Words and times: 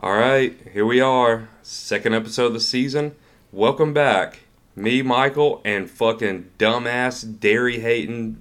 All 0.00 0.12
right, 0.12 0.56
here 0.72 0.86
we 0.86 1.00
are. 1.00 1.48
Second 1.60 2.14
episode 2.14 2.46
of 2.46 2.52
the 2.52 2.60
season. 2.60 3.16
Welcome 3.50 3.92
back. 3.92 4.42
Me, 4.76 5.02
Michael, 5.02 5.60
and 5.64 5.90
fucking 5.90 6.50
dumbass, 6.56 7.40
dairy 7.40 7.80
hating 7.80 8.36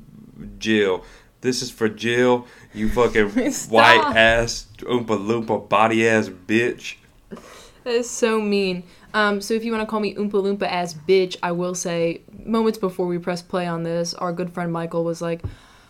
Jill. 0.60 1.04
This 1.42 1.64
is 1.64 1.72
for 1.72 1.90
Jill, 1.90 2.46
you 2.76 2.90
fucking 2.90 3.30
white 3.70 4.16
ass, 4.16 4.68
oompa 4.82 5.08
loompa 5.08 5.68
body 5.68 6.08
ass 6.08 6.30
bitch. 6.30 6.98
That 7.84 7.96
is 7.96 8.08
so 8.08 8.40
mean. 8.40 8.84
Um, 9.16 9.42
so 9.42 9.56
if 9.56 9.66
you 9.66 9.72
want 9.72 9.82
to 9.82 9.90
call 9.90 10.00
me 10.00 10.14
Oompa 10.14 10.34
Loompa 10.34 10.68
ass 10.68 10.94
bitch, 10.94 11.38
I 11.42 11.54
will 11.54 11.74
say, 11.74 12.22
moments 12.46 12.78
before 12.78 13.08
we 13.08 13.18
press 13.18 13.42
play 13.42 13.66
on 13.66 13.82
this, 13.82 14.14
our 14.14 14.32
good 14.32 14.54
friend 14.54 14.72
Michael 14.72 15.04
was 15.04 15.24
like, 15.24 15.42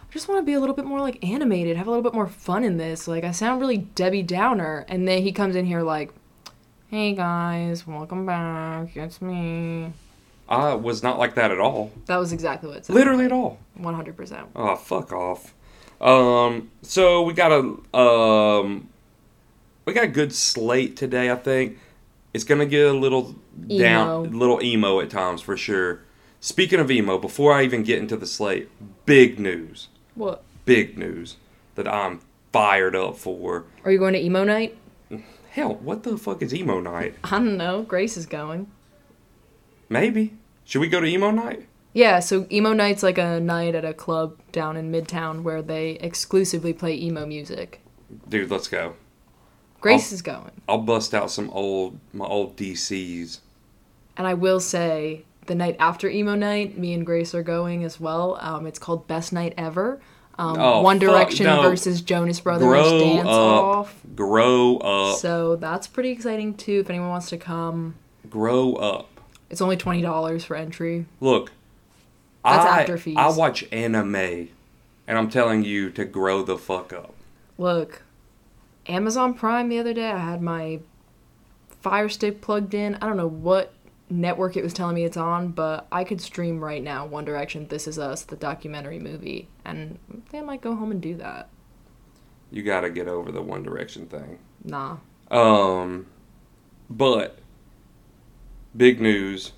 I 0.10 0.14
just 0.14 0.28
want 0.28 0.40
to 0.40 0.46
be 0.46 0.54
a 0.54 0.60
little 0.60 0.76
bit 0.76 0.86
more 0.86 1.02
like 1.02 1.24
animated, 1.24 1.76
have 1.78 1.88
a 1.88 1.90
little 1.90 2.04
bit 2.04 2.14
more 2.14 2.28
fun 2.28 2.64
in 2.64 2.78
this. 2.78 3.08
Like 3.08 3.24
I 3.24 3.32
sound 3.32 3.60
really 3.60 3.78
Debbie 3.78 4.24
Downer, 4.24 4.86
and 4.88 5.08
then 5.08 5.22
he 5.22 5.32
comes 5.32 5.56
in 5.56 5.66
here 5.66 5.82
like, 5.82 6.12
Hey 6.90 7.14
guys, 7.14 7.86
welcome 7.86 8.26
back. 8.26 8.96
It's 8.96 9.22
me. 9.22 9.92
I 10.48 10.74
was 10.76 11.04
not 11.04 11.20
like 11.20 11.36
that 11.36 11.52
at 11.52 11.60
all. 11.60 11.92
That 12.06 12.18
was 12.18 12.32
exactly 12.32 12.70
what 12.70 12.78
it 12.78 12.86
said. 12.86 12.96
Literally 12.96 13.26
at 13.26 13.34
all. 13.34 13.60
One 13.76 13.94
hundred 13.94 14.16
percent. 14.16 14.48
Oh, 14.56 14.78
fuck 14.78 15.12
off. 15.12 15.54
Um, 16.00 16.72
so 16.84 17.24
we 17.24 17.34
got 17.34 17.52
a 17.52 17.98
um, 17.98 18.88
we 19.84 19.92
got 19.94 20.06
a 20.06 20.10
good 20.10 20.34
slate 20.34 20.96
today. 20.96 21.30
I 21.30 21.36
think 21.36 21.78
it's 22.34 22.46
gonna 22.46 22.66
get 22.66 22.86
a 22.88 22.94
little 22.94 23.36
down, 23.68 24.28
Emo. 24.28 24.38
little 24.38 24.64
emo 24.64 25.02
at 25.02 25.10
times 25.10 25.42
for 25.42 25.58
sure. 25.58 26.00
Speaking 26.40 26.80
of 26.80 26.90
emo, 26.90 27.18
before 27.18 27.52
I 27.52 27.64
even 27.64 27.84
get 27.84 28.00
into 28.00 28.16
the 28.16 28.28
slate, 28.28 28.70
big 29.06 29.40
news, 29.40 29.90
What? 30.18 30.44
big 30.68 30.98
news 30.98 31.38
that 31.76 31.88
I'm 31.88 32.20
fired 32.54 32.96
up 32.96 33.18
for. 33.18 33.64
Are 33.84 33.92
you 33.92 33.98
going 33.98 34.14
to 34.14 34.24
emo 34.24 34.44
night? 34.44 34.78
Hell, 35.50 35.76
what 35.76 36.04
the 36.04 36.18
fuck 36.18 36.44
is 36.44 36.54
emo 36.54 36.80
night? 36.80 37.16
I 37.24 37.32
don't 37.32 37.58
know. 37.58 37.82
Grace 37.82 38.18
is 38.18 38.28
going. 38.28 38.70
Maybe 39.90 40.34
should 40.66 40.82
we 40.82 40.90
go 40.90 41.00
to 41.00 41.08
emo 41.08 41.32
night? 41.32 41.68
Yeah, 41.94 42.20
so 42.20 42.46
emo 42.52 42.74
night's 42.74 43.02
like 43.02 43.18
a 43.18 43.40
night 43.40 43.74
at 43.74 43.86
a 43.86 43.94
club 43.94 44.38
down 44.52 44.78
in 44.78 44.92
Midtown 44.92 45.42
where 45.42 45.64
they 45.64 45.92
exclusively 45.92 46.74
play 46.74 46.96
emo 46.96 47.26
music. 47.26 47.82
Dude, 48.28 48.52
let's 48.52 48.68
go. 48.68 48.96
Grace 49.80 50.12
is 50.12 50.22
going. 50.22 50.52
I'll 50.68 50.80
bust 50.80 51.16
out 51.16 51.32
some 51.32 51.50
old 51.52 51.98
my 52.12 52.26
old 52.26 52.58
DCs. 52.58 53.40
And 54.18 54.28
I 54.28 54.34
will 54.34 54.60
say, 54.60 55.24
the 55.48 55.56
night 55.56 55.76
after 55.80 56.10
emo 56.10 56.36
night, 56.36 56.78
me 56.78 56.94
and 56.94 57.06
Grace 57.06 57.34
are 57.34 57.44
going 57.44 57.84
as 57.84 58.00
well. 58.00 58.38
Um, 58.42 58.68
it's 58.68 58.80
called 58.80 59.08
Best 59.08 59.34
Night 59.34 59.54
Ever. 59.58 60.00
Um, 60.40 60.56
Oh, 60.60 60.82
One 60.82 61.00
Direction 61.00 61.48
no. 61.48 61.62
versus 61.64 62.02
Jonas 62.02 62.40
Brothers 62.40 62.68
Grow 62.68 63.00
dance 63.00 63.28
up. 63.28 63.34
off. 63.34 64.02
Grow 64.16 64.78
up. 64.78 65.18
So 65.18 65.56
that's 65.56 65.88
pretty 65.88 66.12
exciting 66.12 66.54
too. 66.54 66.80
If 66.82 66.90
anyone 66.90 67.10
wants 67.10 67.30
to 67.30 67.38
come, 67.38 67.96
Grow 68.30 68.74
up. 68.76 69.10
it's 69.50 69.62
only 69.62 69.78
twenty 69.78 70.02
dollars 70.04 70.44
for 70.46 70.56
entry. 70.56 71.06
Look, 71.20 71.52
That's 72.44 72.66
I, 72.66 72.82
after 72.82 72.98
fees. 72.98 73.16
I 73.18 73.30
watch 73.32 73.66
anime, 73.72 74.16
and 74.16 75.18
I'm 75.18 75.30
telling 75.30 75.64
you 75.64 75.90
to 75.92 76.06
grow 76.06 76.44
the 76.44 76.58
fuck 76.58 76.94
up. 76.94 77.14
Look, 77.58 78.04
Amazon 78.88 79.34
Prime 79.34 79.70
the 79.70 79.80
other 79.80 79.94
day, 79.94 80.12
I 80.12 80.20
had 80.20 80.42
my 80.42 80.80
Fire 81.82 82.10
Stick 82.10 82.42
plugged 82.42 82.74
in. 82.76 82.96
I 82.96 83.08
don't 83.08 83.18
know 83.18 83.28
what 83.28 83.74
network 84.10 84.56
it 84.56 84.64
was 84.64 84.74
telling 84.74 84.96
me 84.96 85.04
it's 85.04 85.18
on, 85.18 85.50
but 85.50 85.88
I 85.92 86.04
could 86.04 86.22
stream 86.22 86.64
right 86.64 86.82
now 86.82 87.06
One 87.06 87.26
Direction, 87.26 87.68
This 87.68 87.88
Is 87.88 88.00
Us, 88.00 88.24
the 88.24 88.36
documentary 88.36 89.00
movie, 89.00 89.50
and 89.66 90.00
I 90.10 90.30
think 90.30 90.44
I 90.44 90.46
might 90.46 90.62
go 90.62 90.76
home 90.76 90.92
and 90.92 91.02
do 91.02 91.16
that. 91.18 91.50
You 92.52 92.64
got 92.64 92.82
to 92.82 92.90
get 92.90 93.08
over 93.08 93.32
the 93.32 93.42
One 93.42 93.64
Direction 93.64 94.08
thing. 94.08 94.40
Nah. 94.64 94.98
Um, 95.30 96.08
but 96.90 97.40
big 98.76 99.02
news: 99.02 99.52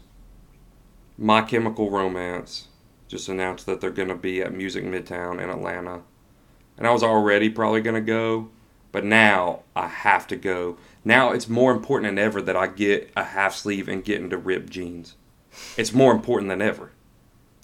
My 1.17 1.41
Chemical 1.41 1.91
Romance 1.91 2.67
just 3.07 3.29
announced 3.29 3.65
that 3.65 3.81
they're 3.81 3.91
gonna 3.91 4.15
be 4.15 4.41
at 4.41 4.53
Music 4.53 4.83
Midtown 4.83 5.41
in 5.41 5.49
Atlanta, 5.49 6.01
and 6.77 6.87
I 6.87 6.91
was 6.91 7.03
already 7.03 7.49
probably 7.49 7.81
gonna 7.81 8.01
go, 8.01 8.49
but 8.91 9.03
now 9.03 9.61
I 9.75 9.87
have 9.87 10.27
to 10.27 10.35
go. 10.35 10.77
Now 11.03 11.31
it's 11.31 11.47
more 11.47 11.71
important 11.71 12.09
than 12.11 12.23
ever 12.23 12.41
that 12.41 12.55
I 12.55 12.67
get 12.67 13.11
a 13.15 13.23
half 13.23 13.55
sleeve 13.55 13.87
and 13.87 14.03
get 14.03 14.21
into 14.21 14.37
ripped 14.37 14.69
jeans. 14.69 15.15
It's 15.77 15.93
more 15.93 16.11
important 16.11 16.49
than 16.49 16.61
ever. 16.61 16.91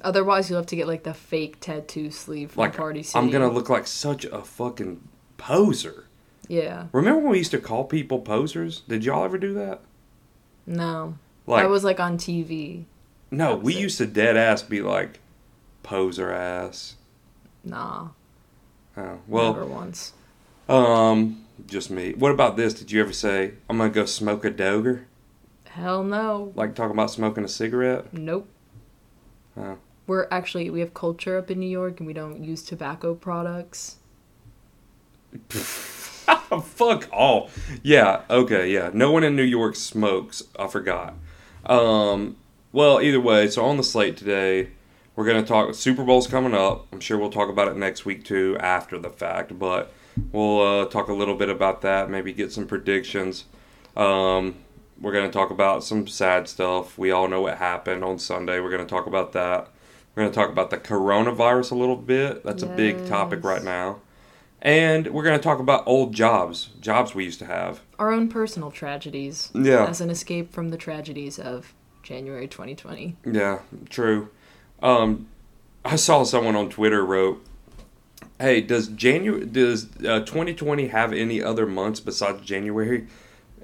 Otherwise, 0.01 0.49
you'll 0.49 0.59
have 0.59 0.67
to 0.67 0.75
get 0.75 0.87
like 0.87 1.03
the 1.03 1.13
fake 1.13 1.59
tattoo 1.59 2.11
sleeve 2.11 2.51
from 2.51 2.61
Like 2.61 2.77
Party 2.77 3.01
City. 3.01 3.17
I'm 3.17 3.31
gonna 3.31 3.51
look 3.51 3.69
like 3.69 3.87
such 3.87 4.25
a 4.25 4.41
fucking 4.41 5.07
poser. 5.37 6.05
Yeah. 6.47 6.87
Remember 6.91 7.21
when 7.21 7.31
we 7.31 7.39
used 7.39 7.51
to 7.51 7.59
call 7.59 7.85
people 7.85 8.19
posers? 8.19 8.81
Did 8.81 9.03
y'all 9.03 9.23
ever 9.23 9.37
do 9.37 9.53
that? 9.55 9.81
No. 10.67 11.17
Like 11.47 11.63
I 11.63 11.67
was 11.67 11.83
like 11.83 11.99
on 11.99 12.17
TV. 12.17 12.85
No, 13.31 13.55
we 13.55 13.75
it. 13.75 13.79
used 13.79 13.97
to 13.97 14.05
dead 14.05 14.37
ass 14.37 14.61
be 14.61 14.81
like 14.81 15.19
poser 15.83 16.31
ass. 16.31 16.95
Nah. 17.63 18.09
Oh, 18.97 19.19
well, 19.27 19.53
never 19.53 19.65
once. 19.65 20.13
Um, 20.69 21.45
just 21.67 21.89
me. 21.89 22.13
What 22.13 22.31
about 22.31 22.57
this? 22.57 22.73
Did 22.73 22.91
you 22.91 23.01
ever 23.01 23.13
say 23.13 23.53
I'm 23.69 23.77
gonna 23.77 23.89
go 23.89 24.05
smoke 24.05 24.45
a 24.45 24.49
doger? 24.49 25.07
Hell 25.65 26.03
no. 26.03 26.53
Like 26.55 26.75
talking 26.75 26.93
about 26.93 27.11
smoking 27.11 27.43
a 27.43 27.47
cigarette? 27.47 28.13
Nope. 28.13 28.47
Oh. 29.57 29.77
We're 30.07 30.27
actually 30.31 30.69
we 30.69 30.79
have 30.79 30.93
culture 30.93 31.37
up 31.37 31.49
in 31.49 31.59
New 31.59 31.69
York 31.69 31.99
and 31.99 32.07
we 32.07 32.13
don't 32.13 32.43
use 32.43 32.61
tobacco 32.63 33.15
products. 33.15 33.97
Fuck 35.49 37.09
all. 37.11 37.49
Yeah. 37.83 38.21
Okay. 38.29 38.71
Yeah. 38.71 38.89
No 38.93 39.11
one 39.11 39.23
in 39.23 39.35
New 39.35 39.43
York 39.43 39.75
smokes. 39.75 40.43
I 40.57 40.67
forgot. 40.67 41.15
Um. 41.65 42.37
Well, 42.71 43.01
either 43.01 43.21
way. 43.21 43.47
So 43.49 43.63
on 43.65 43.77
the 43.77 43.83
slate 43.83 44.17
today, 44.17 44.69
we're 45.15 45.25
gonna 45.25 45.45
talk. 45.45 45.73
Super 45.75 46.03
Bowl's 46.03 46.27
coming 46.27 46.53
up. 46.53 46.87
I'm 46.91 46.99
sure 46.99 47.17
we'll 47.17 47.29
talk 47.31 47.49
about 47.49 47.67
it 47.67 47.77
next 47.77 48.05
week 48.05 48.23
too, 48.23 48.57
after 48.59 48.99
the 48.99 49.09
fact. 49.09 49.57
But 49.57 49.91
we'll 50.31 50.61
uh, 50.61 50.85
talk 50.85 51.07
a 51.07 51.13
little 51.13 51.35
bit 51.35 51.49
about 51.49 51.81
that. 51.81 52.09
Maybe 52.09 52.33
get 52.33 52.51
some 52.51 52.67
predictions. 52.67 53.45
Um. 53.95 54.55
We're 55.01 55.11
gonna 55.11 55.29
talk 55.29 55.49
about 55.51 55.83
some 55.83 56.07
sad 56.07 56.47
stuff. 56.47 56.97
We 56.97 57.11
all 57.11 57.27
know 57.27 57.41
what 57.41 57.57
happened 57.57 58.01
on 58.05 58.17
Sunday. 58.17 58.61
We're 58.61 58.71
gonna 58.71 58.85
talk 58.85 59.07
about 59.07 59.33
that. 59.33 59.67
We're 60.15 60.23
gonna 60.23 60.33
talk 60.33 60.49
about 60.49 60.69
the 60.69 60.77
coronavirus 60.77 61.71
a 61.71 61.75
little 61.75 61.97
bit. 61.97 62.45
That's 62.45 62.63
a 62.63 62.67
big 62.67 63.05
topic 63.05 63.43
right 63.43 63.61
now. 63.61 63.99
And 64.61 65.07
we're 65.07 65.23
going 65.23 65.37
to 65.37 65.43
talk 65.43 65.59
about 65.59 65.83
old 65.85 66.13
jobs, 66.13 66.69
jobs 66.79 67.13
we 67.13 67.23
used 67.25 67.37
to 67.39 67.45
have. 67.45 67.81
Our 67.99 68.11
own 68.11 68.29
personal 68.29 68.71
tragedies 68.71 69.51
Yeah. 69.53 69.85
as 69.85 70.01
an 70.01 70.09
escape 70.09 70.51
from 70.53 70.69
the 70.69 70.77
tragedies 70.77 71.37
of 71.37 71.73
January 72.01 72.47
2020. 72.47 73.15
Yeah, 73.31 73.59
true. 73.89 74.29
Um, 74.81 75.27
I 75.83 75.97
saw 75.97 76.23
someone 76.23 76.55
on 76.55 76.69
Twitter 76.69 77.05
wrote, 77.05 77.45
"Hey, 78.39 78.61
does 78.61 78.87
January 78.89 79.45
does 79.45 79.87
uh, 80.05 80.21
2020 80.21 80.87
have 80.87 81.13
any 81.13 81.41
other 81.41 81.65
months 81.65 81.99
besides 81.99 82.45
January?" 82.45 83.07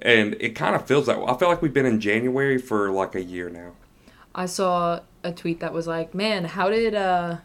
And 0.01 0.35
it 0.39 0.55
kind 0.55 0.75
of 0.75 0.87
feels 0.87 1.07
like 1.07 1.17
I 1.17 1.37
feel 1.37 1.47
like 1.47 1.61
we've 1.61 1.73
been 1.73 1.85
in 1.85 1.99
January 1.99 2.57
for 2.57 2.91
like 2.91 3.15
a 3.15 3.23
year 3.23 3.49
now. 3.49 3.73
I 4.33 4.45
saw 4.45 5.01
a 5.23 5.31
tweet 5.31 5.59
that 5.59 5.73
was 5.73 5.87
like, 5.87 6.13
"Man, 6.13 6.45
how 6.45 6.69
did 6.69 6.95
uh 6.95 7.37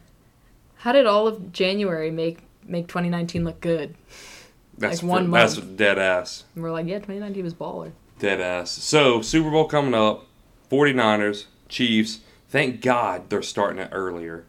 how 0.77 0.93
did 0.93 1.07
all 1.07 1.27
of 1.27 1.53
January 1.53 2.11
make 2.11 2.39
make 2.67 2.89
2019 2.89 3.45
look 3.45 3.61
good?" 3.61 3.95
That's 4.79 5.03
Like 5.03 5.11
one 5.11 5.27
fr- 5.27 5.37
That's 5.37 5.57
dead 5.57 5.99
ass. 5.99 6.45
And 6.55 6.63
we're 6.63 6.71
like, 6.71 6.87
"Yeah, 6.87 6.97
2019 6.97 7.45
was 7.45 7.55
baller." 7.55 7.93
Dead 8.19 8.41
ass. 8.41 8.71
So, 8.71 9.21
Super 9.21 9.51
Bowl 9.51 9.67
coming 9.67 9.95
up. 9.95 10.27
49ers, 10.71 11.45
Chiefs. 11.69 12.21
Thank 12.49 12.81
God 12.81 13.29
they're 13.29 13.43
starting 13.43 13.81
it 13.81 13.91
earlier. 13.93 14.45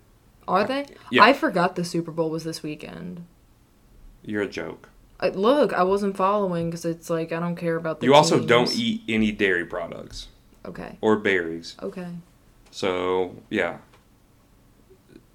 Are 0.47 0.65
they? 0.65 0.85
Yeah. 1.11 1.23
I 1.23 1.33
forgot 1.33 1.75
the 1.75 1.83
Super 1.83 2.11
Bowl 2.11 2.29
was 2.29 2.43
this 2.43 2.63
weekend. 2.63 3.25
You're 4.23 4.41
a 4.43 4.47
joke. 4.47 4.89
I, 5.19 5.29
look, 5.29 5.73
I 5.73 5.83
wasn't 5.83 6.15
following 6.15 6.69
because 6.69 6.85
it's 6.85 7.09
like 7.09 7.31
I 7.31 7.39
don't 7.39 7.55
care 7.55 7.75
about 7.75 7.99
the. 7.99 8.05
You 8.07 8.13
also 8.13 8.37
teams. 8.37 8.47
don't 8.47 8.75
eat 8.75 9.01
any 9.09 9.31
dairy 9.31 9.65
products 9.65 10.27
Okay. 10.65 10.97
or 11.01 11.15
berries. 11.17 11.75
Okay. 11.81 12.07
So, 12.71 13.35
yeah. 13.49 13.77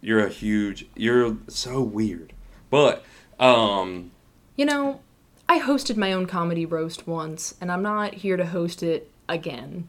You're 0.01 0.25
a 0.25 0.29
huge 0.29 0.87
you're 0.97 1.37
so 1.49 1.81
weird. 1.83 2.33
But 2.71 3.05
um 3.39 4.11
You 4.57 4.65
know, 4.67 5.01
I 5.49 5.61
hosted 5.61 5.97
my 5.97 6.13
own 6.13 6.27
comedy 6.27 6.67
roast 6.67 7.07
once, 7.07 7.55
and 7.61 7.71
I'm 7.71 7.83
not 7.83 8.15
here 8.15 8.37
to 8.37 8.47
host 8.47 8.83
it 8.83 9.11
again. 9.29 9.89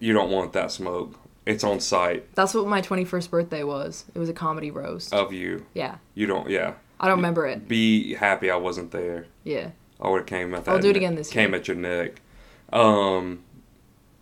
you 0.00 0.12
don't 0.12 0.30
want 0.30 0.52
that 0.52 0.70
smoke. 0.72 1.14
It's 1.44 1.64
on 1.64 1.80
site 1.80 2.34
That's 2.34 2.54
what 2.54 2.66
my 2.66 2.80
21st 2.80 3.30
birthday 3.30 3.64
was. 3.64 4.04
It 4.14 4.18
was 4.18 4.28
a 4.28 4.32
comedy 4.32 4.70
roast. 4.70 5.12
of 5.12 5.32
you. 5.32 5.66
Yeah. 5.74 5.96
You 6.14 6.26
don't 6.26 6.48
yeah. 6.48 6.74
I 7.00 7.08
don't 7.08 7.16
remember 7.18 7.46
it. 7.46 7.66
Be 7.66 8.14
happy 8.14 8.50
I 8.50 8.56
wasn't 8.56 8.92
there. 8.92 9.26
Yeah. 9.44 9.70
I 10.00 10.08
would 10.08 10.18
have 10.18 10.26
came 10.26 10.54
at 10.54 10.64
that 10.64 10.70
I'll 10.72 10.78
do 10.80 10.90
it 10.90 10.96
again 10.96 11.14
this 11.16 11.30
Came 11.30 11.50
year. 11.50 11.60
at 11.60 11.68
your 11.68 11.76
neck. 11.76 12.20
Um 12.72 13.42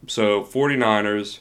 so 0.06 0.42
49ers 0.42 1.40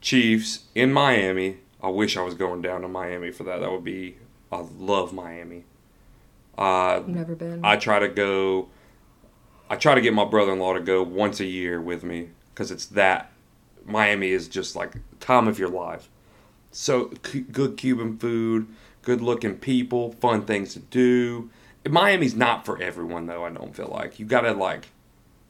Chiefs 0.00 0.64
in 0.74 0.92
Miami. 0.92 1.58
I 1.82 1.88
wish 1.88 2.16
I 2.16 2.22
was 2.22 2.34
going 2.34 2.60
down 2.62 2.82
to 2.82 2.88
Miami 2.88 3.30
for 3.30 3.44
that. 3.44 3.60
That 3.60 3.70
would 3.70 3.84
be 3.84 4.16
I 4.50 4.58
love 4.78 5.12
Miami. 5.12 5.64
Uh 6.58 7.02
never 7.06 7.34
been. 7.34 7.64
I 7.64 7.76
try 7.76 7.98
to 7.98 8.08
go. 8.08 8.68
I 9.70 9.76
try 9.76 9.94
to 9.94 10.00
get 10.02 10.12
my 10.12 10.24
brother-in-law 10.26 10.74
to 10.74 10.80
go 10.80 11.02
once 11.02 11.40
a 11.40 11.46
year 11.46 11.80
with 11.80 12.04
me 12.04 12.28
because 12.52 12.70
it's 12.70 12.84
that 12.86 13.31
Miami 13.86 14.30
is 14.30 14.48
just 14.48 14.76
like 14.76 14.94
time 15.20 15.48
of 15.48 15.58
your 15.58 15.68
life. 15.68 16.08
So 16.70 17.06
cu- 17.22 17.42
good 17.42 17.76
Cuban 17.76 18.18
food, 18.18 18.66
good 19.02 19.20
looking 19.20 19.56
people, 19.56 20.12
fun 20.12 20.42
things 20.42 20.72
to 20.74 20.80
do. 20.80 21.50
Miami's 21.88 22.34
not 22.34 22.64
for 22.64 22.80
everyone 22.80 23.26
though. 23.26 23.44
I 23.44 23.50
don't 23.50 23.74
feel 23.74 23.90
like 23.92 24.18
you 24.18 24.26
gotta 24.26 24.52
like 24.52 24.88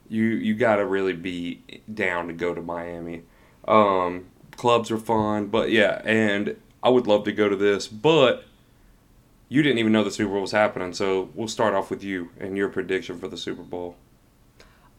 you 0.09 0.23
you 0.23 0.53
gotta 0.55 0.85
really 0.85 1.13
be 1.13 1.61
down 1.91 2.27
to 2.27 2.33
go 2.33 2.53
to 2.53 2.61
Miami. 2.61 3.23
Um, 3.67 4.25
clubs 4.57 4.91
are 4.91 4.97
fun, 4.97 5.47
but 5.47 5.71
yeah, 5.71 6.01
and 6.03 6.57
I 6.81 6.89
would 6.89 7.07
love 7.07 7.23
to 7.25 7.31
go 7.31 7.47
to 7.47 7.55
this, 7.55 7.87
but 7.87 8.43
you 9.47 9.61
didn't 9.61 9.77
even 9.77 9.91
know 9.91 10.03
the 10.03 10.11
Super 10.11 10.31
Bowl 10.31 10.41
was 10.41 10.51
happening, 10.51 10.93
so 10.93 11.29
we'll 11.35 11.47
start 11.47 11.73
off 11.73 11.89
with 11.89 12.03
you 12.03 12.31
and 12.39 12.57
your 12.57 12.69
prediction 12.69 13.19
for 13.19 13.27
the 13.27 13.37
Super 13.37 13.63
Bowl. 13.63 13.95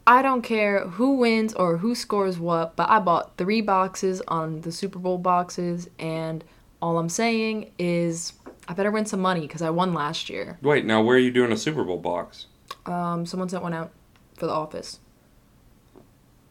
I 0.07 0.21
don't 0.23 0.43
care 0.43 0.87
who 0.87 1.17
wins 1.17 1.55
or 1.55 1.79
who 1.79 1.95
scores 1.95 2.39
what, 2.39 2.77
but 2.77 2.91
I 2.91 2.99
bought 2.99 3.37
three 3.39 3.63
boxes 3.63 4.21
on 4.29 4.61
the 4.61 4.71
Super 4.71 4.99
Bowl 4.99 5.19
boxes, 5.19 5.89
and 5.99 6.45
all 6.83 6.99
I'm 6.99 7.09
saying 7.09 7.73
is 7.79 8.35
I 8.69 8.75
better 8.75 8.91
win 8.91 9.07
some 9.07 9.21
money 9.21 9.43
because 9.43 9.63
I 9.63 9.71
won 9.71 9.95
last 9.95 10.29
year. 10.29 10.59
Wait, 10.61 10.85
now 10.85 11.03
where 11.03 11.17
are 11.17 11.21
you 11.21 11.31
doing 11.31 11.53
a 11.53 11.57
Super 11.57 11.85
Bowl 11.85 11.99
box? 11.99 12.47
Um, 12.85 13.25
someone 13.25 13.49
sent 13.49 13.63
one 13.63 13.73
out 13.73 13.93
for 14.37 14.47
the 14.47 14.53
office. 14.53 15.01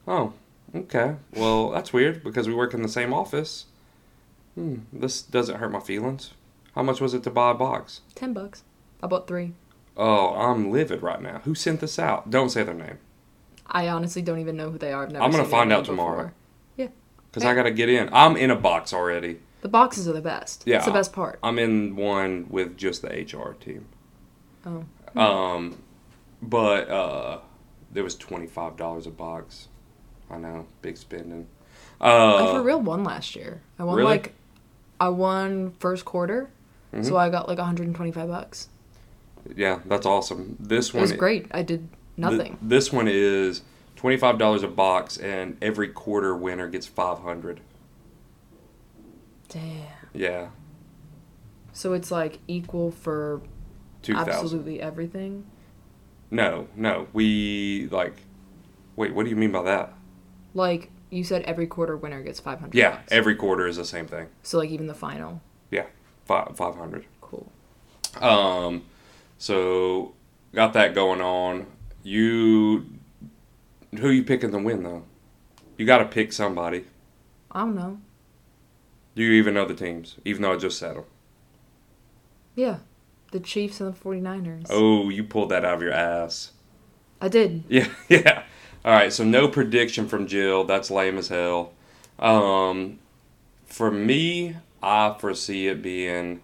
Oh, 0.08 0.34
okay. 0.76 1.16
Well, 1.34 1.70
that's 1.70 1.94
weird 1.94 2.24
because 2.24 2.48
we 2.48 2.56
work 2.56 2.74
in 2.74 2.82
the 2.82 2.90
same 2.90 3.14
office. 3.14 3.66
Hmm, 4.56 4.78
this 4.92 5.22
doesn't 5.22 5.58
hurt 5.58 5.72
my 5.72 5.80
feelings. 5.80 6.32
How 6.76 6.82
much 6.82 7.00
was 7.00 7.14
it 7.14 7.24
to 7.24 7.30
buy 7.30 7.52
a 7.52 7.54
box? 7.56 8.02
Ten 8.16 8.34
bucks. 8.34 8.64
I 9.02 9.08
bought 9.08 9.28
three. 9.28 9.54
Oh, 9.96 10.34
I'm 10.34 10.72
livid 10.72 11.04
right 11.04 11.22
now. 11.22 11.42
Who 11.44 11.54
sent 11.54 11.82
this 11.82 12.00
out? 12.00 12.32
Don't 12.32 12.50
say 12.50 12.64
their 12.64 12.74
name. 12.74 12.98
I 13.74 13.90
honestly 13.90 14.22
don't 14.22 14.40
even 14.40 14.56
know 14.56 14.70
who 14.70 14.78
they 14.78 14.94
are. 14.94 15.04
I've 15.04 15.12
never 15.12 15.26
I'm 15.26 15.32
gonna 15.32 15.46
find 15.46 15.72
out 15.74 15.86
tomorrow. 15.86 16.16
before. 16.16 16.34
Because 17.32 17.46
I 17.46 17.56
gotta 17.56 17.72
get 17.72 17.90
in. 17.90 18.10
I'm 18.14 18.38
in 18.38 18.52
a 18.52 18.56
box 18.56 18.94
already. 18.94 19.40
The 19.62 19.68
boxes 19.68 20.08
are 20.08 20.14
the 20.14 20.22
best. 20.22 20.62
Yeah. 20.68 20.76
It's 20.78 20.86
the 20.86 20.92
best 20.92 21.12
part. 21.14 21.40
I'm 21.42 21.58
in 21.58 21.96
one 21.96 22.46
with 22.50 22.78
just 22.78 23.02
the 23.02 23.08
HR 23.10 23.54
team. 23.54 23.86
Oh. 24.68 24.86
Um, 25.20 25.82
but 26.44 26.88
uh, 26.90 27.40
there 27.92 28.04
was 28.04 28.14
twenty 28.16 28.46
five 28.46 28.78
dollars 28.78 29.08
a 29.08 29.10
box. 29.10 29.68
I 30.30 30.38
know, 30.38 30.68
big 30.84 30.96
spending. 30.96 31.48
Uh, 32.00 32.50
I 32.50 32.52
for 32.54 32.62
real 32.62 32.80
won 32.82 33.04
last 33.04 33.36
year. 33.36 33.62
I 33.80 33.84
won 33.84 33.96
really? 33.96 34.10
like, 34.10 34.34
I 35.00 35.10
won 35.10 35.72
first 35.80 36.06
quarter, 36.06 36.50
Mhm. 36.94 37.04
so 37.06 37.18
I 37.18 37.30
got 37.30 37.48
like 37.48 37.58
125 37.58 38.28
bucks. 38.28 38.68
yeah, 39.56 39.80
that's 39.86 40.06
awesome. 40.06 40.56
This 40.60 40.90
It 40.90 40.94
one 40.94 41.02
was 41.02 41.14
great. 41.14 41.48
I 41.52 41.64
did 41.64 41.88
th- 42.16 42.32
nothing. 42.32 42.58
this 42.62 42.92
one 42.92 43.08
is 43.08 43.62
twenty 43.96 44.18
five 44.18 44.38
dollars 44.38 44.64
a 44.64 44.68
box, 44.68 45.18
and 45.18 45.58
every 45.62 45.88
quarter 45.90 46.36
winner 46.36 46.68
gets 46.68 46.88
five 46.88 47.20
hundred. 47.20 47.60
Damn. 49.50 49.88
Yeah, 50.14 50.48
So 51.72 51.94
it's 51.94 52.12
like 52.12 52.40
equal 52.48 52.92
for 52.92 53.42
two 54.02 54.14
thousand. 54.14 54.34
absolutely 54.34 54.82
everything. 54.82 55.46
No, 56.32 56.68
no, 56.76 57.08
we 57.14 57.88
like. 57.92 58.14
Wait, 58.96 59.14
what 59.14 59.24
do 59.24 59.30
you 59.30 59.36
mean 59.36 59.52
by 59.52 59.64
that? 59.64 59.94
Like 60.54 60.92
you 61.10 61.24
said, 61.24 61.42
every 61.44 61.66
quarter 61.68 61.96
winner 61.98 62.22
gets 62.22 62.40
500. 62.40 62.76
Yeah, 62.76 62.92
bucks. 62.92 63.12
every 63.12 63.36
quarter 63.36 63.68
is 63.68 63.78
the 63.78 63.86
same 63.86 64.08
thing. 64.08 64.28
so 64.44 64.58
like 64.60 64.70
even 64.70 64.88
the 64.88 64.94
final. 64.94 65.42
Five 66.26 66.56
five 66.56 66.76
hundred. 66.76 67.06
Cool. 67.20 67.52
Um, 68.22 68.84
so 69.38 70.14
got 70.56 70.72
that 70.72 70.96
going 70.96 71.20
on. 71.20 71.66
You, 72.04 72.86
who 73.98 74.10
you 74.10 74.24
picking 74.24 74.52
to 74.52 74.60
win 74.60 74.84
though? 74.84 75.04
You 75.78 75.86
got 75.86 76.00
to 76.00 76.06
pick 76.06 76.34
somebody. 76.34 76.86
I 77.52 77.62
don't 77.62 77.76
know. 77.76 78.00
Do 79.16 79.24
you 79.24 79.34
even 79.34 79.54
know 79.54 79.66
the 79.66 79.74
teams? 79.74 80.18
Even 80.26 80.42
though 80.42 80.54
I 80.54 80.58
just 80.58 80.78
said 80.78 80.96
them. 80.96 81.06
Yeah. 82.56 82.78
The 83.32 83.40
Chiefs 83.40 83.82
and 83.82 83.94
the 83.94 84.00
49ers. 84.00 84.68
Oh, 84.70 85.10
you 85.10 85.24
pulled 85.24 85.50
that 85.50 85.66
out 85.66 85.76
of 85.76 85.82
your 85.82 85.94
ass. 85.94 86.52
I 87.22 87.30
did. 87.30 87.64
Yeah, 87.70 87.88
yeah. 88.10 88.44
All 88.86 88.94
right, 88.94 89.14
so 89.14 89.24
no 89.24 89.48
prediction 89.48 90.08
from 90.08 90.28
Jill. 90.28 90.66
That's 90.66 90.92
lame 90.92 91.18
as 91.18 91.30
hell. 91.30 91.74
Um, 92.20 93.00
for 93.66 93.90
me, 93.90 94.58
I 94.82 95.16
foresee 95.18 95.68
it 95.68 95.82
being 95.82 96.42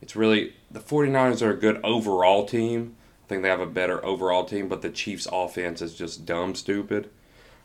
it's 0.00 0.14
really 0.14 0.54
the 0.70 0.80
49ers 0.80 1.42
are 1.42 1.50
a 1.50 1.56
good 1.56 1.80
overall 1.82 2.46
team. 2.46 2.94
I 3.28 3.30
think 3.30 3.42
they 3.42 3.50
have 3.50 3.60
a 3.60 3.66
better 3.66 4.02
overall 4.06 4.44
team, 4.46 4.68
but 4.68 4.80
the 4.80 4.88
Chiefs 4.88 5.28
offense 5.30 5.82
is 5.82 5.94
just 5.94 6.24
dumb 6.24 6.54
stupid. 6.54 7.10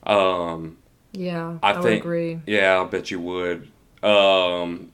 Um, 0.06 0.76
Yeah. 1.14 1.58
I 1.64 1.72
I, 1.72 1.82
think- 1.82 2.04
agree. 2.04 2.42
yeah, 2.46 2.82
I 2.82 2.84
bet 2.86 3.12
you 3.12 3.22
would. 3.22 3.70
Um, 4.04 4.92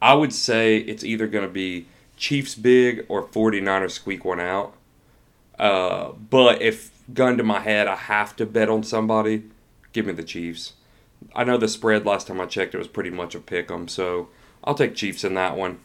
I 0.00 0.14
would 0.14 0.32
say 0.32 0.78
it's 0.78 1.04
either 1.04 1.26
going 1.26 1.44
to 1.46 1.52
be 1.52 1.84
Chiefs 2.16 2.54
big 2.54 3.04
or 3.10 3.24
49ers 3.24 3.90
squeak 3.90 4.24
one 4.24 4.40
out. 4.40 4.72
Uh, 5.58 6.12
but 6.12 6.62
if 6.62 6.92
gun 7.12 7.36
to 7.36 7.42
my 7.42 7.60
head, 7.60 7.86
I 7.86 7.96
have 7.96 8.34
to 8.36 8.46
bet 8.46 8.70
on 8.70 8.82
somebody, 8.84 9.42
give 9.92 10.06
me 10.06 10.14
the 10.14 10.22
Chiefs. 10.24 10.72
I 11.34 11.44
know 11.44 11.58
the 11.58 11.68
spread 11.68 12.06
last 12.06 12.26
time 12.26 12.40
I 12.40 12.46
checked, 12.46 12.74
it 12.74 12.78
was 12.78 12.88
pretty 12.88 13.10
much 13.10 13.34
a 13.34 13.40
pick 13.40 13.70
'em, 13.70 13.86
so 13.86 14.28
I'll 14.64 14.74
take 14.74 14.94
Chiefs 14.94 15.24
in 15.24 15.34
that 15.34 15.58
one. 15.58 15.78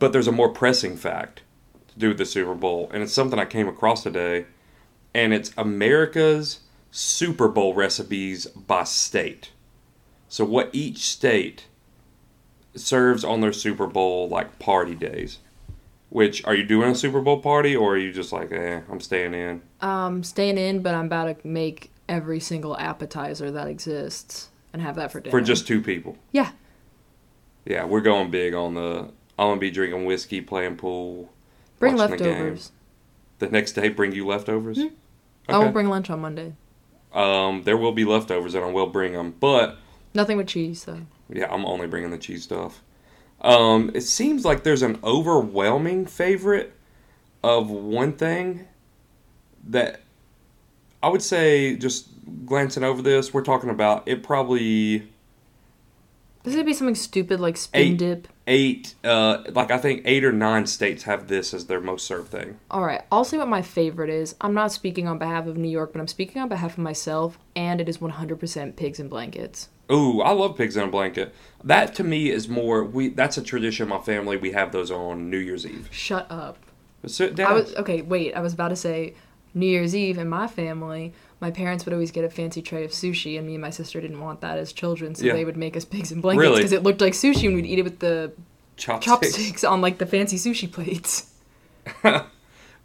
But 0.00 0.12
there's 0.12 0.26
a 0.28 0.32
more 0.32 0.48
pressing 0.48 0.96
fact 0.96 1.42
to 1.96 2.00
do 2.00 2.08
with 2.08 2.18
the 2.18 2.26
Super 2.26 2.54
Bowl, 2.54 2.90
and 2.92 3.02
it's 3.02 3.12
something 3.12 3.38
I 3.38 3.44
came 3.44 3.68
across 3.68 4.02
today, 4.02 4.46
and 5.14 5.32
it's 5.32 5.52
America's 5.56 6.60
Super 6.90 7.48
Bowl 7.48 7.74
recipes 7.74 8.46
by 8.46 8.84
state. 8.84 9.50
So 10.28 10.44
what 10.44 10.70
each 10.72 10.98
state 10.98 11.66
serves 12.74 13.24
on 13.24 13.40
their 13.40 13.52
Super 13.52 13.86
Bowl 13.86 14.28
like 14.28 14.58
party 14.58 14.94
days. 14.94 15.38
Which 16.08 16.44
are 16.44 16.54
you 16.54 16.64
doing 16.64 16.90
a 16.90 16.94
Super 16.94 17.20
Bowl 17.20 17.40
party 17.40 17.74
or 17.74 17.94
are 17.94 17.98
you 17.98 18.12
just 18.12 18.32
like, 18.32 18.52
eh, 18.52 18.80
I'm 18.90 19.00
staying 19.00 19.34
in? 19.34 19.60
Um, 19.80 20.22
staying 20.22 20.56
in, 20.56 20.80
but 20.80 20.94
I'm 20.94 21.06
about 21.06 21.42
to 21.42 21.46
make 21.46 21.90
every 22.08 22.38
single 22.38 22.76
appetizer 22.76 23.50
that 23.50 23.66
exists 23.66 24.48
and 24.72 24.80
have 24.80 24.94
that 24.96 25.10
for 25.10 25.20
dinner. 25.20 25.32
For 25.32 25.40
just 25.40 25.66
two 25.66 25.82
people. 25.82 26.16
Yeah. 26.30 26.52
Yeah, 27.64 27.84
we're 27.84 28.00
going 28.00 28.30
big 28.30 28.54
on 28.54 28.74
the 28.74 29.10
I'm 29.38 29.48
gonna 29.48 29.60
be 29.60 29.70
drinking 29.70 30.04
whiskey, 30.04 30.40
playing 30.40 30.76
pool. 30.76 31.30
Bring 31.78 31.96
watching 31.96 32.16
the 32.18 32.24
leftovers. 32.24 32.72
The 33.38 33.48
next 33.48 33.72
day 33.72 33.88
bring 33.88 34.12
you 34.12 34.26
leftovers? 34.26 34.78
Hmm. 34.78 34.88
I 35.48 35.58
won't 35.58 35.72
bring 35.72 35.88
lunch 35.88 36.10
on 36.10 36.20
Monday. 36.20 36.54
um, 37.12 37.62
there 37.64 37.76
will 37.76 37.92
be 37.92 38.04
leftovers 38.04 38.54
and 38.54 38.64
I 38.64 38.70
will 38.70 38.86
bring 38.88 39.12
them, 39.12 39.34
but 39.38 39.78
Nothing 40.14 40.36
with 40.38 40.48
cheese 40.48 40.84
though. 40.84 41.02
Yeah, 41.28 41.52
I'm 41.52 41.64
only 41.66 41.86
bringing 41.86 42.10
the 42.10 42.18
cheese 42.18 42.42
stuff. 42.44 42.82
Um, 43.42 43.90
it 43.94 44.00
seems 44.02 44.44
like 44.44 44.62
there's 44.62 44.82
an 44.82 44.98
overwhelming 45.04 46.06
favorite 46.06 46.72
of 47.42 47.68
one 47.70 48.12
thing 48.14 48.66
that 49.68 50.00
I 51.02 51.08
would 51.08 51.22
say, 51.22 51.76
just 51.76 52.08
glancing 52.46 52.82
over 52.82 53.02
this, 53.02 53.34
we're 53.34 53.42
talking 53.42 53.68
about 53.70 54.08
it 54.08 54.22
probably 54.22 55.12
This 56.46 56.54
would 56.54 56.64
be 56.64 56.74
something 56.74 56.94
stupid 56.94 57.40
like 57.40 57.56
spin 57.56 57.82
Eight. 57.82 57.98
dip. 57.98 58.28
eight, 58.46 58.94
uh, 59.02 59.42
like 59.50 59.72
I 59.72 59.78
think 59.78 60.02
eight 60.04 60.24
or 60.24 60.30
nine 60.30 60.66
states 60.66 61.02
have 61.02 61.26
this 61.26 61.52
as 61.52 61.66
their 61.66 61.80
most 61.80 62.06
served 62.06 62.30
thing. 62.30 62.58
All 62.70 62.84
right, 62.84 63.02
I'll 63.10 63.24
say 63.24 63.36
what 63.36 63.48
my 63.48 63.62
favorite 63.62 64.10
is. 64.10 64.36
I'm 64.40 64.54
not 64.54 64.70
speaking 64.70 65.08
on 65.08 65.18
behalf 65.18 65.48
of 65.48 65.56
New 65.56 65.68
York, 65.68 65.92
but 65.92 65.98
I'm 65.98 66.06
speaking 66.06 66.40
on 66.40 66.48
behalf 66.48 66.74
of 66.74 66.78
myself, 66.78 67.36
and 67.56 67.80
it 67.80 67.88
is 67.88 67.98
100% 67.98 68.76
pigs 68.76 69.00
and 69.00 69.10
blankets. 69.10 69.70
Ooh, 69.90 70.20
I 70.22 70.30
love 70.30 70.56
pigs 70.56 70.76
in 70.76 70.84
a 70.84 70.86
blanket. 70.86 71.34
That 71.64 71.96
to 71.96 72.04
me 72.04 72.30
is 72.30 72.48
more 72.48 72.84
we. 72.84 73.08
That's 73.08 73.36
a 73.36 73.42
tradition 73.42 73.82
in 73.82 73.88
my 73.88 74.00
family. 74.00 74.36
We 74.36 74.52
have 74.52 74.70
those 74.70 74.92
on 74.92 75.28
New 75.28 75.38
Year's 75.38 75.66
Eve. 75.66 75.88
Shut 75.90 76.30
up. 76.30 76.58
Sit 77.06 77.34
down. 77.34 77.50
I 77.50 77.54
was 77.54 77.74
okay. 77.74 78.02
Wait, 78.02 78.34
I 78.34 78.40
was 78.40 78.54
about 78.54 78.68
to 78.68 78.76
say 78.76 79.14
New 79.52 79.66
Year's 79.66 79.96
Eve 79.96 80.18
in 80.18 80.28
my 80.28 80.46
family. 80.46 81.12
My 81.40 81.50
parents 81.50 81.84
would 81.84 81.92
always 81.92 82.10
get 82.10 82.24
a 82.24 82.30
fancy 82.30 82.62
tray 82.62 82.84
of 82.84 82.92
sushi, 82.92 83.36
and 83.36 83.46
me 83.46 83.54
and 83.54 83.62
my 83.62 83.70
sister 83.70 84.00
didn't 84.00 84.20
want 84.20 84.40
that 84.40 84.56
as 84.58 84.72
children, 84.72 85.14
so 85.14 85.26
Yeah. 85.26 85.34
they 85.34 85.44
would 85.44 85.56
make 85.56 85.76
us 85.76 85.84
pigs 85.84 86.10
and 86.10 86.22
blankets 86.22 86.42
Really? 86.42 86.56
because 86.56 86.72
it 86.72 86.82
looked 86.82 87.00
like 87.02 87.12
sushi, 87.12 87.46
and 87.46 87.54
we'd 87.54 87.66
eat 87.66 87.78
it 87.78 87.82
with 87.82 87.98
the 87.98 88.32
chopsticks. 88.76 89.04
chopsticks 89.34 89.64
on 89.64 89.80
like 89.82 89.98
the 89.98 90.06
fancy 90.06 90.36
sushi 90.36 90.70
plates. 90.70 91.32
uh, 92.04 92.22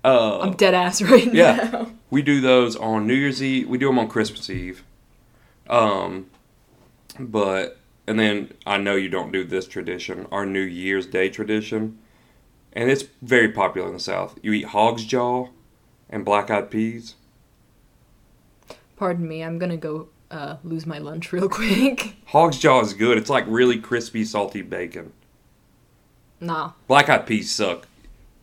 I'm 0.04 0.54
dead 0.54 0.74
ass 0.74 1.02
right 1.02 1.26
now. 1.28 1.32
Yeah. 1.34 1.70
now. 1.72 1.92
We 2.10 2.22
do 2.22 2.42
those 2.42 2.76
on 2.76 3.08
New 3.08 3.14
Year's 3.14 3.42
Eve. 3.42 3.70
We 3.70 3.78
do 3.78 3.88
them 3.88 4.00
on 4.00 4.08
Christmas 4.10 4.50
Eve. 4.50 4.84
Um, 5.70 6.28
but 7.20 7.78
and 8.08 8.20
then 8.20 8.52
I 8.66 8.78
know 8.78 8.96
you 8.96 9.08
don't 9.10 9.32
do 9.32 9.44
this 9.46 9.68
tradition, 9.68 10.28
our 10.32 10.46
New 10.46 10.60
Year's 10.62 11.06
Day 11.06 11.30
tradition, 11.30 12.00
and 12.74 12.90
it's 12.90 13.04
very 13.22 13.50
popular 13.50 13.88
in 13.88 13.94
the 13.94 14.00
South. 14.00 14.38
You 14.44 14.52
eat 14.54 14.66
hog's 14.66 15.06
jaw 15.06 15.48
and 16.10 16.26
black 16.26 16.50
eyed 16.52 16.70
peas. 16.70 17.16
Pardon 19.02 19.28
me, 19.28 19.42
I'm 19.42 19.58
gonna 19.58 19.78
go 19.78 20.10
uh, 20.30 20.58
lose 20.64 20.86
my 20.86 21.00
lunch 21.00 21.34
real 21.34 21.50
quick. 21.50 22.18
Hog's 22.26 22.60
jaw 22.60 22.82
is 22.82 22.94
good. 22.94 23.18
It's 23.18 23.32
like 23.32 23.46
really 23.48 23.80
crispy, 23.80 24.24
salty 24.24 24.62
bacon. 24.62 25.12
nah. 26.40 26.74
Black 26.88 27.10
eyed 27.10 27.26
peas 27.26 27.50
suck, 27.50 27.88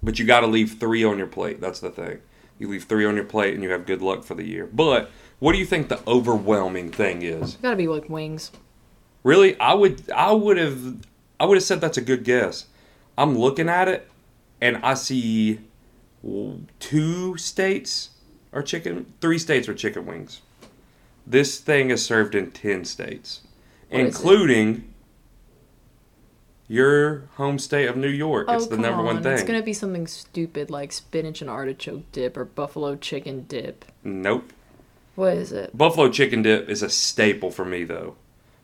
but 0.03 0.19
you 0.19 0.25
got 0.27 0.41
to 0.41 0.49
leave 0.49 0.81
three 0.81 1.05
on 1.05 1.17
your 1.17 1.29
plate. 1.29 1.61
That's 1.61 1.79
the 1.79 1.91
thing. 1.91 2.19
You 2.59 2.67
leave 2.67 2.83
three 2.87 3.07
on 3.07 3.15
your 3.15 3.25
plate, 3.25 3.55
and 3.55 3.63
you 3.63 3.71
have 3.71 3.87
good 3.87 4.03
luck 4.03 4.25
for 4.25 4.35
the 4.35 4.43
year. 4.43 4.67
But 4.67 5.13
what 5.39 5.53
do 5.53 5.59
you 5.59 5.65
think 5.65 5.91
the 5.91 6.01
overwhelming 6.09 6.91
thing 6.91 7.23
is? 7.23 7.55
Gotta 7.63 7.77
be 7.77 7.87
like 7.87 8.11
wings. 8.11 8.51
Really, 9.23 9.57
I 9.61 9.75
would, 9.75 10.11
I 10.11 10.33
would 10.33 10.57
have, 10.57 11.07
I 11.39 11.45
would 11.45 11.57
have 11.57 11.63
said 11.63 11.81
that's 11.81 11.99
a 11.99 12.03
good 12.03 12.25
guess. 12.25 12.67
I'm 13.17 13.39
looking 13.39 13.69
at 13.69 13.87
it, 13.87 14.11
and 14.61 14.79
I 14.79 14.95
see 14.95 15.61
two 16.81 17.37
states 17.37 18.11
are 18.53 18.63
chicken, 18.65 19.13
three 19.21 19.39
states 19.39 19.69
are 19.69 19.75
chicken 19.75 20.05
wings. 20.05 20.41
This 21.29 21.61
thing 21.61 21.91
is 21.91 22.03
served 22.05 22.35
in 22.35 22.53
ten 22.53 22.87
states, 22.87 23.43
What 23.91 24.01
including 24.01 24.95
your 26.69 27.29
home 27.37 27.59
state 27.59 27.87
of 27.87 27.97
New 27.97 28.09
York. 28.09 28.47
Oh, 28.49 28.55
it's 28.55 28.67
the 28.69 28.79
number 28.79 29.03
one 29.03 29.23
thing. 29.23 29.33
It's 29.33 29.43
gonna 29.43 29.63
be 29.63 29.75
something 29.75 30.07
stupid 30.07 30.71
like 30.71 30.91
spinach 30.91 31.43
and 31.43 31.51
artichoke 31.51 32.11
dip 32.13 32.37
or 32.37 32.47
buffalo 32.47 32.97
chicken 32.97 33.45
dip. 33.49 33.85
Nope. 34.03 34.53
What 35.17 35.37
is 35.37 35.53
it? 35.53 35.77
Buffalo 35.77 36.11
chicken 36.11 36.43
dip 36.43 36.69
is 36.69 36.83
a 36.83 36.89
staple 36.89 37.51
for 37.51 37.65
me 37.65 37.85
though. 37.85 38.17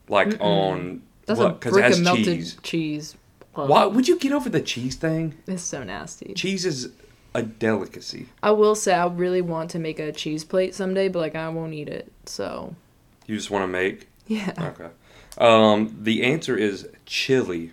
Like 0.08 0.40
on 0.40 1.02
That's 1.26 1.40
what? 1.40 1.60
Because 1.60 1.76
it 1.76 1.82
has 1.82 2.00
cheese. 2.00 2.56
cheese. 2.62 3.16
Why 3.54 3.84
would 3.84 4.08
you 4.08 4.18
get 4.18 4.32
over 4.32 4.48
the 4.48 4.60
cheese 4.60 4.96
thing? 4.96 5.34
It's 5.46 5.62
so 5.62 5.84
nasty. 5.84 6.34
Cheese 6.34 6.64
is 6.64 6.92
a 7.34 7.42
delicacy. 7.42 8.28
I 8.42 8.52
will 8.52 8.74
say 8.74 8.94
I 8.94 9.06
really 9.06 9.40
want 9.42 9.70
to 9.70 9.78
make 9.78 9.98
a 9.98 10.12
cheese 10.12 10.44
plate 10.44 10.74
someday, 10.74 11.08
but 11.08 11.18
like 11.18 11.34
I 11.34 11.48
won't 11.48 11.72
eat 11.74 11.88
it. 11.88 12.12
So 12.26 12.74
You 13.26 13.36
just 13.36 13.50
want 13.50 13.64
to 13.64 13.66
make. 13.68 14.08
yeah. 14.26 14.52
Okay. 14.58 14.88
Um, 15.38 15.96
the 16.02 16.22
answer 16.22 16.56
is 16.56 16.88
chili, 17.06 17.72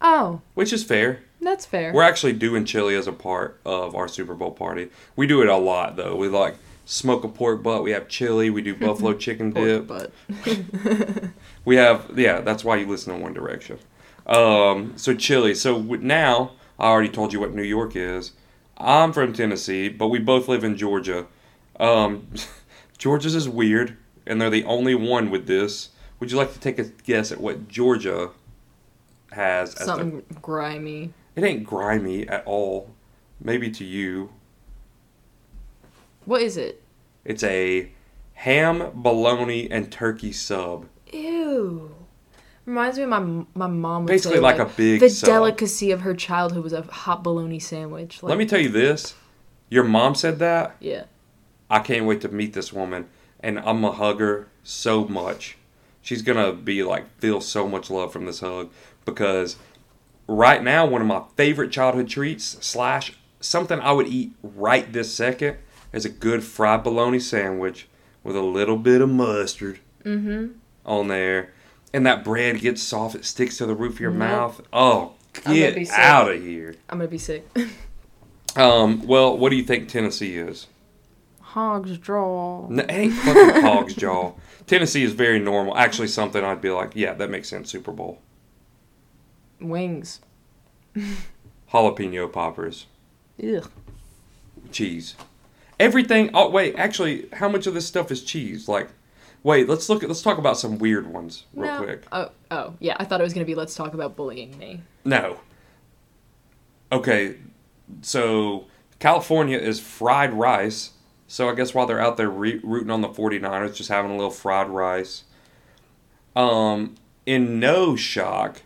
Oh, 0.00 0.40
which 0.54 0.72
is 0.72 0.84
fair. 0.84 1.20
that's 1.40 1.66
fair. 1.66 1.92
We're 1.92 2.04
actually 2.04 2.34
doing 2.34 2.64
chili 2.64 2.94
as 2.94 3.08
a 3.08 3.12
part 3.12 3.60
of 3.64 3.96
our 3.96 4.06
Super 4.06 4.34
Bowl 4.34 4.52
party. 4.52 4.90
We 5.16 5.26
do 5.26 5.42
it 5.42 5.48
a 5.48 5.56
lot 5.56 5.96
though. 5.96 6.14
We 6.14 6.28
like 6.28 6.54
smoke 6.84 7.24
a 7.24 7.28
pork 7.28 7.62
butt. 7.64 7.82
We 7.82 7.90
have 7.90 8.06
chili. 8.08 8.48
We 8.48 8.62
do 8.62 8.76
buffalo 8.76 9.12
chicken 9.24 9.50
dip. 9.50 9.88
Pork 9.88 10.10
butt. 10.36 10.44
We 11.64 11.76
have 11.76 12.12
yeah. 12.16 12.40
That's 12.40 12.64
why 12.64 12.76
you 12.76 12.86
listen 12.86 13.12
to 13.14 13.20
One 13.20 13.34
Direction. 13.34 13.78
Um, 14.26 14.92
so 14.96 15.14
chili. 15.14 15.54
So 15.54 15.80
now 15.82 16.52
I 16.78 16.86
already 16.86 17.08
told 17.10 17.32
you 17.32 17.40
what 17.40 17.52
New 17.54 17.62
York 17.62 17.96
is. 17.96 18.32
I'm 18.78 19.12
from 19.12 19.32
Tennessee, 19.32 19.88
but 19.88 20.08
we 20.08 20.20
both 20.20 20.48
live 20.48 20.62
in 20.62 20.76
Georgia. 20.76 21.26
Um, 21.80 22.28
Georgia's 22.98 23.34
is 23.34 23.48
weird, 23.48 23.96
and 24.26 24.40
they're 24.40 24.50
the 24.50 24.64
only 24.64 24.94
one 24.94 25.30
with 25.30 25.46
this. 25.46 25.90
Would 26.20 26.30
you 26.30 26.36
like 26.36 26.52
to 26.52 26.60
take 26.60 26.78
a 26.78 26.84
guess 26.84 27.30
at 27.32 27.40
what 27.40 27.68
Georgia 27.68 28.30
has? 29.32 29.72
Something 29.72 30.24
grimy. 30.40 31.12
It 31.36 31.44
ain't 31.44 31.64
grimy 31.64 32.28
at 32.28 32.44
all. 32.46 32.90
Maybe 33.40 33.70
to 33.70 33.84
you. 33.84 34.30
What 36.24 36.42
is 36.42 36.56
it? 36.56 36.82
It's 37.24 37.44
a 37.44 37.90
ham, 38.34 38.90
bologna, 38.94 39.70
and 39.70 39.90
turkey 39.90 40.32
sub. 40.32 40.86
Reminds 42.68 42.98
me 42.98 43.04
of 43.04 43.08
my 43.10 43.20
my 43.54 43.66
mom 43.66 44.02
would 44.04 44.08
Basically 44.08 44.36
say, 44.36 44.42
like 44.42 44.58
a 44.58 44.66
big 44.66 45.00
the 45.00 45.08
sub. 45.08 45.26
delicacy 45.26 45.90
of 45.90 46.02
her 46.02 46.14
childhood 46.14 46.62
was 46.62 46.72
a 46.74 46.82
hot 46.82 47.22
bologna 47.22 47.58
sandwich. 47.58 48.22
Like, 48.22 48.28
Let 48.28 48.38
me 48.38 48.44
tell 48.46 48.60
you 48.60 48.68
this. 48.68 49.14
Your 49.70 49.84
mom 49.84 50.14
said 50.14 50.38
that. 50.40 50.76
yeah. 50.80 51.04
I 51.70 51.80
can't 51.80 52.06
wait 52.06 52.20
to 52.22 52.28
meet 52.28 52.52
this 52.54 52.72
woman, 52.72 53.08
and 53.40 53.58
I'm 53.58 53.80
gonna 53.82 53.92
hug 53.92 54.20
her 54.20 54.48
so 54.62 55.04
much. 55.06 55.56
She's 56.02 56.22
gonna 56.22 56.52
be 56.52 56.82
like 56.82 57.04
feel 57.18 57.40
so 57.40 57.66
much 57.68 57.90
love 57.90 58.12
from 58.12 58.26
this 58.26 58.40
hug 58.40 58.70
because 59.04 59.56
right 60.26 60.62
now 60.62 60.84
one 60.86 61.00
of 61.00 61.06
my 61.06 61.22
favorite 61.36 61.70
childhood 61.72 62.08
treats 62.08 62.58
slash 62.64 63.14
something 63.40 63.80
I 63.80 63.92
would 63.92 64.06
eat 64.08 64.32
right 64.42 64.90
this 64.92 65.12
second 65.14 65.56
is 65.92 66.04
a 66.04 66.10
good 66.10 66.44
fried 66.44 66.82
bologna 66.84 67.18
sandwich 67.18 67.88
with 68.22 68.36
a 68.36 68.42
little 68.42 68.76
bit 68.76 69.00
of 69.00 69.08
mustard 69.08 69.80
Mm-hmm. 70.04 70.52
on 70.86 71.08
there, 71.08 71.52
and 71.92 72.06
that 72.06 72.24
bread 72.24 72.60
gets 72.60 72.82
soft. 72.82 73.14
It 73.14 73.24
sticks 73.24 73.58
to 73.58 73.66
the 73.66 73.74
roof 73.74 73.94
of 73.94 74.00
your 74.00 74.10
mouth. 74.10 74.60
Oh, 74.72 75.14
I'm 75.46 75.54
gonna 75.54 75.72
be 75.72 75.84
get 75.84 75.90
out 75.94 76.30
of 76.30 76.42
here. 76.42 76.74
I'm 76.88 76.98
gonna 76.98 77.10
be 77.10 77.18
sick. 77.18 77.46
Um, 78.56 79.06
well, 79.06 79.36
what 79.36 79.50
do 79.50 79.56
you 79.56 79.62
think 79.62 79.88
Tennessee 79.88 80.36
is? 80.36 80.66
Hog's 81.40 81.96
jaw. 81.98 82.66
No, 82.68 82.82
it 82.82 82.90
ain't 82.90 83.14
fucking 83.14 83.62
hog's 83.62 83.94
jaw. 83.94 84.32
Tennessee 84.66 85.04
is 85.04 85.12
very 85.12 85.38
normal. 85.38 85.76
Actually, 85.76 86.08
something 86.08 86.42
I'd 86.44 86.60
be 86.60 86.70
like, 86.70 86.92
yeah, 86.94 87.14
that 87.14 87.30
makes 87.30 87.48
sense. 87.48 87.70
Super 87.70 87.92
Bowl. 87.92 88.20
Wings. 89.60 90.20
Jalapeno 91.72 92.30
poppers. 92.32 92.86
Ugh. 93.42 93.70
Cheese. 94.72 95.14
Everything. 95.78 96.30
Oh, 96.34 96.50
wait. 96.50 96.74
Actually, 96.76 97.28
how 97.34 97.48
much 97.48 97.66
of 97.66 97.74
this 97.74 97.86
stuff 97.86 98.10
is 98.10 98.24
cheese? 98.24 98.68
Like, 98.68 98.88
wait. 99.42 99.68
Let's 99.68 99.88
look 99.88 100.02
at. 100.02 100.08
Let's 100.08 100.22
talk 100.22 100.38
about 100.38 100.58
some 100.58 100.78
weird 100.78 101.06
ones 101.06 101.44
real 101.54 101.72
no. 101.72 101.82
quick. 101.82 102.02
Oh, 102.12 102.30
oh, 102.50 102.74
yeah. 102.80 102.96
I 102.98 103.04
thought 103.04 103.20
it 103.20 103.24
was 103.24 103.34
gonna 103.34 103.46
be 103.46 103.54
let's 103.54 103.74
talk 103.74 103.94
about 103.94 104.16
bullying 104.16 104.56
me. 104.58 104.82
No. 105.04 105.40
Okay, 106.90 107.36
so 108.00 108.66
California 108.98 109.58
is 109.58 109.80
fried 109.80 110.32
rice. 110.32 110.92
So 111.26 111.48
I 111.50 111.54
guess 111.54 111.74
while 111.74 111.86
they're 111.86 112.00
out 112.00 112.16
there 112.16 112.30
re- 112.30 112.60
rooting 112.64 112.90
on 112.90 113.02
the 113.02 113.08
49ers, 113.08 113.76
just 113.76 113.90
having 113.90 114.10
a 114.10 114.14
little 114.14 114.30
fried 114.30 114.70
rice. 114.70 115.24
Um, 116.34 116.94
in 117.26 117.60
no 117.60 117.96
shock, 117.96 118.62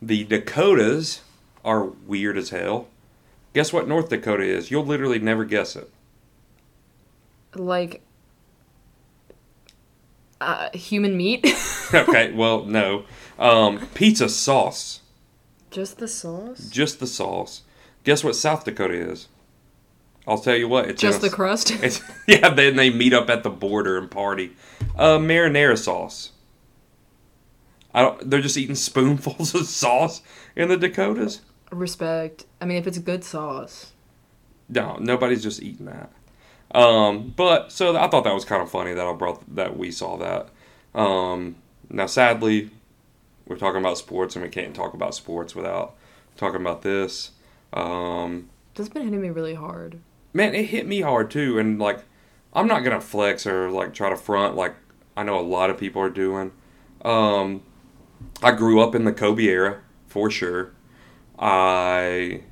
the 0.00 0.24
Dakotas 0.24 1.20
are 1.64 1.84
weird 1.84 2.38
as 2.38 2.50
hell. 2.50 2.88
Guess 3.52 3.72
what 3.72 3.86
North 3.86 4.08
Dakota 4.08 4.44
is? 4.44 4.70
You'll 4.70 4.86
literally 4.86 5.18
never 5.18 5.44
guess 5.44 5.76
it. 5.76 5.90
Like. 7.54 8.02
Uh, 10.40 10.68
human 10.72 11.16
meat. 11.16 11.44
okay, 11.94 12.32
well, 12.32 12.64
no. 12.64 13.04
Um, 13.38 13.86
pizza 13.94 14.28
sauce. 14.28 15.00
Just 15.70 15.98
the 15.98 16.08
sauce. 16.08 16.68
Just 16.70 17.00
the 17.00 17.06
sauce. 17.06 17.62
Guess 18.04 18.22
what 18.24 18.36
South 18.36 18.64
Dakota 18.64 18.94
is? 18.94 19.28
I'll 20.26 20.38
tell 20.38 20.56
you 20.56 20.68
what. 20.68 20.88
It's 20.88 21.00
Just 21.00 21.18
a- 21.18 21.22
the 21.22 21.30
crust. 21.30 21.72
Yeah, 22.28 22.50
then 22.50 22.76
they 22.76 22.90
meet 22.90 23.12
up 23.14 23.30
at 23.30 23.42
the 23.42 23.50
border 23.50 23.96
and 23.98 24.10
party. 24.10 24.52
Uh, 24.96 25.18
marinara 25.18 25.76
sauce. 25.78 26.32
I 27.94 28.02
don't. 28.02 28.30
They're 28.30 28.40
just 28.42 28.56
eating 28.56 28.74
spoonfuls 28.74 29.54
of 29.54 29.66
sauce 29.66 30.20
in 30.54 30.68
the 30.68 30.76
Dakotas. 30.76 31.40
Respect. 31.72 32.44
I 32.60 32.66
mean, 32.66 32.76
if 32.76 32.86
it's 32.86 32.98
good 32.98 33.24
sauce. 33.24 33.92
No, 34.68 34.96
nobody's 35.00 35.42
just 35.42 35.62
eating 35.62 35.86
that. 35.86 36.12
Um, 36.74 37.32
but 37.36 37.72
so 37.72 37.96
I 37.96 38.08
thought 38.08 38.24
that 38.24 38.34
was 38.34 38.44
kind 38.44 38.62
of 38.62 38.70
funny 38.70 38.92
that 38.94 39.06
I 39.06 39.12
brought 39.14 39.54
that 39.54 39.76
we 39.78 39.90
saw 39.90 40.16
that. 40.18 40.48
Um, 40.94 41.56
now, 41.88 42.06
sadly, 42.06 42.70
we're 43.46 43.56
talking 43.56 43.80
about 43.80 43.96
sports 43.98 44.36
and 44.36 44.42
we 44.44 44.50
can't 44.50 44.74
talk 44.74 44.92
about 44.94 45.14
sports 45.14 45.54
without 45.54 45.94
talking 46.36 46.60
about 46.60 46.82
this. 46.82 47.30
Um, 47.72 48.50
This 48.74 48.86
has 48.86 48.92
been 48.92 49.04
hitting 49.04 49.20
me 49.22 49.30
really 49.30 49.54
hard. 49.54 49.98
man, 50.34 50.54
it 50.54 50.66
hit 50.66 50.86
me 50.86 51.00
hard 51.00 51.30
too. 51.30 51.58
And 51.58 51.78
like, 51.78 52.00
I'm 52.52 52.66
not 52.66 52.80
gonna 52.84 53.00
flex 53.00 53.46
or 53.46 53.70
like 53.70 53.94
try 53.94 54.10
to 54.10 54.16
front 54.16 54.54
like 54.56 54.74
I 55.16 55.22
know 55.22 55.38
a 55.38 55.42
lot 55.42 55.70
of 55.70 55.78
people 55.78 56.02
are 56.02 56.10
doing. 56.10 56.52
Um, 57.04 57.62
I 58.42 58.52
grew 58.52 58.80
up 58.80 58.94
in 58.94 59.04
the 59.04 59.12
Kobe 59.12 59.44
era 59.44 59.80
for 60.06 60.30
sure. 60.30 60.72
I 61.38 62.42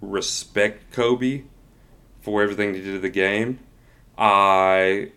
respect 0.00 0.92
Kobe 0.92 1.42
for 2.28 2.42
everything 2.42 2.74
he 2.74 2.82
did 2.82 2.92
to 2.92 2.98
the 2.98 3.08
game. 3.08 3.58
I 4.18 5.12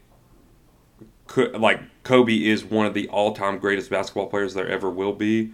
could 1.27 1.59
like 1.59 1.81
Kobe 2.03 2.33
is 2.35 2.63
one 2.63 2.85
of 2.85 2.93
the 2.93 3.09
all-time 3.09 3.59
greatest 3.59 3.89
basketball 3.89 4.27
players 4.27 4.53
there 4.53 4.67
ever 4.67 4.89
will 4.89 5.11
be. 5.11 5.51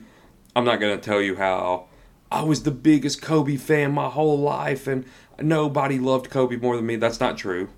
I'm 0.56 0.66
not 0.66 0.80
gonna 0.80 0.98
tell 0.98 1.20
you 1.20 1.38
how 1.38 1.88
I 2.32 2.44
was 2.44 2.62
the 2.62 2.72
biggest 2.72 3.24
Kobe 3.24 3.56
fan 3.56 3.92
my 3.92 4.08
whole 4.08 4.38
life 4.38 4.86
and 4.86 5.04
nobody 5.42 5.98
loved 5.98 6.30
Kobe 6.30 6.58
more 6.58 6.76
than 6.76 6.86
me. 6.86 6.96
That's 6.96 7.20
not 7.20 7.40
true. 7.40 7.70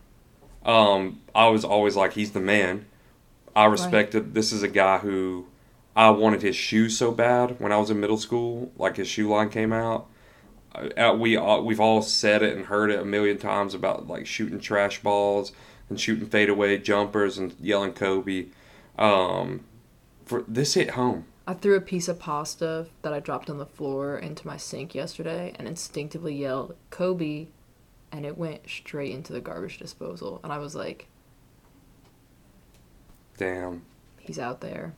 Um, 0.66 1.22
I 1.34 1.48
was 1.48 1.64
always 1.64 1.96
like 1.96 2.14
he's 2.14 2.32
the 2.32 2.42
man. 2.42 2.86
I 3.56 3.66
respected 3.66 4.34
this 4.34 4.52
is 4.52 4.62
a 4.62 4.68
guy 4.68 4.98
who 4.98 5.48
I 5.96 6.10
wanted 6.10 6.42
his 6.42 6.58
shoes 6.58 6.98
so 6.98 7.12
bad 7.12 7.62
when 7.62 7.72
I 7.72 7.78
was 7.78 7.90
in 7.90 8.02
middle 8.02 8.18
school. 8.18 8.74
Like 8.78 8.98
his 8.98 9.08
shoe 9.08 9.30
line 9.30 9.50
came 9.50 9.72
out. 9.72 10.10
Uh, 10.76 11.16
we 11.18 11.36
all, 11.36 11.64
we've 11.64 11.80
all 11.80 12.02
said 12.02 12.44
it 12.44 12.56
and 12.56 12.68
heard 12.68 12.92
it 12.92 13.00
a 13.00 13.06
million 13.06 13.38
times 13.38 13.74
about 13.74 14.08
like 14.08 14.26
shooting 14.26 14.60
trash 14.60 15.02
balls 15.02 15.52
and 15.90 16.00
shooting 16.00 16.28
fadeaway 16.28 16.78
jumpers 16.78 17.38
and 17.38 17.56
yelling 17.60 17.94
Kobe. 17.94 18.48
Um, 18.98 19.62
for 20.30 20.46
this 20.48 20.76
hit 20.76 20.92
home. 20.92 21.26
I 21.48 21.56
threw 21.56 21.76
a 21.76 21.82
piece 21.82 22.08
of 22.08 22.20
pasta 22.20 22.86
that 23.02 23.12
I 23.12 23.20
dropped 23.20 23.50
on 23.50 23.58
the 23.58 23.66
floor 23.66 24.20
into 24.20 24.46
my 24.46 24.58
sink 24.58 24.94
yesterday 24.94 25.56
and 25.58 25.68
instinctively 25.68 26.36
yelled, 26.36 26.76
Kobe, 26.92 27.48
and 28.12 28.26
it 28.26 28.38
went 28.38 28.70
straight 28.70 29.12
into 29.12 29.34
the 29.34 29.42
garbage 29.42 29.80
disposal. 29.80 30.40
And 30.44 30.54
I 30.54 30.60
was 30.60 30.76
like, 30.76 31.08
Damn. 33.38 33.82
he's 34.20 34.38
out 34.38 34.62
there. 34.62 34.94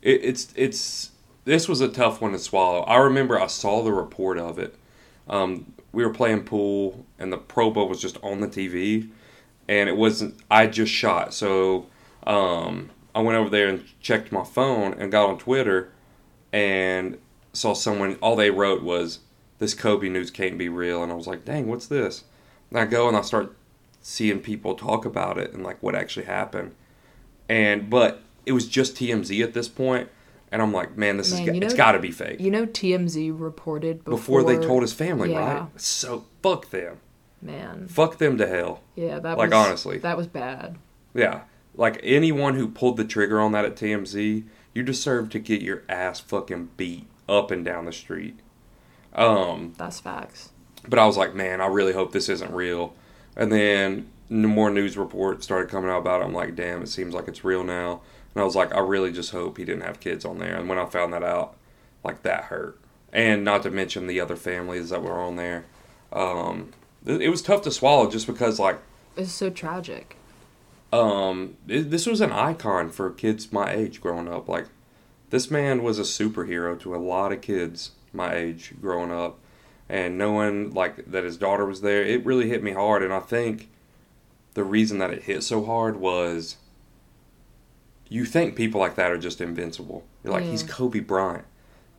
It, 0.00 0.20
it's 0.22 0.52
it's 0.54 1.10
this 1.44 1.68
was 1.68 1.80
a 1.80 1.88
tough 1.88 2.20
one 2.20 2.30
to 2.32 2.38
swallow. 2.38 2.82
I 2.82 2.98
remember 2.98 3.40
I 3.40 3.48
saw 3.48 3.82
the 3.82 3.92
report 3.92 4.38
of 4.38 4.60
it 4.60 4.76
Um, 5.28 5.72
we 5.92 6.04
were 6.04 6.12
playing 6.12 6.44
pool, 6.44 7.06
and 7.18 7.32
the 7.32 7.38
Pro 7.38 7.70
Bowl 7.70 7.88
was 7.88 8.00
just 8.00 8.18
on 8.22 8.40
the 8.40 8.48
TV, 8.48 9.10
and 9.68 9.88
it 9.88 9.96
wasn't. 9.96 10.36
I 10.50 10.66
just 10.66 10.92
shot, 10.92 11.32
so 11.32 11.86
um, 12.26 12.90
I 13.14 13.20
went 13.20 13.38
over 13.38 13.48
there 13.48 13.68
and 13.68 13.84
checked 14.00 14.32
my 14.32 14.44
phone 14.44 14.94
and 14.94 15.10
got 15.10 15.28
on 15.28 15.38
Twitter, 15.38 15.92
and 16.52 17.18
saw 17.52 17.74
someone. 17.74 18.16
All 18.16 18.36
they 18.36 18.50
wrote 18.50 18.82
was, 18.82 19.20
"This 19.58 19.74
Kobe 19.74 20.08
news 20.08 20.30
can't 20.30 20.58
be 20.58 20.68
real," 20.68 21.02
and 21.02 21.10
I 21.10 21.14
was 21.14 21.26
like, 21.26 21.44
"Dang, 21.44 21.68
what's 21.68 21.86
this?" 21.86 22.24
And 22.70 22.78
I 22.78 22.84
go 22.84 23.08
and 23.08 23.16
I 23.16 23.22
start 23.22 23.56
seeing 24.02 24.40
people 24.40 24.74
talk 24.74 25.06
about 25.06 25.38
it 25.38 25.54
and 25.54 25.62
like 25.62 25.82
what 25.82 25.94
actually 25.94 26.26
happened, 26.26 26.74
and 27.48 27.88
but 27.88 28.20
it 28.44 28.52
was 28.52 28.68
just 28.68 28.96
TMZ 28.96 29.42
at 29.42 29.54
this 29.54 29.68
point, 29.68 30.10
and 30.54 30.62
I'm 30.62 30.72
like, 30.72 30.96
man, 30.96 31.16
this 31.16 31.32
Man, 31.32 31.56
is 31.56 31.62
it's 31.64 31.74
got 31.74 31.92
to 31.92 31.98
be 31.98 32.12
fake. 32.12 32.38
You 32.38 32.48
know, 32.48 32.64
TMZ 32.64 33.34
reported 33.36 34.04
before, 34.04 34.40
before, 34.40 34.42
they 34.44 34.64
told 34.64 34.82
his 34.82 34.92
family, 34.92 35.32
yeah. 35.32 35.62
right? 35.62 35.80
So 35.80 36.26
fuck 36.44 36.70
them, 36.70 36.98
Man, 37.42 37.88
fuck 37.88 38.18
them 38.18 38.38
to 38.38 38.46
hell. 38.46 38.80
yeah, 38.94 39.18
that 39.18 39.36
was 39.36 39.38
Like, 39.38 39.50
was, 39.50 39.66
honestly. 39.66 39.98
that 39.98 40.16
was 40.16 40.28
bad. 40.28 40.78
Yeah, 41.12 41.40
like 41.74 41.98
anyone 42.04 42.54
who 42.54 42.68
pulled 42.68 42.98
the 42.98 43.04
trigger 43.04 43.40
on 43.40 43.50
that 43.50 43.64
at 43.64 43.74
TMZ, 43.74 44.44
you 44.72 44.82
deserve 44.84 45.28
to 45.30 45.40
get 45.40 45.60
your 45.60 45.82
ass 45.88 46.20
fucking 46.20 46.70
beat 46.76 47.08
up 47.28 47.50
and 47.50 47.64
down 47.64 47.86
the 47.86 47.92
street. 47.92 48.38
Um, 49.12 49.74
That's 49.76 49.98
facts. 49.98 50.50
but 50.88 51.00
I 51.00 51.06
was 51.06 51.16
like, 51.16 51.34
man, 51.34 51.60
I 51.60 51.66
really 51.66 51.94
hope 51.94 52.12
this 52.12 52.28
isn't 52.28 52.52
real. 52.52 52.94
And 53.36 53.50
then 53.50 54.08
more 54.30 54.70
news 54.70 54.96
reports 54.96 55.44
started 55.44 55.68
coming 55.68 55.90
out 55.90 55.98
about 55.98 56.20
it. 56.20 56.26
I'm 56.26 56.32
like, 56.32 56.54
damn, 56.54 56.82
it 56.82 56.88
seems 56.88 57.12
like 57.12 57.26
it's 57.26 57.42
real 57.42 57.64
now. 57.64 58.02
And 58.34 58.42
I 58.42 58.44
was 58.44 58.56
like, 58.56 58.74
I 58.74 58.80
really 58.80 59.12
just 59.12 59.30
hope 59.30 59.58
he 59.58 59.64
didn't 59.64 59.82
have 59.82 60.00
kids 60.00 60.24
on 60.24 60.38
there. 60.38 60.56
And 60.56 60.68
when 60.68 60.78
I 60.78 60.86
found 60.86 61.12
that 61.12 61.22
out, 61.22 61.56
like 62.02 62.22
that 62.22 62.44
hurt. 62.44 62.78
And 63.12 63.44
not 63.44 63.62
to 63.62 63.70
mention 63.70 64.06
the 64.06 64.20
other 64.20 64.36
families 64.36 64.90
that 64.90 65.02
were 65.02 65.20
on 65.20 65.36
there. 65.36 65.66
Um, 66.12 66.72
it, 67.06 67.22
it 67.22 67.28
was 67.28 67.42
tough 67.42 67.62
to 67.62 67.70
swallow 67.70 68.10
just 68.10 68.26
because 68.26 68.58
like 68.58 68.78
It's 69.16 69.30
so 69.32 69.50
tragic. 69.50 70.16
um, 70.92 71.56
it, 71.68 71.90
this 71.90 72.06
was 72.06 72.20
an 72.20 72.32
icon 72.32 72.90
for 72.90 73.10
kids 73.10 73.52
my 73.52 73.72
age 73.72 74.00
growing 74.00 74.28
up. 74.28 74.48
Like, 74.48 74.66
this 75.30 75.50
man 75.50 75.82
was 75.82 75.98
a 75.98 76.02
superhero 76.02 76.78
to 76.80 76.94
a 76.94 76.98
lot 76.98 77.32
of 77.32 77.40
kids 77.40 77.92
my 78.12 78.34
age 78.34 78.74
growing 78.80 79.10
up, 79.10 79.38
and 79.88 80.16
knowing 80.16 80.72
like 80.72 81.10
that 81.10 81.24
his 81.24 81.36
daughter 81.36 81.64
was 81.66 81.80
there, 81.80 82.02
it 82.04 82.24
really 82.24 82.48
hit 82.48 82.62
me 82.62 82.72
hard. 82.72 83.02
And 83.02 83.12
I 83.12 83.20
think 83.20 83.68
the 84.54 84.62
reason 84.64 84.98
that 84.98 85.10
it 85.10 85.24
hit 85.24 85.42
so 85.42 85.64
hard 85.64 85.96
was 85.96 86.56
you 88.08 88.24
think 88.24 88.56
people 88.56 88.80
like 88.80 88.96
that 88.96 89.10
are 89.10 89.18
just 89.18 89.40
invincible. 89.40 90.04
You're 90.22 90.32
like, 90.32 90.44
he's 90.44 90.62
Kobe 90.62 91.00
Bryant, 91.00 91.44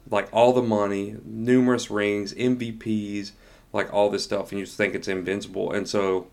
like 0.09 0.29
all 0.31 0.53
the 0.53 0.61
money, 0.61 1.15
numerous 1.23 1.89
rings, 1.89 2.33
MVPs, 2.33 3.31
like 3.73 3.93
all 3.93 4.09
this 4.09 4.23
stuff, 4.23 4.51
and 4.51 4.59
you 4.59 4.65
just 4.65 4.77
think 4.77 4.95
it's 4.95 5.07
invincible. 5.07 5.71
And 5.71 5.87
so 5.87 6.27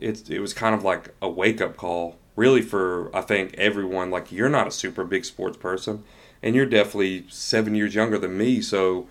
it's 0.00 0.28
it 0.28 0.40
was 0.40 0.52
kind 0.52 0.74
of 0.74 0.82
like 0.82 1.14
a 1.22 1.28
wake 1.28 1.60
up 1.60 1.76
call, 1.76 2.16
really 2.34 2.62
for 2.62 3.14
I 3.14 3.20
think 3.20 3.54
everyone. 3.54 4.10
Like 4.10 4.32
you're 4.32 4.48
not 4.48 4.66
a 4.66 4.70
super 4.70 5.04
big 5.04 5.24
sports 5.24 5.56
person, 5.56 6.04
and 6.42 6.54
you're 6.54 6.66
definitely 6.66 7.26
seven 7.28 7.74
years 7.74 7.94
younger 7.94 8.18
than 8.18 8.36
me, 8.36 8.60
so 8.60 9.06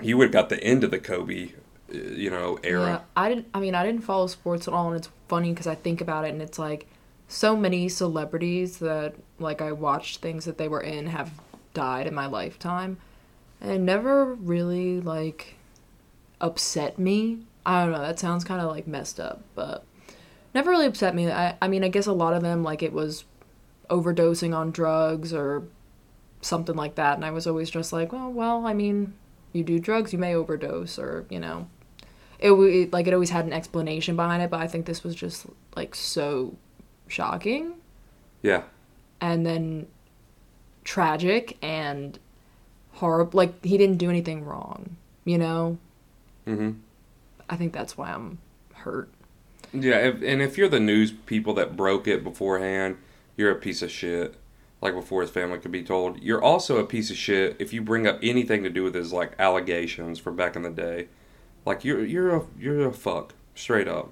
you 0.00 0.16
would 0.16 0.26
have 0.26 0.32
got 0.32 0.48
the 0.48 0.62
end 0.62 0.84
of 0.84 0.90
the 0.90 0.98
Kobe, 0.98 1.52
uh, 1.92 1.96
you 1.96 2.30
know, 2.30 2.58
Yeah, 2.62 2.70
era. 2.70 3.04
I 3.16 3.28
didn't. 3.28 3.48
I 3.54 3.60
mean, 3.60 3.74
I 3.74 3.84
didn't 3.84 4.02
follow 4.02 4.26
sports 4.26 4.68
at 4.68 4.74
all, 4.74 4.88
and 4.88 4.96
it's 4.96 5.08
funny 5.28 5.50
because 5.52 5.66
I 5.66 5.74
think 5.74 6.00
about 6.00 6.24
it, 6.24 6.30
and 6.32 6.42
it's 6.42 6.58
like 6.58 6.86
so 7.28 7.56
many 7.56 7.88
celebrities 7.88 8.78
that 8.78 9.14
like 9.38 9.60
I 9.60 9.72
watched 9.72 10.20
things 10.20 10.44
that 10.44 10.58
they 10.58 10.68
were 10.68 10.80
in 10.80 11.06
have 11.08 11.32
died 11.72 12.06
in 12.06 12.14
my 12.14 12.26
lifetime, 12.26 12.98
and 13.60 13.84
never 13.84 14.34
really 14.34 15.00
like 15.00 15.56
upset 16.40 16.98
me. 16.98 17.40
I 17.66 17.82
don't 17.82 17.92
know. 17.92 18.00
That 18.02 18.18
sounds 18.18 18.44
kind 18.44 18.60
of 18.60 18.70
like 18.70 18.86
messed 18.86 19.18
up, 19.18 19.42
but 19.54 19.84
never 20.54 20.70
really 20.70 20.86
upset 20.86 21.14
me. 21.14 21.30
I 21.30 21.56
I 21.60 21.68
mean, 21.68 21.84
I 21.84 21.88
guess 21.88 22.06
a 22.06 22.12
lot 22.12 22.34
of 22.34 22.42
them 22.42 22.62
like 22.62 22.82
it 22.82 22.92
was 22.92 23.24
overdosing 23.90 24.56
on 24.56 24.70
drugs 24.70 25.32
or 25.32 25.64
something 26.40 26.76
like 26.76 26.94
that, 26.96 27.16
and 27.16 27.24
I 27.24 27.30
was 27.30 27.46
always 27.46 27.70
just 27.70 27.92
like, 27.92 28.12
well, 28.12 28.30
well, 28.30 28.66
I 28.66 28.74
mean, 28.74 29.14
you 29.52 29.64
do 29.64 29.78
drugs, 29.78 30.12
you 30.12 30.18
may 30.18 30.34
overdose, 30.34 30.98
or 30.98 31.24
you 31.30 31.40
know, 31.40 31.68
it, 32.38 32.52
it 32.52 32.92
like 32.92 33.06
it 33.06 33.14
always 33.14 33.30
had 33.30 33.46
an 33.46 33.52
explanation 33.52 34.16
behind 34.16 34.42
it. 34.42 34.50
But 34.50 34.60
I 34.60 34.66
think 34.66 34.86
this 34.86 35.02
was 35.02 35.14
just 35.14 35.46
like 35.74 35.94
so 35.94 36.56
shocking 37.14 37.74
Yeah, 38.42 38.62
and 39.20 39.46
then 39.46 39.86
tragic 40.84 41.56
and 41.62 42.18
horrible. 42.92 43.36
Like 43.36 43.64
he 43.64 43.78
didn't 43.78 43.98
do 43.98 44.10
anything 44.10 44.44
wrong, 44.44 44.96
you 45.24 45.38
know. 45.38 45.78
hmm 46.44 46.72
I 47.48 47.56
think 47.56 47.72
that's 47.72 47.96
why 47.96 48.10
I'm 48.12 48.38
hurt. 48.72 49.08
yeah. 49.72 49.98
If, 49.98 50.22
and 50.22 50.40
if 50.42 50.56
you're 50.58 50.68
the 50.68 50.80
news 50.80 51.12
people 51.12 51.52
that 51.54 51.76
broke 51.76 52.08
it 52.08 52.24
beforehand, 52.24 52.96
you're 53.36 53.50
a 53.50 53.56
piece 53.56 53.82
of 53.82 53.90
shit. 53.90 54.36
Like 54.80 54.94
before 54.94 55.22
his 55.22 55.30
family 55.30 55.58
could 55.58 55.72
be 55.72 55.82
told, 55.82 56.20
you're 56.22 56.42
also 56.42 56.76
a 56.78 56.84
piece 56.84 57.10
of 57.10 57.16
shit 57.16 57.56
if 57.58 57.72
you 57.72 57.80
bring 57.80 58.06
up 58.06 58.18
anything 58.22 58.62
to 58.64 58.70
do 58.70 58.82
with 58.82 58.94
his 58.94 59.12
like 59.12 59.32
allegations 59.38 60.18
from 60.18 60.36
back 60.36 60.56
in 60.56 60.62
the 60.62 60.70
day. 60.70 61.08
Like 61.64 61.84
you're 61.84 62.04
you're 62.04 62.36
a 62.36 62.42
you're 62.58 62.86
a 62.88 62.92
fuck 62.92 63.34
straight 63.54 63.88
up. 63.88 64.10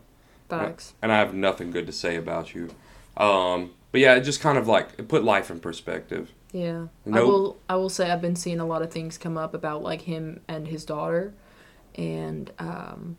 Facts. 0.49 0.93
and 1.01 1.11
I 1.11 1.19
have 1.19 1.33
nothing 1.35 1.71
good 1.71 1.87
to 1.87 1.93
say 1.93 2.17
about 2.17 2.55
you. 2.55 2.69
Um, 3.17 3.73
but 3.91 4.01
yeah, 4.01 4.15
it 4.15 4.23
just 4.23 4.41
kind 4.41 4.57
of 4.59 4.67
like 4.69 4.89
it 4.99 5.09
put 5.09 5.25
life 5.25 5.51
in 5.51 5.61
perspective. 5.61 6.33
Yeah. 6.53 6.87
I 7.11 7.21
will 7.23 7.57
I 7.69 7.77
will 7.77 7.89
say 7.89 8.11
I've 8.11 8.21
been 8.23 8.37
seeing 8.37 8.61
a 8.61 8.67
lot 8.67 8.83
of 8.83 8.91
things 8.91 9.17
come 9.19 9.39
up 9.39 9.55
about 9.55 9.83
like 9.83 10.03
him 10.03 10.41
and 10.49 10.69
his 10.69 10.85
daughter 10.85 11.33
and 11.95 12.51
um 12.59 13.17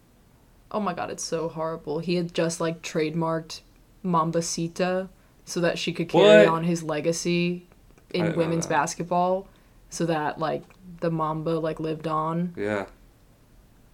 oh 0.71 0.79
my 0.79 0.93
god, 0.93 1.09
it's 1.11 1.23
so 1.23 1.49
horrible. 1.49 1.99
He 1.99 2.15
had 2.15 2.33
just 2.33 2.59
like 2.61 2.81
trademarked 2.81 3.61
Mambacita 4.03 5.09
so 5.45 5.59
that 5.59 5.77
she 5.77 5.93
could 5.93 6.09
carry 6.09 6.45
What? 6.45 6.53
on 6.53 6.63
his 6.63 6.83
legacy 6.83 7.67
in 8.13 8.35
women's 8.35 8.67
basketball 8.67 9.47
so 9.89 10.05
that 10.05 10.39
like 10.39 10.63
the 10.99 11.11
Mamba 11.11 11.51
like 11.51 11.79
lived 11.79 12.07
on. 12.07 12.53
Yeah, 12.55 12.85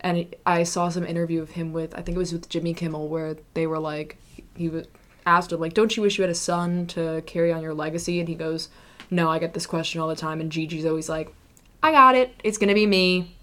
And 0.02 0.34
I 0.46 0.64
saw 0.64 0.90
some 0.90 1.06
interview 1.06 1.42
of 1.42 1.52
him 1.52 1.74
with 1.74 1.94
I 1.98 2.02
think 2.02 2.16
it 2.16 2.20
was 2.20 2.34
with 2.34 2.50
Jimmy 2.50 2.74
Kimmel 2.74 3.08
where 3.08 3.36
they 3.54 3.68
were 3.68 3.80
like 3.80 4.18
he 4.56 4.70
was 4.70 4.86
asked 5.30 5.52
him 5.52 5.60
like 5.60 5.74
don't 5.74 5.96
you 5.96 6.04
wish 6.04 6.18
you 6.18 6.24
had 6.24 6.32
a 6.32 6.36
son 6.36 6.88
to 6.88 7.22
carry 7.26 7.52
on 7.52 7.62
your 7.62 7.74
legacy? 7.74 8.20
And 8.20 8.28
he 8.28 8.36
goes 8.36 8.70
no 9.10 9.30
I 9.30 9.40
get 9.40 9.54
this 9.54 9.66
question 9.66 10.02
all 10.02 10.08
the 10.08 10.16
time. 10.16 10.42
And 10.42 10.52
Gigi's 10.52 10.86
always 10.86 11.10
like 11.10 11.34
I 11.82 11.92
got 11.92 12.16
it. 12.16 12.34
It's 12.44 12.58
gonna 12.58 12.74
be 12.74 12.86
me. 12.86 13.36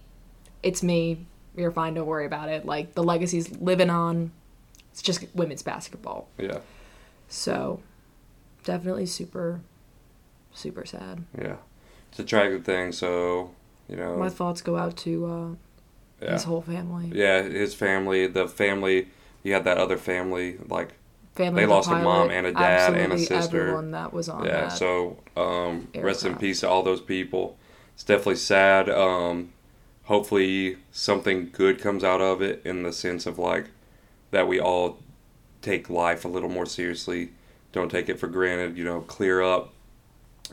It's 0.62 0.82
me. 0.82 1.26
You're 1.56 1.72
fine. 1.72 1.94
Don't 1.94 2.06
worry 2.06 2.26
about 2.26 2.48
it. 2.48 2.66
Like 2.66 2.94
the 2.94 3.02
legacy's 3.02 3.50
living 3.58 3.90
on. 3.90 4.32
It's 4.92 5.02
just 5.02 5.24
women's 5.34 5.62
basketball. 5.62 6.28
Yeah, 6.38 6.58
so 7.28 7.80
definitely 8.64 9.06
super 9.06 9.60
super 10.52 10.84
sad. 10.84 11.24
Yeah. 11.38 11.56
It's 12.10 12.18
a 12.18 12.24
tragic 12.24 12.64
thing. 12.64 12.92
So 12.92 13.50
you 13.88 13.96
know, 13.96 14.16
my 14.16 14.28
thoughts 14.28 14.62
go 14.62 14.76
out 14.76 14.96
to 14.98 15.26
uh, 15.26 15.48
yeah, 16.24 16.32
his 16.32 16.44
whole 16.44 16.62
family. 16.62 17.10
Yeah. 17.14 17.42
His 17.42 17.74
family, 17.74 18.26
the 18.26 18.48
family. 18.48 19.08
He 19.42 19.50
had 19.50 19.64
that 19.64 19.78
other 19.78 19.96
family, 19.96 20.58
like 20.68 20.94
family 21.36 21.62
They 21.62 21.66
the 21.66 21.72
lost 21.72 21.88
a 21.90 21.96
mom 21.96 22.30
and 22.30 22.46
a 22.46 22.52
dad 22.52 22.94
and 22.94 23.12
a 23.12 23.18
sister. 23.18 23.62
everyone 23.62 23.90
that 23.92 24.12
was 24.12 24.28
on 24.28 24.44
yeah. 24.44 24.68
So 24.68 25.18
um, 25.36 25.88
rest 25.94 26.24
in 26.24 26.36
peace 26.36 26.60
to 26.60 26.68
all 26.68 26.82
those 26.82 27.00
people. 27.00 27.58
It's 27.94 28.04
definitely 28.04 28.36
sad. 28.36 28.90
Um, 28.90 29.52
hopefully 30.04 30.78
something 30.92 31.50
good 31.52 31.80
comes 31.80 32.02
out 32.02 32.20
of 32.20 32.42
it 32.42 32.62
in 32.64 32.82
the 32.82 32.92
sense 32.92 33.26
of 33.26 33.38
like 33.38 33.70
that 34.30 34.48
we 34.48 34.60
all 34.60 34.98
take 35.62 35.90
life 35.90 36.24
a 36.24 36.28
little 36.28 36.48
more 36.48 36.66
seriously. 36.66 37.30
Don't 37.72 37.90
take 37.90 38.08
it 38.08 38.18
for 38.18 38.28
granted. 38.28 38.76
You 38.76 38.84
know, 38.84 39.00
clear 39.02 39.42
up 39.42 39.72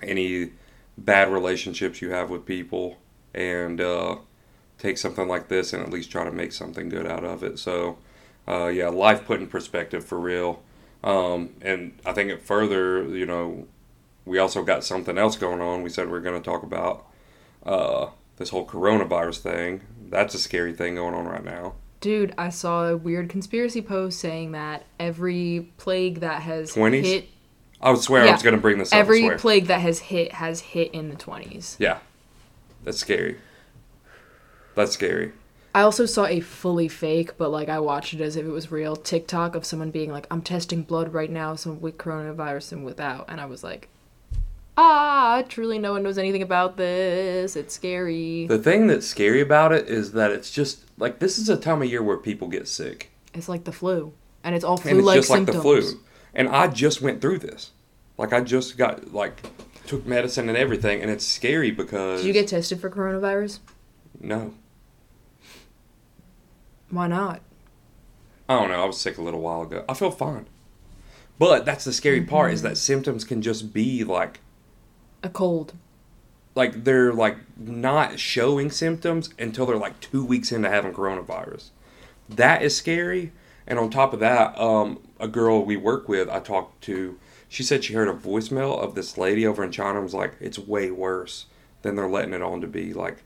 any 0.01 0.51
bad 0.97 1.31
relationships 1.31 2.01
you 2.01 2.11
have 2.11 2.29
with 2.29 2.45
people 2.45 2.97
and 3.33 3.79
uh, 3.81 4.17
take 4.77 4.97
something 4.97 5.27
like 5.27 5.47
this 5.47 5.73
and 5.73 5.81
at 5.81 5.89
least 5.89 6.11
try 6.11 6.23
to 6.23 6.31
make 6.31 6.51
something 6.51 6.89
good 6.89 7.07
out 7.07 7.23
of 7.23 7.43
it. 7.43 7.57
So, 7.59 7.97
uh, 8.47 8.67
yeah, 8.67 8.89
life 8.89 9.25
put 9.25 9.39
in 9.39 9.47
perspective 9.47 10.05
for 10.05 10.19
real. 10.19 10.61
Um, 11.03 11.49
and 11.61 11.99
I 12.05 12.13
think 12.13 12.29
it 12.29 12.41
further, 12.41 13.03
you 13.03 13.25
know, 13.25 13.67
we 14.25 14.37
also 14.37 14.63
got 14.63 14.83
something 14.83 15.17
else 15.17 15.35
going 15.35 15.61
on. 15.61 15.83
We 15.83 15.89
said 15.89 16.09
we 16.09 16.17
are 16.17 16.21
going 16.21 16.41
to 16.41 16.49
talk 16.49 16.63
about 16.63 17.05
uh, 17.65 18.07
this 18.37 18.49
whole 18.49 18.65
coronavirus 18.65 19.39
thing. 19.39 19.81
That's 20.09 20.33
a 20.33 20.39
scary 20.39 20.73
thing 20.73 20.95
going 20.95 21.13
on 21.13 21.25
right 21.25 21.43
now. 21.43 21.73
Dude, 21.99 22.33
I 22.37 22.49
saw 22.49 22.87
a 22.89 22.97
weird 22.97 23.29
conspiracy 23.29 23.81
post 23.81 24.19
saying 24.19 24.51
that 24.51 24.85
every 24.99 25.69
plague 25.77 26.19
that 26.19 26.41
has 26.41 26.73
20s? 26.73 27.03
hit 27.03 27.29
I 27.83 27.91
would 27.91 27.99
swear 27.99 28.25
I 28.25 28.31
was 28.31 28.41
going 28.41 28.55
to 28.55 28.61
bring 28.61 28.77
this 28.77 28.93
up. 28.93 28.97
Every 28.99 29.29
plague 29.37 29.67
that 29.67 29.81
has 29.81 29.99
hit 29.99 30.31
has 30.33 30.61
hit 30.61 30.93
in 30.93 31.09
the 31.09 31.17
20s. 31.17 31.75
yeah, 31.79 31.99
that's 32.83 32.97
scary. 32.97 33.37
That's 34.75 34.93
scary. 34.93 35.33
I 35.75 35.81
also 35.81 36.05
saw 36.05 36.25
a 36.25 36.39
fully 36.39 36.87
fake, 36.87 37.37
but 37.37 37.49
like 37.49 37.69
I 37.69 37.79
watched 37.79 38.13
it 38.13 38.21
as 38.21 38.35
if 38.35 38.45
it 38.45 38.51
was 38.51 38.71
real 38.71 38.95
TikTok 38.95 39.55
of 39.55 39.65
someone 39.65 39.91
being 39.91 40.11
like, 40.11 40.27
"I'm 40.29 40.41
testing 40.41 40.83
blood 40.83 41.13
right 41.13 41.31
now, 41.31 41.55
some 41.55 41.81
with 41.81 41.97
coronavirus 41.97 42.73
and 42.73 42.85
without," 42.85 43.25
and 43.27 43.41
I 43.41 43.45
was 43.45 43.63
like, 43.63 43.89
ah, 44.77 45.43
truly 45.47 45.79
no 45.79 45.93
one 45.93 46.03
knows 46.03 46.17
anything 46.17 46.41
about 46.41 46.77
this. 46.77 47.55
It's 47.55 47.73
scary. 47.73 48.47
The 48.47 48.57
thing 48.57 48.87
that's 48.87 49.07
scary 49.07 49.41
about 49.41 49.71
it 49.71 49.87
is 49.87 50.11
that 50.13 50.31
it's 50.31 50.51
just 50.51 50.85
like 50.97 51.19
this 51.19 51.37
is 51.37 51.49
a 51.49 51.57
time 51.57 51.81
of 51.81 51.89
year 51.89 52.03
where 52.03 52.17
people 52.17 52.47
get 52.47 52.67
sick. 52.67 53.11
It's 53.33 53.49
like 53.49 53.63
the 53.63 53.71
flu, 53.71 54.13
and 54.43 54.55
it's 54.55 54.63
all 54.63 54.77
flu-like 54.77 54.99
and 54.99 55.07
it's 55.07 55.15
just 55.15 55.27
symptoms. 55.29 55.65
like 55.65 55.75
the 55.75 55.81
flu. 55.81 55.99
And 56.35 56.49
I 56.49 56.67
just 56.67 57.01
went 57.01 57.21
through 57.21 57.39
this. 57.39 57.71
Like 58.17 58.33
I 58.33 58.41
just 58.41 58.77
got 58.77 59.13
like 59.13 59.41
took 59.87 60.05
medicine 60.05 60.49
and 60.49 60.57
everything, 60.57 61.01
and 61.01 61.09
it's 61.09 61.25
scary 61.25 61.71
because 61.71 62.21
Did 62.21 62.27
you 62.27 62.33
get 62.33 62.47
tested 62.47 62.79
for 62.79 62.89
coronavirus? 62.89 63.59
no. 64.19 64.53
Why 66.93 67.07
not? 67.07 67.41
I 68.47 68.59
don't 68.59 68.69
know. 68.69 68.81
I 68.81 68.85
was 68.85 68.99
sick 68.99 69.17
a 69.17 69.21
little 69.21 69.39
while 69.41 69.63
ago. 69.63 69.83
I 69.89 69.93
feel 69.93 70.11
fine, 70.11 70.45
but 71.39 71.65
that's 71.65 71.85
the 71.85 71.93
scary 71.93 72.21
part 72.21 72.53
is 72.53 72.61
that 72.61 72.77
symptoms 72.77 73.23
can 73.23 73.41
just 73.41 73.73
be 73.73 74.03
like 74.03 74.41
A 75.23 75.29
cold. 75.29 75.73
like 76.55 76.83
they're 76.83 77.13
like 77.13 77.37
not 77.57 78.19
showing 78.19 78.69
symptoms 78.69 79.29
until 79.39 79.65
they're 79.65 79.75
like 79.77 79.99
two 80.01 80.23
weeks 80.23 80.51
into 80.51 80.69
having 80.69 80.93
coronavirus. 80.93 81.69
That 82.29 82.61
is 82.61 82.75
scary. 82.77 83.31
And 83.65 83.79
on 83.79 83.89
top 83.89 84.13
of 84.13 84.19
that, 84.19 84.59
um, 84.59 84.99
a 85.19 85.27
girl 85.27 85.63
we 85.63 85.77
work 85.77 86.09
with, 86.09 86.29
I 86.29 86.39
talked 86.41 86.83
to, 86.83 87.17
she 87.47 87.63
said 87.63 87.83
she 87.83 87.93
heard 87.93 88.09
a 88.09 88.13
voicemail 88.13 88.77
of 88.77 88.93
this 88.93 89.17
lady 89.17 89.47
over 89.47 89.63
in 89.63 89.71
China 89.71 89.95
and 89.95 90.03
was 90.03 90.13
like, 90.13 90.35
it's 90.41 90.59
way 90.59 90.91
worse 90.91 91.45
than 91.81 91.95
they're 91.95 92.09
letting 92.09 92.33
it 92.33 92.41
on 92.41 92.59
to 92.59 92.67
be. 92.67 92.93
Like, 92.93 93.23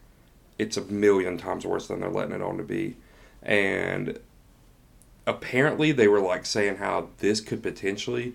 it's 0.59 0.77
a 0.77 0.81
million 0.81 1.39
times 1.39 1.65
worse 1.65 1.87
than 1.87 2.01
they're 2.01 2.09
letting 2.11 2.35
it 2.35 2.41
on 2.43 2.57
to 2.57 2.63
be. 2.63 2.97
And 3.47 4.19
apparently 5.25 5.91
they 5.91 6.07
were 6.07 6.19
like 6.19 6.45
saying 6.45 6.77
how 6.77 7.09
this 7.19 7.41
could 7.41 7.63
potentially 7.63 8.33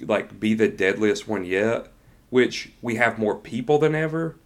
like 0.00 0.40
be 0.40 0.54
the 0.54 0.66
deadliest 0.68 1.28
one 1.28 1.44
yet, 1.44 1.88
which 2.30 2.72
we 2.82 2.96
have 2.96 3.18
more 3.18 3.36
people 3.36 3.78
than 3.78 3.94
ever. 3.94 4.36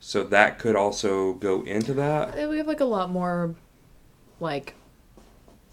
So 0.00 0.24
that 0.24 0.58
could 0.58 0.74
also 0.74 1.34
go 1.34 1.62
into 1.62 1.92
that. 1.94 2.48
We 2.48 2.56
have 2.56 2.66
like 2.66 2.80
a 2.80 2.84
lot 2.86 3.10
more, 3.10 3.54
like, 4.40 4.74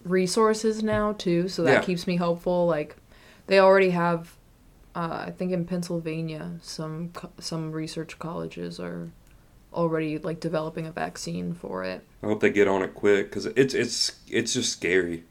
resources 0.04 0.84
now 0.84 1.14
too, 1.14 1.48
so 1.48 1.64
that 1.64 1.72
Yeah. 1.72 1.82
keeps 1.82 2.06
me 2.06 2.18
hopeful. 2.18 2.68
Like, 2.68 2.96
they 3.48 3.60
already 3.60 3.90
have, 3.90 4.36
uh, 4.94 5.24
I 5.28 5.32
think 5.32 5.52
in 5.52 5.66
Pennsylvania, 5.66 6.52
some 6.62 7.10
co- 7.14 7.32
some 7.40 7.72
research 7.72 8.20
colleges 8.20 8.80
are 8.80 9.10
already 9.74 10.18
like 10.18 10.40
developing 10.40 10.86
a 10.88 10.92
vaccine 10.92 11.54
for 11.54 11.84
it. 11.84 12.02
I 12.24 12.28
hope 12.28 12.40
they 12.42 12.50
get 12.50 12.68
on 12.68 12.82
it 12.82 12.94
quick 12.96 13.30
because 13.30 13.46
it's 13.46 13.74
it's 13.74 14.14
it's 14.30 14.54
just 14.54 14.72
scary. 14.72 15.24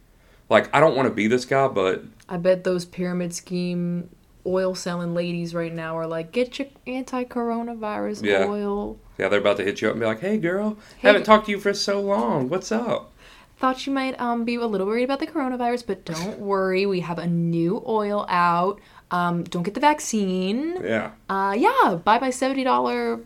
Like 0.49 0.75
I 0.75 0.81
don't 0.81 0.97
want 0.97 1.09
to 1.09 1.15
be 1.15 1.27
this 1.27 1.45
guy, 1.45 1.69
but 1.69 2.03
I 2.29 2.37
bet 2.37 2.65
those 2.65 2.85
pyramid 2.85 3.35
scheme 3.35 4.11
oil 4.47 4.75
selling 4.75 5.13
ladies 5.15 5.55
right 5.55 5.75
now 5.75 5.99
are 5.99 6.07
like, 6.07 6.33
get 6.33 6.59
your 6.59 6.69
anti 6.87 7.25
coronavirus 7.25 8.25
Yeah. 8.25 8.47
oil. 8.47 8.99
yeah, 9.19 9.29
they're 9.29 9.41
about 9.41 9.57
to 9.59 9.65
hit 9.65 9.83
you 9.83 9.89
up 9.89 9.93
and 9.95 10.01
be 10.01 10.07
like, 10.07 10.21
"Hey, 10.21 10.39
girl, 10.39 10.77
Hey. 10.99 11.09
haven't 11.09 11.25
talked 11.25 11.47
to 11.47 11.51
you 11.53 11.59
for 11.61 11.75
so 11.75 12.01
long. 12.01 12.49
What's 12.49 12.71
up?" 12.73 13.13
Thought 13.59 13.87
you 13.87 13.93
might 13.93 14.19
um 14.21 14.45
be 14.45 14.55
a 14.55 14.67
little 14.67 14.87
worried 14.87 15.05
about 15.05 15.19
the 15.19 15.27
coronavirus, 15.27 15.85
but 15.87 16.05
don't 16.05 16.39
worry, 16.53 16.87
we 16.87 17.01
have 17.01 17.19
a 17.19 17.27
new 17.27 17.83
oil 17.87 18.25
out. 18.29 18.81
Um, 19.11 19.43
don't 19.45 19.63
get 19.65 19.75
the 19.75 19.81
vaccine. 19.81 20.77
Yeah, 20.85 21.11
Uh, 21.29 21.55
yeah, 21.59 21.99
buy 22.05 22.19
my 22.21 22.31
seventy 22.31 22.63
dollar 22.65 23.21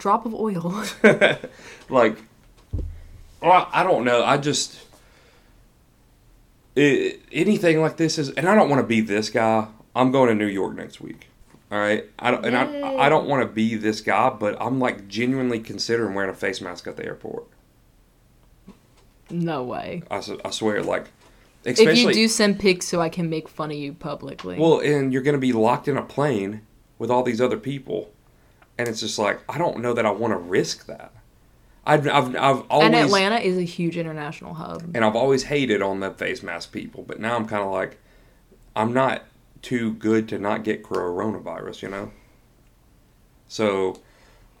drop 0.00 0.26
of 0.26 0.34
oil. 0.34 0.84
like, 1.88 2.16
well, 3.40 3.68
I 3.72 3.84
don't 3.84 4.04
know. 4.04 4.24
I 4.24 4.36
just 4.36 4.80
it, 6.74 7.20
anything 7.30 7.80
like 7.80 7.96
this 7.96 8.18
is, 8.18 8.30
and 8.30 8.48
I 8.48 8.54
don't 8.54 8.68
want 8.68 8.80
to 8.80 8.86
be 8.86 9.00
this 9.00 9.30
guy. 9.30 9.68
I'm 9.94 10.10
going 10.10 10.28
to 10.28 10.34
New 10.34 10.50
York 10.50 10.74
next 10.74 11.00
week. 11.00 11.28
All 11.70 11.78
right, 11.78 12.04
I 12.18 12.32
don't, 12.32 12.44
and 12.44 12.56
I, 12.56 12.96
I 12.96 13.08
don't 13.08 13.28
want 13.28 13.46
to 13.46 13.48
be 13.48 13.76
this 13.76 14.00
guy, 14.00 14.30
but 14.30 14.60
I'm 14.60 14.80
like 14.80 15.06
genuinely 15.06 15.60
considering 15.60 16.14
wearing 16.14 16.30
a 16.30 16.34
face 16.34 16.60
mask 16.60 16.88
at 16.88 16.96
the 16.96 17.04
airport. 17.04 17.44
no 19.30 19.62
way. 19.62 20.02
I 20.10 20.20
swear, 20.50 20.82
like, 20.82 21.10
especially 21.64 21.92
If 21.92 22.08
you 22.08 22.12
do 22.12 22.28
send 22.28 22.58
pics 22.58 22.86
so 22.86 23.00
I 23.00 23.08
can 23.08 23.30
make 23.30 23.48
fun 23.48 23.70
of 23.70 23.76
you 23.76 23.92
publicly. 23.92 24.58
Well, 24.58 24.80
and 24.80 25.12
you're 25.12 25.22
going 25.22 25.36
to 25.36 25.40
be 25.40 25.52
locked 25.52 25.86
in 25.86 25.96
a 25.96 26.02
plane 26.02 26.62
with 26.98 27.08
all 27.08 27.22
these 27.22 27.40
other 27.40 27.56
people, 27.56 28.10
and 28.80 28.88
it's 28.88 29.00
just 29.00 29.18
like 29.18 29.40
I 29.48 29.58
don't 29.58 29.80
know 29.80 29.92
that 29.94 30.06
I 30.06 30.10
want 30.10 30.32
to 30.32 30.38
risk 30.38 30.86
that. 30.86 31.12
I've 31.84 32.06
I've, 32.08 32.34
I've 32.36 32.60
always 32.70 32.86
and 32.86 32.94
Atlanta 32.96 33.36
is 33.36 33.56
a 33.58 33.62
huge 33.62 33.96
international 33.96 34.54
hub. 34.54 34.82
and 34.94 35.04
I've 35.04 35.16
always 35.16 35.44
hated 35.44 35.82
on 35.82 36.00
the 36.00 36.10
face 36.10 36.42
mask 36.42 36.72
people, 36.72 37.04
but 37.06 37.20
now 37.20 37.36
I'm 37.36 37.46
kind 37.46 37.62
of 37.62 37.70
like 37.70 37.98
I'm 38.76 38.92
not 38.92 39.22
too 39.62 39.92
good 39.94 40.28
to 40.30 40.38
not 40.38 40.64
get 40.64 40.82
coronavirus, 40.82 41.82
you 41.82 41.88
know. 41.88 42.12
So 43.48 43.98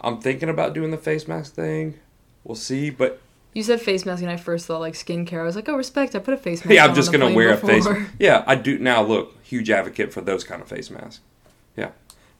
I'm 0.00 0.20
thinking 0.20 0.48
about 0.48 0.74
doing 0.74 0.90
the 0.90 0.98
face 0.98 1.28
mask 1.28 1.54
thing. 1.54 1.98
We'll 2.44 2.56
see, 2.56 2.90
but 2.90 3.20
You 3.54 3.62
said 3.62 3.80
face 3.80 4.04
mask, 4.06 4.22
and 4.22 4.30
I 4.30 4.36
first 4.36 4.66
thought 4.66 4.80
like 4.80 4.94
skincare. 4.94 5.40
I 5.40 5.44
was 5.44 5.56
like, 5.56 5.68
oh, 5.68 5.76
respect. 5.76 6.14
I 6.14 6.18
put 6.18 6.34
a 6.34 6.38
face 6.38 6.60
mask. 6.64 6.74
yeah, 6.74 6.84
I'm 6.84 6.94
just 6.94 7.12
gonna 7.12 7.32
wear 7.32 7.52
a 7.52 7.56
face. 7.56 7.86
Yeah, 8.18 8.44
I 8.46 8.54
do 8.56 8.78
now. 8.78 9.02
Look, 9.02 9.42
huge 9.44 9.70
advocate 9.70 10.12
for 10.12 10.20
those 10.20 10.42
kind 10.44 10.60
of 10.62 10.68
face 10.68 10.90
masks. 10.90 11.20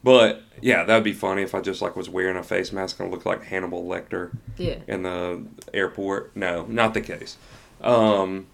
But 0.02 0.42
yeah, 0.62 0.84
that'd 0.84 1.04
be 1.04 1.12
funny 1.12 1.42
if 1.42 1.54
I 1.54 1.60
just 1.60 1.82
like 1.82 1.94
was 1.96 2.08
wearing 2.08 2.36
a 2.36 2.42
face 2.42 2.72
mask 2.72 3.00
and 3.00 3.10
looked 3.10 3.26
like 3.26 3.44
Hannibal 3.44 3.84
Lecter 3.84 4.30
Yeah. 4.56 4.76
in 4.88 5.02
the 5.02 5.44
airport. 5.74 6.34
No, 6.36 6.64
not 6.66 6.94
the 6.94 7.00
case. 7.02 7.36
Um, 7.82 8.46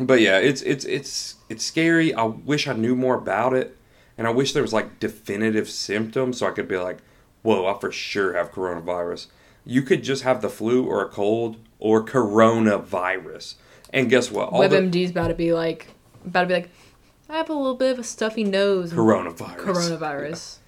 but 0.00 0.20
yeah, 0.20 0.38
it's 0.38 0.62
it's 0.62 0.84
it's 0.86 1.34
it's 1.50 1.64
scary. 1.64 2.14
I 2.14 2.24
wish 2.24 2.66
I 2.66 2.72
knew 2.72 2.96
more 2.96 3.14
about 3.14 3.52
it, 3.52 3.76
and 4.16 4.26
I 4.26 4.30
wish 4.30 4.52
there 4.54 4.62
was 4.62 4.72
like 4.72 4.98
definitive 4.98 5.68
symptoms 5.68 6.38
so 6.38 6.46
I 6.46 6.50
could 6.52 6.68
be 6.68 6.78
like, 6.78 6.98
"Whoa, 7.42 7.66
I 7.66 7.78
for 7.78 7.92
sure 7.92 8.32
have 8.32 8.52
coronavirus." 8.52 9.26
You 9.66 9.82
could 9.82 10.02
just 10.02 10.22
have 10.24 10.40
the 10.42 10.48
flu 10.48 10.84
or 10.84 11.02
a 11.04 11.08
cold 11.08 11.56
or 11.78 12.02
coronavirus, 12.04 13.54
and 13.92 14.08
guess 14.08 14.30
what? 14.30 14.48
All 14.48 14.66
the 14.66 14.76
WebMD's 14.76 15.10
about 15.10 15.28
to 15.28 15.34
be 15.34 15.52
like, 15.52 15.88
about 16.24 16.42
to 16.42 16.46
be 16.48 16.54
like, 16.54 16.70
I 17.32 17.36
have 17.38 17.48
a 17.48 17.54
little 17.54 17.76
bit 17.76 17.92
of 17.92 17.98
a 17.98 18.04
stuffy 18.04 18.44
nose. 18.44 18.92
coronavirus. 18.92 19.56
Coronavirus. 19.56 20.58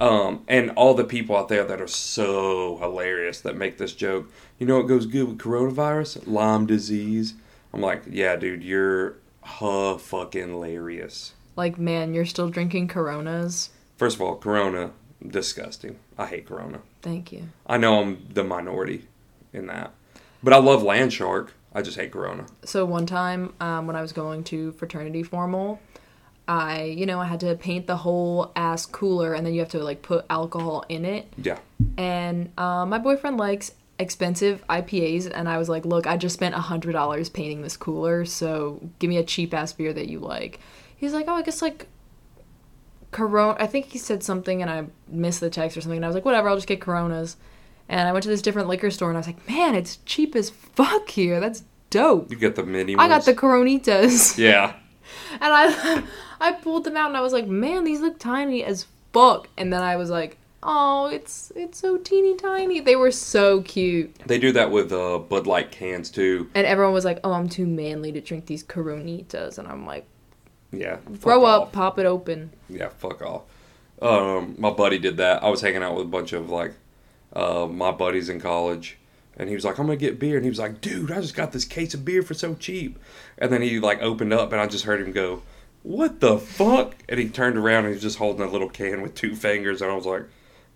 Um, 0.00 0.44
and 0.48 0.70
all 0.70 0.94
the 0.94 1.04
people 1.04 1.36
out 1.36 1.48
there 1.48 1.62
that 1.64 1.78
are 1.78 1.86
so 1.86 2.78
hilarious 2.78 3.42
that 3.42 3.54
make 3.54 3.76
this 3.76 3.92
joke. 3.92 4.32
You 4.58 4.66
know 4.66 4.78
what 4.78 4.86
goes 4.86 5.04
good 5.04 5.28
with 5.28 5.36
coronavirus? 5.36 6.26
Lyme 6.26 6.64
disease. 6.64 7.34
I'm 7.74 7.82
like, 7.82 8.04
yeah, 8.08 8.34
dude, 8.36 8.64
you're 8.64 9.18
huh 9.42 9.98
fucking 9.98 10.48
hilarious. 10.48 11.34
Like, 11.54 11.78
man, 11.78 12.14
you're 12.14 12.24
still 12.24 12.48
drinking 12.48 12.88
Coronas. 12.88 13.68
First 13.98 14.16
of 14.16 14.22
all, 14.22 14.36
Corona, 14.36 14.92
disgusting. 15.26 15.98
I 16.16 16.28
hate 16.28 16.46
Corona. 16.46 16.80
Thank 17.02 17.30
you. 17.30 17.48
I 17.66 17.76
know 17.76 18.00
I'm 18.00 18.26
the 18.32 18.42
minority 18.42 19.06
in 19.52 19.66
that, 19.66 19.92
but 20.42 20.54
I 20.54 20.56
love 20.56 20.82
Land 20.82 21.12
Shark. 21.12 21.52
I 21.74 21.82
just 21.82 21.98
hate 21.98 22.10
Corona. 22.10 22.46
So 22.64 22.86
one 22.86 23.04
time, 23.04 23.52
um, 23.60 23.86
when 23.86 23.96
I 23.96 24.00
was 24.00 24.12
going 24.12 24.44
to 24.44 24.72
fraternity 24.72 25.22
formal, 25.22 25.78
I, 26.48 26.84
you 26.84 27.06
know, 27.06 27.20
I 27.20 27.26
had 27.26 27.40
to 27.40 27.54
paint 27.56 27.86
the 27.86 27.96
whole 27.96 28.52
ass 28.54 28.86
cooler, 28.86 29.34
and 29.34 29.44
then 29.44 29.52
you 29.52 29.60
have 29.60 29.70
to 29.70 29.82
like 29.82 30.02
put 30.02 30.24
alcohol 30.30 30.84
in 30.88 31.04
it. 31.04 31.32
Yeah, 31.36 31.58
And 31.98 32.52
uh, 32.56 32.86
my 32.86 32.98
boyfriend 32.98 33.36
likes 33.36 33.72
expensive 33.98 34.64
IPAs, 34.68 35.30
and 35.32 35.48
I 35.48 35.58
was 35.58 35.68
like, 35.68 35.84
"Look, 35.84 36.06
I 36.06 36.16
just 36.16 36.34
spent 36.34 36.54
a 36.54 36.60
hundred 36.60 36.92
dollars 36.92 37.28
painting 37.28 37.62
this 37.62 37.76
cooler, 37.76 38.24
so 38.24 38.80
give 38.98 39.08
me 39.08 39.16
a 39.16 39.24
cheap 39.24 39.54
ass 39.54 39.72
beer 39.72 39.92
that 39.92 40.08
you 40.08 40.20
like." 40.20 40.60
He's 40.96 41.12
like, 41.12 41.26
"Oh, 41.28 41.34
I 41.34 41.42
guess 41.42 41.62
like 41.62 41.88
Corona." 43.10 43.56
I 43.60 43.66
think 43.66 43.86
he 43.86 43.98
said 43.98 44.22
something, 44.22 44.62
and 44.62 44.70
I 44.70 44.86
missed 45.08 45.40
the 45.40 45.50
text 45.50 45.76
or 45.76 45.80
something, 45.80 45.98
and 45.98 46.04
I 46.04 46.08
was 46.08 46.14
like, 46.14 46.24
"Whatever, 46.24 46.48
I'll 46.48 46.56
just 46.56 46.68
get 46.68 46.80
Coronas." 46.80 47.36
And 47.88 48.08
I 48.08 48.12
went 48.12 48.24
to 48.24 48.28
this 48.28 48.42
different 48.42 48.68
liquor 48.68 48.90
store, 48.90 49.08
and 49.10 49.16
I 49.16 49.20
was 49.20 49.26
like, 49.26 49.48
"Man, 49.48 49.74
it's 49.74 49.98
cheap 50.04 50.36
as 50.36 50.50
fuck 50.50 51.08
here. 51.08 51.40
That's 51.40 51.62
dope." 51.90 52.30
you 52.30 52.36
get 52.36 52.54
the 52.56 52.64
mini. 52.64 52.96
I 52.96 53.08
got 53.08 53.24
the 53.24 53.34
Coronitas. 53.34 54.36
Yeah, 54.38 54.74
And 55.32 55.42
I 55.44 56.02
I 56.40 56.52
pulled 56.52 56.84
them 56.84 56.96
out 56.96 57.08
and 57.08 57.16
I 57.16 57.20
was 57.20 57.32
like, 57.32 57.46
man, 57.46 57.84
these 57.84 58.00
look 58.00 58.18
tiny 58.18 58.62
as 58.64 58.86
fuck. 59.12 59.48
And 59.56 59.72
then 59.72 59.82
I 59.82 59.96
was 59.96 60.10
like, 60.10 60.36
oh, 60.62 61.06
it's 61.06 61.52
it's 61.56 61.78
so 61.78 61.96
teeny 61.98 62.36
tiny. 62.36 62.80
They 62.80 62.96
were 62.96 63.10
so 63.10 63.62
cute. 63.62 64.14
they 64.26 64.38
do 64.38 64.52
that 64.52 64.70
with 64.70 64.92
uh, 64.92 65.18
Bud 65.18 65.46
Light 65.46 65.70
cans 65.70 66.10
too. 66.10 66.50
And 66.54 66.66
everyone 66.66 66.92
was 66.94 67.04
like, 67.04 67.20
oh, 67.24 67.32
I'm 67.32 67.48
too 67.48 67.66
manly 67.66 68.12
to 68.12 68.20
drink 68.20 68.46
these 68.46 68.64
Coronitas. 68.64 69.58
And 69.58 69.66
I'm 69.68 69.86
like, 69.86 70.04
Yeah, 70.72 70.98
grow 71.20 71.44
up, 71.44 71.62
off. 71.62 71.72
pop 71.72 71.98
it 71.98 72.06
open. 72.06 72.50
Yeah, 72.68 72.88
fuck 72.88 73.22
off. 73.22 73.42
Um, 74.02 74.56
my 74.58 74.70
buddy 74.70 74.98
did 74.98 75.16
that. 75.16 75.42
I 75.42 75.48
was 75.48 75.62
hanging 75.62 75.82
out 75.82 75.94
with 75.96 76.06
a 76.06 76.10
bunch 76.10 76.32
of 76.34 76.50
like 76.50 76.74
uh, 77.32 77.66
my 77.66 77.90
buddies 77.92 78.28
in 78.28 78.40
college, 78.40 78.98
and 79.36 79.48
he 79.48 79.54
was 79.54 79.64
like, 79.64 79.78
"I'm 79.78 79.86
gonna 79.86 79.96
get 79.96 80.18
beer," 80.18 80.36
and 80.36 80.44
he 80.44 80.50
was 80.50 80.58
like, 80.58 80.80
"Dude, 80.80 81.10
I 81.10 81.20
just 81.20 81.34
got 81.34 81.52
this 81.52 81.64
case 81.64 81.94
of 81.94 82.04
beer 82.04 82.22
for 82.22 82.34
so 82.34 82.54
cheap." 82.54 82.98
And 83.38 83.52
then 83.52 83.62
he 83.62 83.78
like 83.80 84.00
opened 84.02 84.32
up, 84.32 84.52
and 84.52 84.60
I 84.60 84.66
just 84.66 84.84
heard 84.84 85.00
him 85.00 85.12
go, 85.12 85.42
"What 85.82 86.20
the 86.20 86.38
fuck?" 86.38 86.96
And 87.08 87.18
he 87.20 87.28
turned 87.28 87.56
around 87.56 87.84
and 87.84 87.88
he 87.88 87.92
was 87.94 88.02
just 88.02 88.18
holding 88.18 88.46
a 88.46 88.50
little 88.50 88.68
can 88.68 89.02
with 89.02 89.14
two 89.14 89.34
fingers, 89.34 89.82
and 89.82 89.90
I 89.90 89.94
was 89.94 90.06
like, 90.06 90.24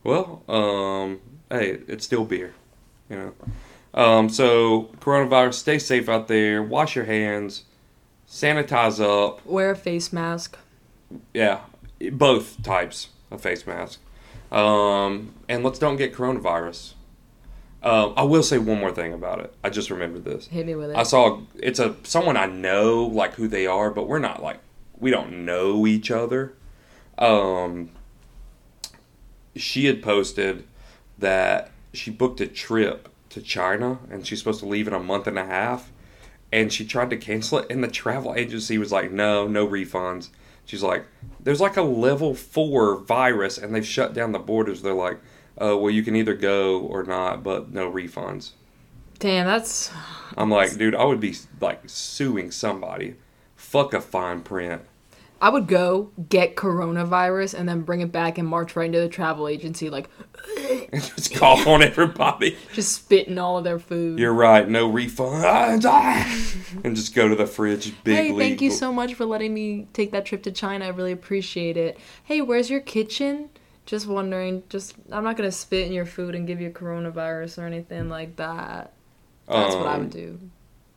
"Well, 0.04 0.42
um, 0.48 1.20
hey, 1.50 1.78
it's 1.88 2.04
still 2.04 2.24
beer, 2.24 2.54
you 3.08 3.16
know." 3.16 3.32
Um, 3.92 4.28
so 4.28 4.90
coronavirus, 5.00 5.54
stay 5.54 5.78
safe 5.78 6.08
out 6.08 6.28
there. 6.28 6.62
Wash 6.62 6.94
your 6.94 7.06
hands, 7.06 7.64
sanitize 8.28 9.00
up. 9.02 9.44
Wear 9.44 9.72
a 9.72 9.76
face 9.76 10.12
mask. 10.12 10.56
Yeah, 11.34 11.60
both 12.12 12.62
types. 12.62 13.08
of 13.30 13.40
face 13.40 13.66
mask. 13.66 14.00
Um, 14.50 15.34
and 15.48 15.62
let's 15.62 15.78
don't 15.78 15.96
get 15.96 16.12
coronavirus. 16.14 16.94
Um, 17.82 18.12
I 18.16 18.24
will 18.24 18.42
say 18.42 18.58
one 18.58 18.78
more 18.78 18.92
thing 18.92 19.12
about 19.12 19.40
it. 19.40 19.54
I 19.64 19.70
just 19.70 19.90
remembered 19.90 20.24
this. 20.24 20.46
Hit 20.46 20.66
me 20.66 20.74
with 20.74 20.90
it. 20.90 20.96
I 20.96 21.02
saw 21.02 21.40
it's 21.56 21.78
a 21.78 21.96
someone 22.02 22.36
I 22.36 22.46
know 22.46 23.04
like 23.04 23.34
who 23.34 23.48
they 23.48 23.66
are, 23.66 23.90
but 23.90 24.06
we're 24.06 24.18
not 24.18 24.42
like 24.42 24.58
we 24.98 25.10
don't 25.10 25.46
know 25.46 25.86
each 25.86 26.10
other. 26.10 26.52
Um, 27.16 27.90
she 29.56 29.86
had 29.86 30.02
posted 30.02 30.64
that 31.18 31.70
she 31.92 32.10
booked 32.10 32.40
a 32.40 32.46
trip 32.46 33.08
to 33.30 33.40
China 33.40 33.98
and 34.10 34.26
she's 34.26 34.38
supposed 34.38 34.60
to 34.60 34.66
leave 34.66 34.86
in 34.86 34.94
a 34.94 35.00
month 35.00 35.26
and 35.26 35.38
a 35.38 35.46
half, 35.46 35.90
and 36.52 36.70
she 36.70 36.84
tried 36.84 37.10
to 37.10 37.16
cancel 37.16 37.58
it, 37.58 37.66
and 37.70 37.82
the 37.82 37.88
travel 37.88 38.34
agency 38.34 38.76
was 38.76 38.92
like, 38.92 39.10
"No, 39.10 39.48
no 39.48 39.66
refunds." 39.66 40.28
She's 40.66 40.82
like, 40.82 41.06
"There's 41.42 41.62
like 41.62 41.78
a 41.78 41.82
level 41.82 42.34
four 42.34 42.96
virus, 42.96 43.56
and 43.56 43.74
they've 43.74 43.86
shut 43.86 44.12
down 44.12 44.32
the 44.32 44.38
borders." 44.38 44.82
They're 44.82 44.92
like, 44.92 45.18
"Oh, 45.60 45.76
well, 45.76 45.90
you 45.90 46.02
can 46.02 46.16
either 46.16 46.34
go 46.34 46.80
or 46.80 47.04
not, 47.04 47.42
but 47.42 47.72
no 47.72 47.90
refunds." 47.90 48.52
Damn, 49.18 49.46
that's 49.46 49.92
I'm 50.36 50.50
like, 50.50 50.76
dude, 50.76 50.94
I 50.94 51.04
would 51.04 51.20
be 51.20 51.36
like 51.60 51.82
suing 51.86 52.50
somebody. 52.50 53.16
Fuck 53.56 53.92
a 53.94 54.00
fine 54.00 54.40
print. 54.40 54.82
I 55.42 55.48
would 55.48 55.68
go 55.68 56.10
get 56.28 56.54
coronavirus 56.54 57.58
and 57.58 57.66
then 57.66 57.80
bring 57.80 58.00
it 58.00 58.12
back 58.12 58.36
and 58.36 58.46
march 58.46 58.76
right 58.76 58.86
into 58.86 59.00
the 59.00 59.08
travel 59.08 59.48
agency, 59.48 59.88
like 59.88 60.08
just 60.92 61.34
call 61.34 61.66
on 61.66 61.82
everybody. 61.82 62.58
just 62.74 62.92
spitting 62.92 63.38
all 63.38 63.56
of 63.56 63.64
their 63.64 63.78
food. 63.78 64.18
You're 64.18 64.34
right, 64.34 64.68
no 64.68 64.90
refunds. 64.90 65.84
Ah! 65.86 66.56
and 66.84 66.94
just 66.94 67.14
go 67.14 67.26
to 67.26 67.34
the 67.34 67.46
fridge, 67.46 67.94
big 68.04 68.16
hey, 68.16 68.36
thank 68.36 68.60
you 68.60 68.70
so 68.70 68.92
much 68.92 69.14
for 69.14 69.24
letting 69.24 69.54
me 69.54 69.88
take 69.94 70.12
that 70.12 70.26
trip 70.26 70.42
to 70.42 70.52
China. 70.52 70.84
I 70.84 70.88
really 70.88 71.12
appreciate 71.12 71.76
it. 71.76 71.98
Hey, 72.24 72.42
where's 72.42 72.68
your 72.68 72.80
kitchen? 72.80 73.48
Just 73.86 74.06
wondering. 74.06 74.62
Just 74.68 74.94
I'm 75.10 75.24
not 75.24 75.36
gonna 75.36 75.50
spit 75.52 75.86
in 75.86 75.92
your 75.92 76.06
food 76.06 76.34
and 76.34 76.46
give 76.46 76.60
you 76.60 76.70
coronavirus 76.70 77.58
or 77.62 77.66
anything 77.66 78.08
like 78.08 78.36
that. 78.36 78.92
That's 79.48 79.74
what 79.74 79.86
I 79.86 79.94
Um, 79.94 80.00
would 80.02 80.10
do. 80.10 80.38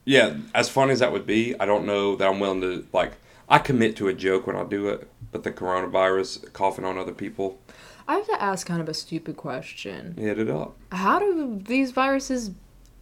Yeah, 0.05 0.35
as 0.53 0.69
funny 0.69 0.91
as 0.91 0.99
that 0.99 1.11
would 1.11 1.25
be, 1.25 1.55
I 1.59 1.65
don't 1.65 1.85
know 1.85 2.15
that 2.15 2.27
I'm 2.27 2.39
willing 2.39 2.61
to 2.61 2.85
like. 2.93 3.13
I 3.49 3.57
commit 3.59 3.95
to 3.97 4.07
a 4.07 4.13
joke 4.13 4.47
when 4.47 4.55
I 4.55 4.63
do 4.63 4.87
it, 4.89 5.07
but 5.31 5.43
the 5.43 5.51
coronavirus 5.51 6.51
coughing 6.53 6.85
on 6.85 6.97
other 6.97 7.11
people, 7.13 7.59
I 8.07 8.15
have 8.15 8.25
to 8.27 8.41
ask 8.41 8.65
kind 8.67 8.81
of 8.81 8.89
a 8.89 8.93
stupid 8.93 9.37
question. 9.37 10.15
hit 10.17 10.39
it 10.39 10.49
up. 10.49 10.75
How 10.91 11.19
do 11.19 11.61
these 11.65 11.91
viruses 11.91 12.51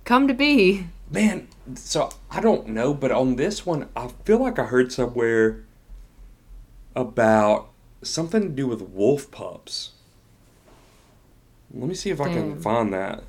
come 0.05 0.27
to 0.27 0.33
be? 0.33 0.87
Man, 1.09 1.47
so 1.75 2.09
I 2.29 2.39
don't 2.39 2.67
know, 2.69 2.93
but 2.93 3.11
on 3.11 3.35
this 3.35 3.65
one, 3.65 3.89
I 3.95 4.09
feel 4.25 4.39
like 4.39 4.57
I 4.59 4.65
heard 4.65 4.91
somewhere 4.91 5.63
about 6.95 7.70
something 8.01 8.41
to 8.43 8.49
do 8.49 8.67
with 8.67 8.81
wolf 8.81 9.31
pups. 9.31 9.91
Let 11.73 11.87
me 11.87 11.95
see 11.95 12.09
if 12.09 12.19
I 12.19 12.29
can 12.29 12.49
Damn. 12.49 12.59
find 12.59 12.93
that. 12.93 13.23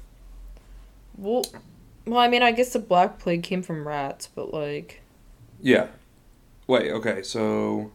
Well, 1.17 1.45
well, 2.07 2.19
I 2.21 2.29
mean, 2.29 2.43
I 2.43 2.53
guess 2.53 2.73
the 2.73 2.79
black 2.79 3.19
plague 3.19 3.43
came 3.43 3.63
from 3.63 3.87
rats, 3.87 4.27
but 4.35 4.53
like, 4.53 5.01
Yeah. 5.61 5.89
Wait, 6.67 6.91
okay, 6.93 7.23
so 7.23 7.91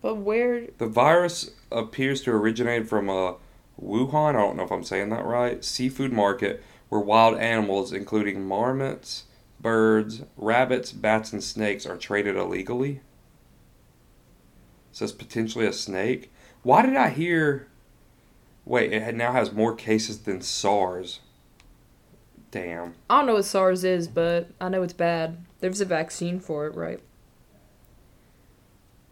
but 0.00 0.16
where? 0.16 0.66
the 0.78 0.86
virus 0.86 1.50
appears 1.72 2.22
to 2.22 2.30
originate 2.32 2.88
from 2.88 3.08
a 3.08 3.36
Wuhan, 3.82 4.30
I 4.30 4.32
don't 4.32 4.56
know 4.56 4.64
if 4.64 4.72
I'm 4.72 4.84
saying 4.84 5.10
that 5.10 5.24
right, 5.24 5.64
seafood 5.64 6.12
market 6.12 6.62
where 6.88 7.00
wild 7.00 7.38
animals, 7.38 7.92
including 7.92 8.46
marmots, 8.46 9.24
birds, 9.60 10.22
rabbits, 10.36 10.92
bats, 10.92 11.32
and 11.32 11.42
snakes, 11.42 11.84
are 11.86 11.96
traded 11.96 12.36
illegally. 12.36 13.00
Says 14.96 15.12
potentially 15.12 15.66
a 15.66 15.74
snake. 15.74 16.32
Why 16.62 16.80
did 16.80 16.96
I 16.96 17.10
hear. 17.10 17.66
Wait, 18.64 18.94
it 18.94 19.14
now 19.14 19.32
has 19.32 19.52
more 19.52 19.74
cases 19.74 20.20
than 20.20 20.40
SARS. 20.40 21.20
Damn. 22.50 22.94
I 23.10 23.18
don't 23.18 23.26
know 23.26 23.34
what 23.34 23.44
SARS 23.44 23.84
is, 23.84 24.08
but 24.08 24.48
I 24.58 24.70
know 24.70 24.82
it's 24.82 24.94
bad. 24.94 25.44
There's 25.60 25.82
a 25.82 25.84
vaccine 25.84 26.40
for 26.40 26.66
it, 26.66 26.74
right? 26.74 27.00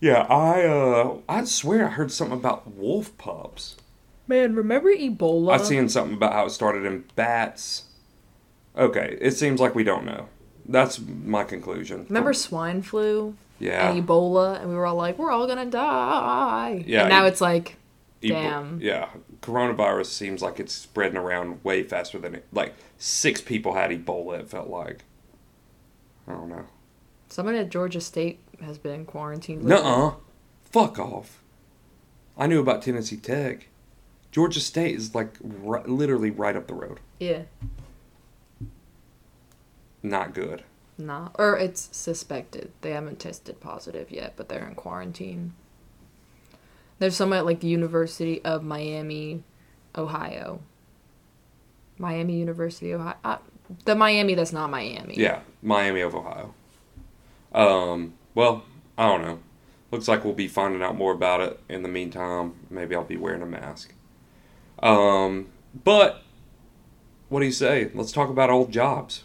Yeah, 0.01 0.23
I 0.23 0.63
uh 0.65 1.19
I 1.29 1.45
swear 1.45 1.87
I 1.87 1.91
heard 1.91 2.11
something 2.11 2.39
about 2.39 2.73
wolf 2.73 3.17
pups. 3.19 3.77
Man, 4.27 4.57
remember 4.57 4.91
Ebola? 4.91 5.53
I've 5.53 5.67
seen 5.67 5.91
something 5.91 6.17
about 6.17 6.33
how 6.33 6.47
it 6.47 6.51
started 6.51 6.87
in 6.87 7.05
bats. 7.15 7.85
Okay, 8.75 9.19
it 9.21 9.33
seems 9.33 9.61
like 9.61 9.75
we 9.75 9.85
don't 9.85 10.07
know. 10.07 10.31
That's 10.67 10.99
my 10.99 11.45
conclusion. 11.45 12.07
Remember 12.09 12.33
swine 12.33 12.81
flu 12.81 13.37
Yeah. 13.59 13.91
and 13.91 14.07
Ebola, 14.07 14.61
and 14.61 14.69
we 14.69 14.75
were 14.75 14.87
all 14.87 14.97
like, 14.97 15.19
"We're 15.19 15.31
all 15.31 15.47
gonna 15.47 15.67
die." 15.67 16.85
Yeah, 16.87 17.03
And 17.03 17.11
now 17.11 17.25
e- 17.25 17.29
it's 17.29 17.41
like, 17.41 17.77
damn. 18.21 18.81
Yeah. 18.81 19.09
Coronavirus 19.43 20.07
seems 20.07 20.41
like 20.43 20.59
it's 20.59 20.73
spreading 20.73 21.17
around 21.19 21.63
way 21.65 21.83
faster 21.83 22.19
than 22.19 22.35
it. 22.35 22.47
Like 22.53 22.75
six 22.99 23.41
people 23.41 23.75
had 23.75 23.91
Ebola. 23.91 24.41
It 24.41 24.49
felt 24.49 24.69
like. 24.69 25.05
I 26.27 26.33
don't 26.33 26.49
know. 26.49 26.65
someone 27.29 27.55
at 27.55 27.69
Georgia 27.71 28.01
State 28.01 28.39
has 28.63 28.79
been 28.79 29.05
quarantined. 29.05 29.63
quarantine. 29.63 29.85
Nuh-uh. 29.87 30.15
Fuck 30.65 30.99
off. 30.99 31.43
I 32.39 32.47
knew 32.47 32.61
about 32.61 32.83
Tennessee 32.83 33.17
Tech. 33.17 33.69
Georgia 34.33 34.61
State 34.61 34.97
is 34.97 35.15
like 35.15 35.35
ri- 35.43 35.83
literally 35.87 36.31
right 36.31 36.57
up 36.57 36.67
the 36.67 36.75
road. 36.75 36.99
Yeah, 37.21 37.43
Not 40.03 40.35
good. 40.35 40.63
Nah, 40.99 41.31
or 41.35 41.59
it's 41.59 41.89
suspected. 41.93 42.73
They 42.81 42.93
haven't 42.93 43.19
tested 43.19 43.61
positive 43.61 44.11
yet, 44.11 44.35
but 44.37 44.49
they're 44.49 44.67
in 44.67 44.75
quarantine. 44.75 45.55
There's 46.99 47.17
someone 47.17 47.39
at 47.39 47.47
like 47.47 47.61
the 47.61 47.69
University 47.69 48.45
of 48.45 48.63
Miami, 48.63 49.43
Ohio. 49.97 50.61
Miami 51.99 52.39
University, 52.39 52.95
Ohio. 52.95 53.17
Uh, 53.25 53.39
the 53.85 53.95
Miami 53.95 54.35
that's 54.35 54.53
not 54.53 54.71
Miami. 54.71 55.15
Yeah, 55.17 55.41
Miami 55.63 56.01
of 56.01 56.15
Ohio. 56.15 56.55
Um, 57.53 58.15
well, 58.35 58.65
I 58.99 59.09
don't 59.09 59.23
know. 59.23 59.39
Looks 59.91 60.09
like 60.09 60.25
we'll 60.25 60.35
be 60.35 60.49
finding 60.49 60.83
out 60.83 60.97
more 60.97 61.13
about 61.13 61.41
it. 61.41 61.61
In 61.69 61.83
the 61.83 61.89
meantime, 61.89 62.55
maybe 62.69 62.95
I'll 62.95 63.05
be 63.05 63.17
wearing 63.17 63.43
a 63.43 63.47
mask. 63.47 63.95
Um, 64.81 65.49
but 65.85 66.23
what 67.29 67.41
do 67.41 67.47
you 67.47 67.53
say? 67.53 67.91
Let's 67.95 68.13
talk 68.13 68.29
about 68.29 68.51
old 68.51 68.73
jobs. 68.73 69.25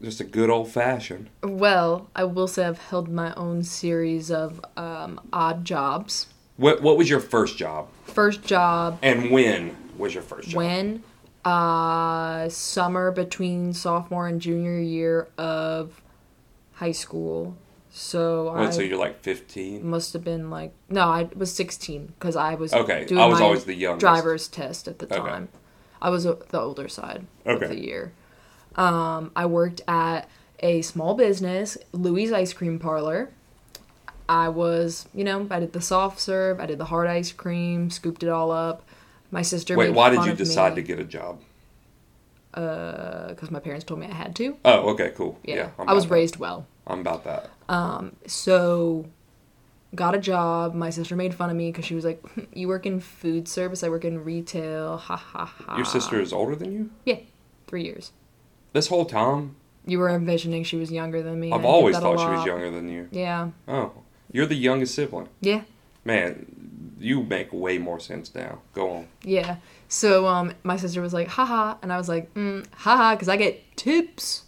Just 0.00 0.20
a 0.20 0.24
good 0.24 0.48
old 0.48 0.70
fashioned. 0.70 1.28
Well, 1.42 2.08
I 2.14 2.22
will 2.24 2.46
say 2.46 2.64
I've 2.66 2.78
held 2.78 3.08
my 3.08 3.34
own 3.34 3.64
series 3.64 4.30
of 4.30 4.60
um, 4.76 5.20
odd 5.32 5.64
jobs. 5.64 6.26
What 6.56 6.82
What 6.82 6.96
was 6.96 7.10
your 7.10 7.20
first 7.20 7.56
job, 7.56 7.88
First 8.04 8.42
job 8.44 8.98
and 9.02 9.30
when 9.30 9.76
was 9.96 10.14
your 10.14 10.22
first 10.22 10.48
job? 10.48 10.56
when 10.56 11.02
uh 11.44 12.48
summer 12.48 13.10
between 13.12 13.72
sophomore 13.72 14.26
and 14.26 14.40
junior 14.40 14.78
year 14.80 15.28
of 15.38 16.00
high 16.74 16.92
school. 16.92 17.56
So 17.90 18.52
Wait, 18.54 18.66
I 18.66 18.70
so 18.70 18.82
you're 18.82 18.98
like 18.98 19.20
15. 19.22 19.88
must 19.88 20.12
have 20.14 20.24
been 20.24 20.50
like 20.50 20.72
no, 20.88 21.02
I 21.08 21.28
was 21.36 21.52
16 21.54 22.12
because 22.18 22.34
I 22.36 22.54
was 22.56 22.72
Okay, 22.72 23.04
doing 23.04 23.20
I 23.20 23.26
was 23.26 23.38
my 23.38 23.44
always 23.46 23.64
the 23.64 23.74
youngest. 23.74 24.00
driver's 24.00 24.48
test 24.48 24.88
at 24.88 24.98
the 24.98 25.06
time. 25.06 25.44
Okay. 25.44 25.52
I 26.02 26.10
was 26.10 26.24
the 26.24 26.38
older 26.60 26.88
side 26.88 27.26
Okay. 27.46 27.64
of 27.64 27.70
the 27.70 27.80
year. 27.80 28.12
Um, 28.78 29.32
I 29.36 29.44
worked 29.46 29.82
at 29.88 30.28
a 30.60 30.82
small 30.82 31.14
business, 31.14 31.76
Louis 31.92 32.32
Ice 32.32 32.52
Cream 32.52 32.78
Parlor. 32.78 33.30
I 34.28 34.48
was, 34.50 35.08
you 35.12 35.24
know, 35.24 35.46
I 35.50 35.58
did 35.58 35.72
the 35.72 35.80
soft 35.80 36.20
serve, 36.20 36.60
I 36.60 36.66
did 36.66 36.78
the 36.78 36.84
hard 36.86 37.08
ice 37.08 37.32
cream, 37.32 37.90
scooped 37.90 38.22
it 38.22 38.28
all 38.28 38.50
up. 38.50 38.84
My 39.30 39.42
sister. 39.42 39.76
Wait, 39.76 39.88
made 39.88 39.96
why 39.96 40.10
did 40.10 40.24
you 40.24 40.32
decide 40.32 40.74
me, 40.74 40.82
to 40.82 40.86
get 40.86 40.98
a 40.98 41.04
job? 41.04 41.40
Uh, 42.54 43.28
because 43.28 43.50
my 43.50 43.60
parents 43.60 43.84
told 43.84 44.00
me 44.00 44.06
I 44.06 44.14
had 44.14 44.34
to. 44.36 44.56
Oh, 44.64 44.90
okay, 44.90 45.12
cool. 45.14 45.38
Yeah, 45.44 45.54
Yeah, 45.56 45.70
I'm 45.78 45.94
was 45.94 46.06
that. 46.06 46.14
raised 46.14 46.36
well. 46.36 46.66
I'm 46.86 47.00
about 47.00 47.24
that. 47.24 47.50
Um, 47.68 48.16
So, 48.26 49.06
got 49.94 50.14
a 50.14 50.18
job. 50.18 50.74
My 50.74 50.90
sister 50.90 51.14
made 51.14 51.34
fun 51.34 51.50
of 51.50 51.56
me 51.56 51.70
because 51.70 51.84
she 51.84 51.94
was 51.94 52.04
like, 52.04 52.22
"You 52.54 52.68
work 52.68 52.86
in 52.86 53.00
food 53.00 53.48
service. 53.48 53.82
I 53.82 53.88
work 53.90 54.04
in 54.04 54.24
retail." 54.24 54.96
Ha 54.96 55.16
ha 55.16 55.44
ha. 55.44 55.76
Your 55.76 55.84
sister 55.84 56.20
is 56.20 56.32
older 56.32 56.54
than 56.54 56.72
you. 56.72 56.90
Yeah, 57.04 57.18
three 57.66 57.84
years. 57.84 58.12
This 58.72 58.88
whole 58.88 59.04
time, 59.06 59.56
You 59.86 59.98
were 59.98 60.10
envisioning 60.10 60.64
she 60.64 60.76
was 60.76 60.90
younger 60.92 61.22
than 61.22 61.40
me. 61.40 61.52
I've 61.52 61.64
always 61.64 61.96
thought 61.98 62.18
she 62.20 62.26
was 62.26 62.44
younger 62.44 62.70
than 62.70 62.88
you. 62.88 63.08
Yeah, 63.10 63.50
Oh, 63.66 63.92
you're 64.30 64.46
the 64.46 64.54
youngest 64.56 64.94
sibling. 64.94 65.28
yeah, 65.40 65.62
Man, 66.04 66.46
you 67.00 67.22
make 67.22 67.52
way 67.52 67.78
more 67.78 68.00
sense 68.00 68.34
now. 68.34 68.58
Go 68.74 68.90
on. 68.90 69.06
yeah. 69.22 69.56
So 69.88 70.26
um, 70.26 70.52
my 70.64 70.76
sister 70.76 71.00
was 71.00 71.14
like, 71.14 71.28
haha, 71.28 71.76
and 71.82 71.92
I 71.92 71.96
was 71.96 72.08
like, 72.08 72.32
mm, 72.34 72.66
haha, 72.72 73.14
because 73.14 73.28
I 73.28 73.36
get 73.36 73.76
tips. 73.76 74.44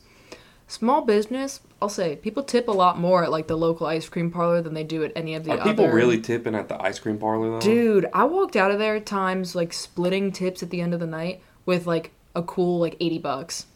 Small 0.69 1.01
business, 1.03 1.61
I'll 1.83 1.89
say, 1.89 2.17
people 2.17 2.43
tip 2.45 2.69
a 2.69 2.73
lot 2.73 2.99
more 2.99 3.25
at 3.25 3.31
like 3.31 3.49
the 3.49 3.57
local 3.57 3.87
ice 3.87 4.09
cream 4.09 4.31
parlor 4.31 4.61
than 4.63 4.75
they 4.75 4.85
do 4.85 5.03
at 5.03 5.13
any 5.17 5.35
of 5.35 5.45
the 5.45 5.53
other. 5.53 5.61
Are 5.61 5.65
other. 5.65 5.71
people 5.73 5.89
really 5.89 6.21
tipping 6.21 6.55
at 6.55 6.69
the 6.69 6.81
ice 6.81 6.99
cream 7.01 7.19
parlor 7.19 7.51
though? 7.53 7.61
Dude, 7.61 8.07
I 8.13 8.25
walked 8.25 8.55
out 8.55 8.71
of 8.71 8.79
there 8.79 8.95
at 8.97 9.07
times 9.07 9.55
like 9.57 9.73
splitting 9.73 10.31
tips 10.31 10.63
at 10.63 10.71
the 10.71 10.81
end 10.81 10.93
of 10.95 11.01
the 11.01 11.07
night 11.07 11.41
with 11.67 11.87
like 11.87 12.13
a 12.37 12.43
cool 12.43 12.79
like 12.79 12.97
80 13.01 13.19
bucks. 13.19 13.67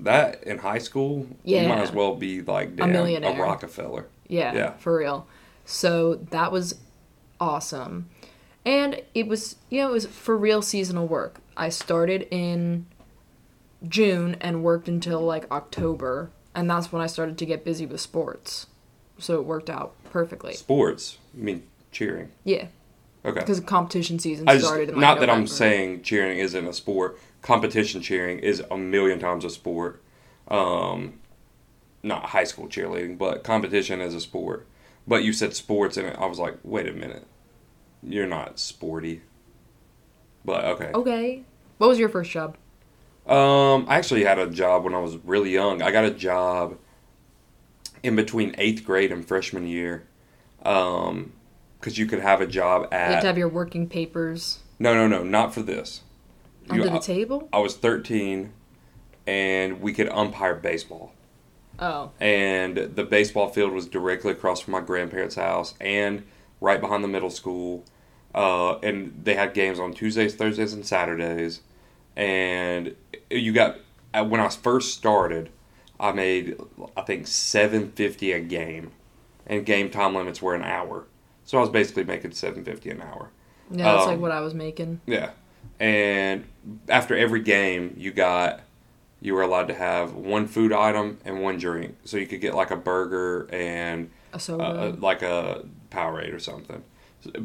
That 0.00 0.42
in 0.44 0.58
high 0.58 0.78
school, 0.78 1.26
you 1.44 1.68
might 1.68 1.78
as 1.78 1.92
well 1.92 2.14
be 2.16 2.42
like 2.42 2.76
damn, 2.76 2.90
a, 2.90 2.92
millionaire. 2.92 3.32
a 3.38 3.40
Rockefeller. 3.42 4.06
Yeah, 4.28 4.52
Yeah. 4.54 4.70
for 4.74 4.96
real. 4.96 5.26
So 5.64 6.16
that 6.16 6.50
was 6.52 6.74
awesome. 7.40 8.08
And 8.66 9.02
it 9.14 9.28
was, 9.28 9.56
you 9.70 9.80
know, 9.80 9.90
it 9.90 9.92
was 9.92 10.06
for 10.06 10.36
real 10.36 10.62
seasonal 10.62 11.06
work. 11.06 11.38
I 11.56 11.68
started 11.68 12.26
in 12.30 12.86
June 13.86 14.36
and 14.40 14.62
worked 14.64 14.88
until 14.88 15.20
like 15.20 15.50
October, 15.50 16.30
and 16.54 16.68
that's 16.70 16.90
when 16.92 17.02
I 17.02 17.06
started 17.06 17.36
to 17.38 17.46
get 17.46 17.64
busy 17.64 17.86
with 17.86 18.00
sports. 18.00 18.66
So 19.18 19.34
it 19.38 19.44
worked 19.44 19.70
out 19.70 19.94
perfectly. 20.10 20.54
Sports. 20.54 21.18
I 21.38 21.42
mean 21.42 21.62
cheering. 21.92 22.30
Yeah, 22.44 22.66
Okay. 23.24 23.40
because 23.40 23.60
competition 23.60 24.18
season 24.18 24.46
just, 24.46 24.64
started 24.64 24.88
like, 24.90 24.96
not 24.98 25.20
that 25.20 25.30
I'm 25.30 25.46
saying 25.46 26.02
cheering 26.02 26.38
isn't 26.38 26.66
a 26.66 26.72
sport. 26.72 27.18
Competition 27.44 28.00
cheering 28.00 28.38
is 28.38 28.62
a 28.70 28.78
million 28.78 29.18
times 29.18 29.44
a 29.44 29.50
sport. 29.50 30.02
Um, 30.48 31.20
not 32.02 32.24
high 32.30 32.44
school 32.44 32.68
cheerleading, 32.68 33.18
but 33.18 33.44
competition 33.44 34.00
is 34.00 34.14
a 34.14 34.20
sport. 34.20 34.66
But 35.06 35.24
you 35.24 35.34
said 35.34 35.54
sports, 35.54 35.98
and 35.98 36.16
I 36.16 36.24
was 36.24 36.38
like, 36.38 36.56
wait 36.62 36.88
a 36.88 36.92
minute, 36.92 37.26
you're 38.02 38.26
not 38.26 38.58
sporty. 38.58 39.20
But 40.42 40.64
okay. 40.64 40.90
Okay. 40.94 41.42
What 41.76 41.88
was 41.88 41.98
your 41.98 42.08
first 42.08 42.30
job? 42.30 42.56
Um, 43.26 43.84
I 43.90 43.98
actually 43.98 44.24
had 44.24 44.38
a 44.38 44.46
job 44.46 44.84
when 44.84 44.94
I 44.94 45.00
was 45.00 45.18
really 45.18 45.50
young. 45.50 45.82
I 45.82 45.90
got 45.90 46.06
a 46.06 46.10
job 46.10 46.78
in 48.02 48.16
between 48.16 48.54
eighth 48.56 48.86
grade 48.86 49.12
and 49.12 49.22
freshman 49.22 49.66
year. 49.66 50.06
Um, 50.62 51.34
because 51.78 51.98
you 51.98 52.06
could 52.06 52.20
have 52.20 52.40
a 52.40 52.46
job 52.46 52.88
at. 52.90 53.08
You 53.08 53.14
have 53.16 53.20
to 53.20 53.26
have 53.26 53.36
your 53.36 53.48
working 53.50 53.86
papers 53.86 54.60
no, 54.78 54.94
no, 54.94 55.06
no, 55.06 55.22
not 55.22 55.54
for 55.54 55.62
this. 55.62 56.02
You- 56.66 56.82
under 56.82 56.88
the 56.90 56.98
table. 56.98 57.48
I 57.52 57.58
was 57.58 57.76
13 57.76 58.52
and 59.26 59.80
we 59.80 59.92
could 59.92 60.08
umpire 60.08 60.54
baseball. 60.54 61.12
Oh, 61.78 62.10
And 62.20 62.76
the 62.76 63.02
baseball 63.04 63.48
field 63.48 63.72
was 63.72 63.86
directly 63.86 64.30
across 64.32 64.60
from 64.60 64.72
my 64.72 64.80
grandparents' 64.80 65.34
house 65.34 65.74
and 65.80 66.24
right 66.60 66.80
behind 66.80 67.02
the 67.02 67.08
middle 67.08 67.30
school. 67.30 67.84
Uh, 68.34 68.78
and 68.78 69.20
they 69.24 69.34
had 69.34 69.54
games 69.54 69.80
on 69.80 69.92
Tuesdays, 69.92 70.34
Thursdays, 70.34 70.72
and 70.72 70.86
Saturdays. 70.86 71.62
And 72.16 72.94
you 73.30 73.52
got 73.52 73.78
when 74.12 74.40
I 74.40 74.48
first 74.48 74.94
started, 74.94 75.50
I 75.98 76.12
made 76.12 76.56
I 76.96 77.02
think 77.02 77.26
750 77.26 78.32
a 78.32 78.40
game, 78.40 78.92
and 79.46 79.66
game 79.66 79.90
time 79.90 80.14
limits 80.14 80.40
were 80.40 80.54
an 80.54 80.62
hour. 80.62 81.06
So 81.44 81.58
I 81.58 81.60
was 81.60 81.70
basically 81.70 82.04
making 82.04 82.32
750 82.32 82.90
an 82.90 83.02
hour. 83.02 83.30
yeah, 83.70 83.84
that's 83.94 84.06
like 84.06 84.14
Um, 84.16 84.20
what 84.20 84.30
I 84.30 84.40
was 84.40 84.54
making. 84.54 85.00
Yeah. 85.06 85.30
And 85.80 86.44
after 86.88 87.16
every 87.16 87.40
game, 87.40 87.94
you 87.96 88.10
got 88.12 88.60
you 89.20 89.34
were 89.34 89.42
allowed 89.42 89.68
to 89.68 89.74
have 89.74 90.12
one 90.14 90.46
food 90.46 90.72
item 90.72 91.18
and 91.24 91.42
one 91.42 91.56
drink. 91.58 91.96
So 92.04 92.16
you 92.18 92.26
could 92.26 92.40
get 92.40 92.54
like 92.54 92.70
a 92.70 92.76
burger 92.76 93.48
and 93.50 94.10
A 94.34 94.38
soda. 94.38 94.62
uh, 94.64 94.96
like 94.98 95.22
a 95.22 95.64
Powerade 95.90 96.34
or 96.34 96.38
something. 96.38 96.82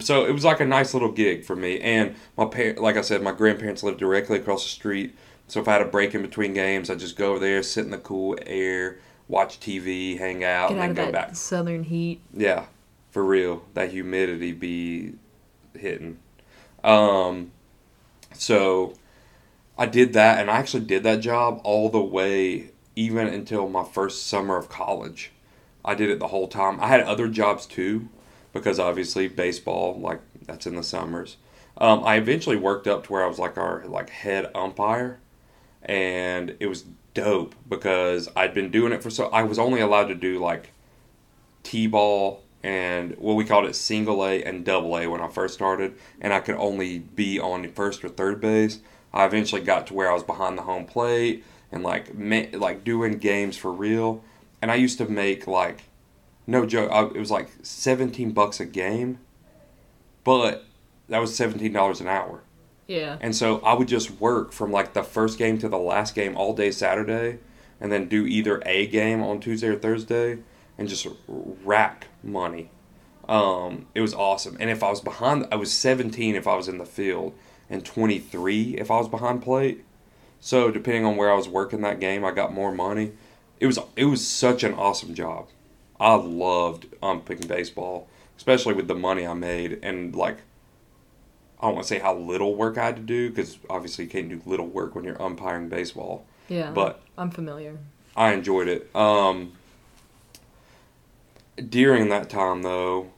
So 0.02 0.26
it 0.26 0.32
was 0.34 0.44
like 0.44 0.60
a 0.60 0.66
nice 0.66 0.94
little 0.94 1.12
gig 1.12 1.46
for 1.46 1.56
me. 1.56 1.80
And 1.80 2.16
my 2.38 2.46
par- 2.46 2.74
like 2.78 2.98
I 2.98 3.02
said, 3.02 3.22
my 3.22 3.32
grandparents 3.32 3.82
lived 3.82 3.98
directly 4.00 4.38
across 4.40 4.64
the 4.64 4.70
street. 4.70 5.16
So 5.48 5.62
if 5.62 5.68
I 5.70 5.74
had 5.74 5.82
a 5.82 5.86
break 5.86 6.14
in 6.14 6.22
between 6.22 6.54
games, 6.54 6.90
I'd 6.90 7.00
just 7.00 7.16
go 7.16 7.32
over 7.32 7.40
there, 7.40 7.64
sit 7.64 7.86
in 7.86 7.92
the 7.92 7.98
cool 7.98 8.38
air, 8.46 9.00
watch 9.30 9.60
TV, 9.62 10.18
hang 10.20 10.44
out, 10.44 10.70
Get 10.70 10.78
and 10.80 10.82
out 10.92 10.96
then 10.96 11.06
go 11.08 11.12
back. 11.14 11.36
southern 11.36 11.84
heat. 11.86 12.20
Yeah, 12.34 12.66
for 13.10 13.24
real. 13.24 13.64
That 13.74 13.90
humidity 13.92 14.52
be 14.52 15.14
hitting. 15.74 16.20
Um, 16.84 17.52
so 18.34 18.94
I 19.78 19.86
did 19.86 20.14
that, 20.14 20.40
and 20.40 20.50
I 20.50 20.58
actually 20.58 20.86
did 20.86 21.04
that 21.04 21.22
job 21.22 21.62
all 21.64 21.90
the 21.90 22.02
way, 22.02 22.72
even 22.96 23.28
until 23.28 23.70
my 23.70 23.84
first 23.84 24.28
summer 24.28 24.58
of 24.58 24.70
college. 24.70 25.32
I 25.86 25.96
did 25.96 26.10
it 26.10 26.20
the 26.20 26.28
whole 26.28 26.48
time. 26.48 26.80
I 26.82 26.88
had 26.88 27.02
other 27.02 27.28
jobs 27.28 27.66
too, 27.66 28.10
because 28.54 28.80
obviously 28.80 29.28
baseball, 29.28 29.98
like 30.00 30.22
that's 30.46 30.68
in 30.68 30.76
the 30.76 30.84
summers. 30.84 31.38
Um, 31.78 32.04
I 32.04 32.16
eventually 32.16 32.58
worked 32.58 32.88
up 32.88 33.06
to 33.06 33.14
where 33.14 33.24
I 33.24 33.28
was 33.28 33.40
like 33.40 33.58
our 33.58 33.86
like 33.88 34.10
head 34.10 34.52
umpire, 34.54 35.20
and 35.82 36.56
it 36.60 36.68
was 36.68 36.84
dope 37.14 37.56
because 37.68 38.28
I'd 38.36 38.54
been 38.54 38.72
doing 38.72 38.92
it 38.92 39.02
for 39.02 39.10
so. 39.10 39.28
I 39.28 39.44
was 39.44 39.58
only 39.58 39.80
allowed 39.80 40.08
to 40.08 40.16
do 40.16 40.40
like 40.40 40.72
t-ball 41.64 42.44
and 42.64 43.16
what 43.18 43.36
we 43.36 43.46
called 43.46 43.66
it 43.66 43.76
single 43.76 44.26
A 44.26 44.44
and 44.44 44.66
double 44.66 44.98
A 44.98 45.08
when 45.08 45.22
I 45.22 45.30
first 45.30 45.54
started, 45.54 45.96
and 46.20 46.34
I 46.34 46.40
could 46.40 46.56
only 46.56 47.00
be 47.00 47.40
on 47.40 47.70
first 47.72 48.04
or 48.04 48.10
third 48.10 48.42
base. 48.42 48.80
I 49.14 49.26
eventually 49.26 49.62
got 49.62 49.88
to 49.88 49.94
where 49.94 50.10
I 50.10 50.14
was 50.14 50.24
behind 50.24 50.58
the 50.58 50.64
home 50.64 50.86
plate 50.86 51.44
and 51.72 51.84
like 51.84 52.16
ma- 52.16 52.46
like 52.54 52.84
doing 52.84 53.18
games 53.18 53.58
for 53.58 53.72
real, 53.72 54.24
and 54.62 54.72
I 54.72 54.76
used 54.76 54.98
to 54.98 55.06
make 55.06 55.48
like 55.48 55.84
no 56.48 56.66
joke, 56.66 56.92
I, 56.92 57.06
it 57.06 57.20
was 57.20 57.32
like 57.32 57.50
seventeen 57.62 58.32
bucks 58.32 58.60
a 58.60 58.66
game, 58.66 59.20
but 60.24 60.66
that 61.08 61.20
was 61.20 61.36
seventeen 61.36 61.74
dollars 61.74 62.02
an 62.02 62.08
hour. 62.08 62.44
Yeah. 62.88 63.18
And 63.22 63.36
so 63.36 63.60
I 63.60 63.76
would 63.76 63.88
just 63.88 64.20
work 64.20 64.52
from 64.52 64.72
like 64.72 64.94
the 64.94 65.04
first 65.04 65.38
game 65.38 65.60
to 65.60 65.70
the 65.70 65.78
last 65.78 66.16
game 66.16 66.36
all 66.36 66.56
day 66.56 66.72
Saturday, 66.72 67.38
and 67.80 67.92
then 67.92 68.08
do 68.10 68.26
either 68.26 68.62
a 68.66 68.88
game 68.88 69.22
on 69.22 69.40
Tuesday 69.40 69.68
or 69.68 69.78
Thursday, 69.78 70.40
and 70.80 70.88
just 70.88 71.06
rack 71.28 72.08
money. 72.24 72.70
Um, 73.28 73.88
it 73.94 74.02
was 74.02 74.14
awesome. 74.14 74.58
And 74.60 74.70
if 74.70 74.82
I 74.82 74.90
was 74.90 75.02
behind, 75.02 75.46
I 75.52 75.56
was 75.56 75.72
17 75.72 76.36
if 76.36 76.48
I 76.48 76.56
was 76.56 76.68
in 76.68 76.78
the 76.80 76.86
field, 76.86 77.36
and 77.70 77.86
23 77.86 78.78
if 78.78 78.90
I 78.90 78.98
was 78.98 79.08
behind 79.08 79.44
plate. 79.44 79.84
So 80.40 80.72
depending 80.72 81.06
on 81.06 81.18
where 81.18 81.32
I 81.32 81.36
was 81.36 81.50
working 81.50 81.82
that 81.82 82.00
game, 82.00 82.24
I 82.24 82.32
got 82.32 82.54
more 82.54 82.72
money. 82.72 83.12
It 83.60 83.68
was 83.68 83.78
it 83.98 84.06
was 84.06 84.26
such 84.26 84.64
an 84.64 84.74
awesome 84.74 85.14
job. 85.14 85.50
I 86.00 86.16
loved 86.16 86.88
umping 87.04 87.46
baseball, 87.46 88.08
especially 88.38 88.74
with 88.74 88.88
the 88.88 88.96
money 88.96 89.28
I 89.28 89.34
made 89.34 89.80
and 89.84 90.16
like 90.16 90.38
I 91.60 91.66
don't 91.66 91.76
want 91.76 91.88
to 91.88 91.94
say 91.94 92.00
how 92.00 92.16
little 92.16 92.56
work 92.56 92.78
I 92.78 92.86
had 92.86 92.96
to 92.96 93.02
do 93.02 93.30
because 93.30 93.60
obviously 93.70 94.06
you 94.06 94.10
can't 94.10 94.30
do 94.30 94.42
little 94.46 94.68
work 94.68 94.96
when 94.96 95.04
you're 95.04 95.22
umpiring 95.22 95.68
baseball. 95.68 96.26
Yeah. 96.48 96.72
But 96.72 97.02
I'm 97.18 97.32
familiar. 97.32 97.78
I 98.16 98.32
enjoyed 98.32 98.70
it. 98.70 98.90
Um, 98.96 99.52
during 101.68 102.10
that 102.10 102.30
time 102.30 102.62
though, 102.62 103.12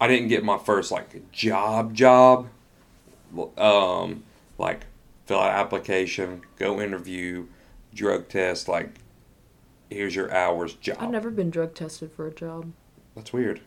I 0.00 0.08
didn't 0.08 0.28
get 0.28 0.44
my 0.44 0.58
first 0.58 0.90
like 0.90 1.30
job 1.32 1.94
job. 1.94 2.48
Um, 3.56 4.24
like 4.58 4.86
fill 5.26 5.40
out 5.40 5.50
application, 5.50 6.42
go 6.56 6.80
interview, 6.80 7.46
drug 7.94 8.28
test. 8.28 8.68
Like 8.68 9.00
here's 9.90 10.14
your 10.14 10.32
hours 10.34 10.74
job. 10.74 10.96
I've 11.00 11.10
never 11.10 11.30
been 11.30 11.50
drug 11.50 11.74
tested 11.74 12.12
for 12.12 12.26
a 12.26 12.34
job. 12.34 12.72
That's 13.14 13.32
weird. 13.32 13.60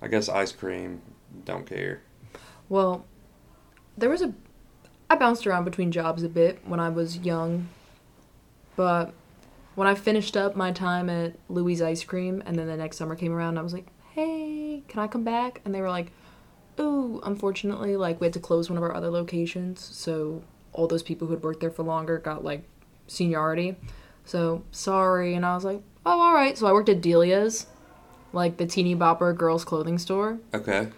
I 0.00 0.08
guess 0.08 0.28
ice 0.28 0.52
cream. 0.52 1.00
Don't 1.44 1.66
care. 1.66 2.02
Well, 2.68 3.04
there 3.96 4.10
was 4.10 4.22
a. 4.22 4.32
I 5.08 5.16
bounced 5.16 5.46
around 5.46 5.64
between 5.64 5.92
jobs 5.92 6.22
a 6.22 6.28
bit 6.28 6.60
when 6.64 6.80
I 6.80 6.88
was 6.88 7.18
young, 7.18 7.68
but 8.76 9.12
when 9.74 9.88
I 9.88 9.94
finished 9.94 10.36
up 10.36 10.56
my 10.56 10.72
time 10.72 11.08
at 11.08 11.34
Louis 11.48 11.80
Ice 11.80 12.04
Cream 12.04 12.42
and 12.44 12.58
then 12.58 12.66
the 12.66 12.76
next 12.76 12.96
summer 12.96 13.14
came 13.16 13.32
around, 13.32 13.58
I 13.58 13.62
was 13.62 13.72
like, 13.72 13.86
hey, 14.12 14.82
can 14.88 15.00
I 15.00 15.06
come 15.06 15.24
back? 15.24 15.60
And 15.64 15.74
they 15.74 15.80
were 15.80 15.88
like, 15.90 16.12
ooh, 16.78 17.20
unfortunately, 17.24 17.96
like 17.96 18.20
we 18.20 18.26
had 18.26 18.34
to 18.34 18.40
close 18.40 18.68
one 18.68 18.76
of 18.76 18.82
our 18.82 18.94
other 18.94 19.10
locations, 19.10 19.82
so 19.82 20.42
all 20.72 20.86
those 20.86 21.02
people 21.02 21.26
who 21.26 21.34
had 21.34 21.42
worked 21.42 21.60
there 21.60 21.70
for 21.70 21.82
longer 21.82 22.18
got 22.18 22.44
like 22.44 22.64
seniority. 23.06 23.76
So 24.24 24.64
sorry, 24.70 25.34
and 25.34 25.44
I 25.44 25.54
was 25.54 25.64
like, 25.64 25.82
oh, 26.06 26.20
all 26.20 26.34
right. 26.34 26.56
So 26.56 26.66
I 26.66 26.72
worked 26.72 26.88
at 26.88 27.00
Delia's, 27.00 27.66
like 28.32 28.56
the 28.56 28.66
teeny 28.66 28.94
bopper 28.96 29.36
girls' 29.36 29.64
clothing 29.64 29.98
store. 29.98 30.38
Okay. 30.54 30.88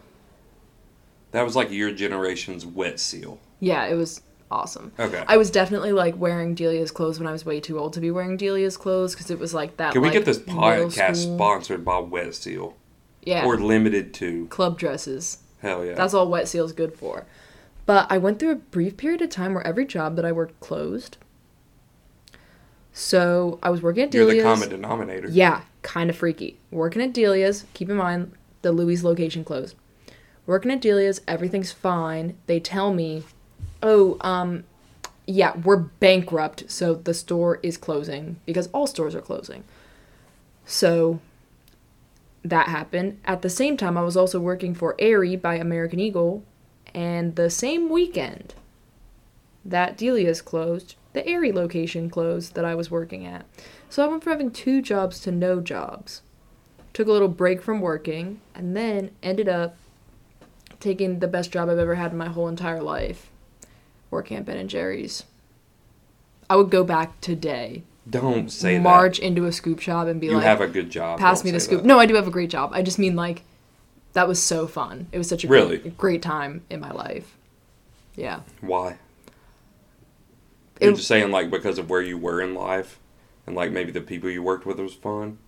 That 1.33 1.43
was 1.45 1.57
like 1.57 1.71
your 1.71 1.91
generation's 1.91 2.65
Wet 2.65 3.01
Seal. 3.01 3.41
Yeah, 3.59 3.87
it 3.87 3.95
was 3.95 4.23
awesome. 4.51 4.93
Okay. 4.99 5.25
I 5.27 5.37
was 5.37 5.51
definitely 5.51 5.93
like 5.93 6.17
wearing 6.17 6.55
Delia's 6.55 6.91
clothes 6.91 7.19
when 7.19 7.27
I 7.27 7.33
was 7.33 7.45
way 7.45 7.61
too 7.61 7.79
old 7.79 7.93
to 7.95 8.01
be 8.01 8.11
wearing 8.11 8.37
Delia's 8.37 8.77
clothes 8.77 9.15
because 9.15 9.31
it 9.31 9.39
was 9.39 9.55
like 9.55 9.77
that. 9.79 9.93
Can 9.93 10.03
we 10.03 10.09
like, 10.09 10.15
get 10.15 10.25
this 10.25 10.39
podcast 10.39 11.17
sponsored 11.17 11.85
by 11.85 11.99
Wet 11.99 12.35
Seal 12.35 12.77
Yeah, 13.23 13.45
or 13.45 13.57
Limited 13.59 14.15
Too? 14.15 14.47
club 14.49 14.79
dresses. 14.79 15.39
Hell 15.61 15.85
yeah. 15.85 15.95
That's 15.95 16.15
all 16.15 16.29
Wet 16.29 16.49
Seal's 16.49 16.73
good 16.73 16.95
for. 16.95 17.27
But 17.87 18.07
I 18.11 18.19
went 18.19 18.39
through 18.39 18.53
a 18.53 18.57
brief 18.57 18.97
period 18.97 19.23
of 19.23 19.31
time 19.31 19.55
where 19.55 19.67
every 19.67 19.87
job 19.87 20.17
that 20.17 20.25
I 20.25 20.33
worked 20.33 20.59
closed. 20.61 21.19
So 22.93 23.59
I 23.63 23.71
was 23.71 23.83
working 23.83 24.05
at 24.05 24.15
You're 24.15 24.25
Delia's. 24.25 24.45
the 24.45 24.49
common 24.49 24.69
denominator. 24.69 25.29
Yeah, 25.29 25.63
kind 25.83 26.09
of 26.09 26.17
freaky. 26.17 26.59
Working 26.71 27.03
at 27.03 27.13
Delia's, 27.13 27.65
keep 27.75 27.91
in 27.91 27.97
mind 27.97 28.33
the 28.63 28.73
Louis 28.73 29.03
location 29.03 29.45
closed. 29.45 29.75
Working 30.47 30.71
at 30.71 30.81
Delia's, 30.81 31.21
everything's 31.27 31.73
fine. 31.73 32.37
They 32.47 32.61
tell 32.61 32.93
me, 32.93 33.25
"Oh, 33.85 34.17
um 34.23 34.65
yeah, 35.27 35.57
we're 35.57 35.77
bankrupt, 35.77 36.65
so 36.71 36.95
the 36.95 37.15
store 37.15 37.61
is 37.63 37.77
closing 37.77 38.37
because 38.45 38.69
all 38.73 38.87
stores 38.87 39.15
are 39.15 39.21
closing." 39.21 39.63
So 40.67 41.21
that 42.45 42.69
happened. 42.69 43.21
At 43.25 43.43
the 43.43 43.49
same 43.51 43.77
time, 43.77 43.97
I 43.97 44.03
was 44.03 44.17
also 44.17 44.39
working 44.41 44.75
for 44.75 44.97
Aerie 44.99 45.37
by 45.37 45.55
American 45.55 46.01
Eagle, 46.01 46.43
and 46.95 47.37
the 47.37 47.49
same 47.49 47.89
weekend 47.89 48.55
that 49.65 49.97
Delia's 49.97 50.43
closed, 50.43 50.97
the 51.15 51.27
Aerie 51.27 51.53
location 51.53 52.11
closed 52.11 52.55
that 52.55 52.65
I 52.65 52.75
was 52.75 52.91
working 52.91 53.25
at. 53.25 53.47
So 53.89 54.05
I 54.05 54.09
went 54.09 54.23
from 54.23 54.33
having 54.33 54.51
two 54.51 54.83
jobs 54.83 55.21
to 55.21 55.33
no 55.33 55.61
jobs. 55.61 56.21
Took 56.93 57.09
a 57.09 57.13
little 57.13 57.29
break 57.29 57.63
from 57.63 57.81
working, 57.81 58.41
and 58.55 58.77
then 58.77 59.11
ended 59.23 59.49
up 59.49 59.77
taking 60.81 61.21
the 61.21 61.29
best 61.29 61.51
job 61.51 61.71
I've 61.71 61.79
ever 61.79 61.95
had 61.95 62.13
in 62.13 62.19
my 62.19 62.29
whole 62.29 62.49
entire 62.49 62.83
life, 62.83 63.31
working 64.15 64.37
at 64.39 64.45
Ben 64.47 64.57
and 64.57 64.71
Jerry's. 64.71 65.25
I 66.49 66.57
would 66.57 66.71
go 66.71 66.85
back 66.85 67.21
today, 67.21 67.83
Don't 68.09 68.51
say 68.51 68.79
march 68.79 69.19
into 69.19 69.45
a 69.47 69.53
scoop 69.53 69.81
shop, 69.81 70.07
and 70.07 70.21
be 70.21 70.27
that. 70.29 70.31
You 70.33 70.37
like, 70.39 70.47
have 70.47 70.61
a 70.61 70.69
good 70.69 70.91
job. 70.91 71.19
pass 71.19 71.41
Don't 71.41 71.47
me 71.47 71.51
the 71.53 71.61
scoop. 71.61 71.83
that. 71.83 71.87
No, 71.87 71.99
I 71.99 72.07
do 72.07 72.15
have 72.15 72.27
a 72.29 72.31
great 72.31 72.51
job. 72.51 72.71
I 72.73 72.83
just 72.83 72.99
mean 72.99 73.17
like 73.17 73.43
that 74.13 74.29
was 74.29 74.41
so 74.43 74.67
fun. 74.67 75.09
It 75.13 75.19
was 75.19 75.29
such 75.29 75.45
a 75.45 75.49
Really? 75.49 75.79
great, 75.79 75.97
great 75.99 76.23
time 76.23 76.63
in 76.71 76.81
my 76.81 76.91
life. 76.93 77.37
Yeah. 78.15 78.41
Why? 78.61 78.99
It- 80.81 80.87
You're 80.87 80.95
just 80.95 81.09
saying 81.09 81.31
like 81.31 81.51
because 81.51 81.79
of 81.79 81.89
where 81.91 82.03
you 82.03 82.19
were 82.19 82.41
in 82.41 82.55
life, 82.55 82.99
and 83.47 83.57
like 83.57 83.71
maybe 83.73 83.91
the 83.93 84.01
people 84.01 84.31
you 84.31 84.43
worked 84.43 84.67
with 84.67 84.79
was 84.79 84.95
fun. 84.95 85.39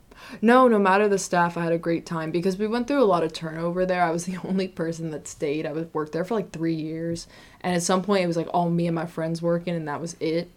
No, 0.40 0.68
no 0.68 0.78
matter 0.78 1.08
the 1.08 1.18
staff, 1.18 1.56
I 1.56 1.64
had 1.64 1.72
a 1.72 1.78
great 1.78 2.06
time 2.06 2.30
because 2.30 2.56
we 2.56 2.66
went 2.66 2.86
through 2.88 3.02
a 3.02 3.04
lot 3.04 3.22
of 3.22 3.32
turnover 3.32 3.86
there. 3.86 4.02
I 4.02 4.10
was 4.10 4.24
the 4.24 4.38
only 4.44 4.68
person 4.68 5.10
that 5.10 5.28
stayed. 5.28 5.66
I 5.66 5.72
was 5.72 5.86
worked 5.92 6.12
there 6.12 6.24
for 6.24 6.34
like 6.34 6.52
three 6.52 6.74
years, 6.74 7.26
and 7.60 7.74
at 7.74 7.82
some 7.82 8.02
point 8.02 8.24
it 8.24 8.26
was 8.26 8.36
like 8.36 8.48
all 8.52 8.70
me 8.70 8.86
and 8.86 8.94
my 8.94 9.06
friends 9.06 9.42
working, 9.42 9.74
and 9.74 9.88
that 9.88 10.00
was 10.00 10.16
it. 10.20 10.50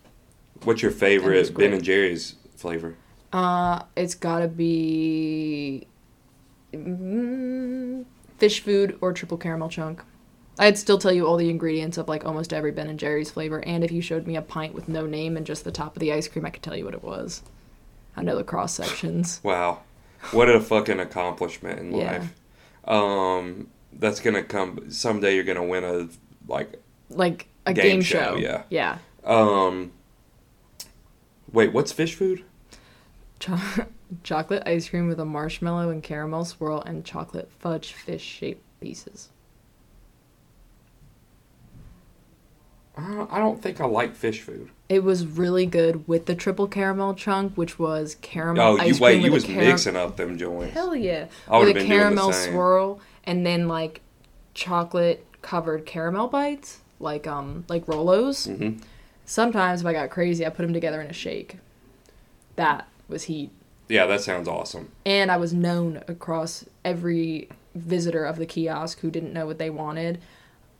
What's 0.64 0.82
your 0.82 0.92
favorite 0.92 1.54
Ben 1.56 1.74
and 1.74 1.84
Jerry's 1.84 2.36
flavor? 2.56 2.96
Uh, 3.32 3.84
it's 3.96 4.16
gotta 4.16 4.48
be 4.48 5.88
mm, 6.74 8.06
fish 8.38 8.62
food 8.62 8.98
or 9.02 9.14
triple 9.14 9.38
caramel 9.38 9.70
chunk. 9.70 10.04
I'd 10.58 10.78
still 10.78 10.98
tell 10.98 11.14
you 11.14 11.26
all 11.26 11.38
the 11.38 11.50
ingredients 11.50 11.98
of 11.98 12.10
like 12.10 12.26
almost 12.26 12.52
every 12.52 12.72
Ben 12.72 12.90
and 12.90 13.00
Jerry's 13.00 13.32
flavor, 13.32 13.64
and 13.66 13.84
if 13.84 13.92
you 13.92 14.02
showed 14.02 14.28
me 14.28 14.36
a 14.36 14.42
pint 14.42 14.74
with 14.74 14.90
no 14.90 15.06
name 15.06 15.38
and 15.38 15.46
just 15.46 15.64
the 15.64 15.72
top 15.72 15.96
of 15.96 16.02
the 16.02 16.12
ice 16.12 16.28
cream, 16.28 16.46
I 16.46 16.50
could 16.50 16.64
tell 16.64 16.76
you 16.76 16.84
what 16.84 16.94
it 16.94 17.04
was. 17.04 17.44
I 18.18 18.22
know 18.24 18.36
the 18.36 18.44
cross 18.44 18.74
sections. 18.74 19.40
Wow, 19.44 19.80
what 20.32 20.50
a 20.50 20.60
fucking 20.60 21.00
accomplishment 21.00 21.80
in 21.80 21.94
Yeah. 21.94 22.12
life. 22.12 22.34
Um, 22.86 23.68
that's 23.94 24.20
gonna 24.20 24.44
come 24.44 24.90
someday. 24.92 25.36
You're 25.36 25.44
gonna 25.44 25.66
win 25.66 25.84
a 25.84 26.08
like. 26.48 26.82
Like 27.10 27.48
a 27.66 27.74
Game 27.74 27.84
game, 27.86 28.02
show, 28.02 28.20
show. 28.20 28.36
yeah. 28.38 28.64
Yeah. 28.70 28.98
Um, 29.24 29.92
wait, 31.52 31.74
what's 31.74 31.92
fish 31.92 32.16
food? 32.16 32.44
Cho- 33.40 33.58
chocolate 34.24 34.64
ice 34.66 34.90
cream 34.90 35.08
with 35.08 35.20
a 35.20 35.26
marshmallow 35.26 35.90
and 35.90 36.02
caramel 36.04 36.46
swirl 36.46 36.82
and 36.82 37.04
chocolate 37.06 37.50
fudge 37.60 37.94
fish 37.94 38.22
shaped 38.24 38.64
pieces. 38.80 39.30
Uh, 42.98 43.26
I 43.30 43.40
don't 43.40 43.62
think 43.62 43.80
I 43.80 43.86
like 43.86 44.16
fish 44.16 44.42
food. 44.42 44.70
It 44.90 45.04
was 45.04 45.26
really 45.28 45.68
good 45.68 46.08
with 46.08 46.26
the 46.26 46.34
triple 46.34 46.68
caramel 46.68 47.14
chunk, 47.14 47.54
which 47.56 47.78
was 47.78 48.16
caramel 48.22 48.80
Oh, 48.82 48.84
you 48.84 48.98
wait, 49.00 49.22
you 49.22 49.32
was 49.32 49.46
caram- 49.46 49.56
mixing 49.68 49.96
up 49.96 50.18
them 50.18 50.36
joints. 50.38 50.74
Hell 50.74 50.96
yeah! 50.96 51.28
I 51.48 51.60
with 51.60 51.70
a 51.70 51.74
been 51.76 51.86
doing 51.86 51.90
the 51.90 51.96
caramel 51.96 52.34
swirl 52.34 53.00
and 53.24 53.46
then 53.46 53.68
like 53.68 54.02
chocolate 54.56 55.26
covered 55.42 55.86
caramel 55.86 56.28
bites, 56.28 56.80
like 57.00 57.28
um 57.28 57.66
like 57.70 57.86
Rolos. 57.86 58.48
hmm 58.48 58.78
Sometimes 59.26 59.82
if 59.82 59.86
I 59.88 59.94
got 59.94 60.10
crazy, 60.10 60.44
I 60.44 60.50
put 60.50 60.64
them 60.64 60.74
together 60.74 61.00
in 61.02 61.08
a 61.08 61.14
shake. 61.14 61.58
That 62.56 62.88
was 63.08 63.24
heat. 63.26 63.52
Yeah, 63.88 64.08
that 64.08 64.22
sounds 64.22 64.48
awesome. 64.48 64.90
and 65.06 65.32
I 65.32 65.38
was 65.38 65.54
known 65.54 66.04
across 66.08 66.66
every 66.84 67.48
visitor 67.76 68.26
of 68.26 68.38
the 68.38 68.46
kiosk 68.48 69.00
who 69.02 69.12
didn't 69.12 69.34
know 69.34 69.46
what 69.46 69.60
they 69.60 69.70
wanted. 69.70 70.20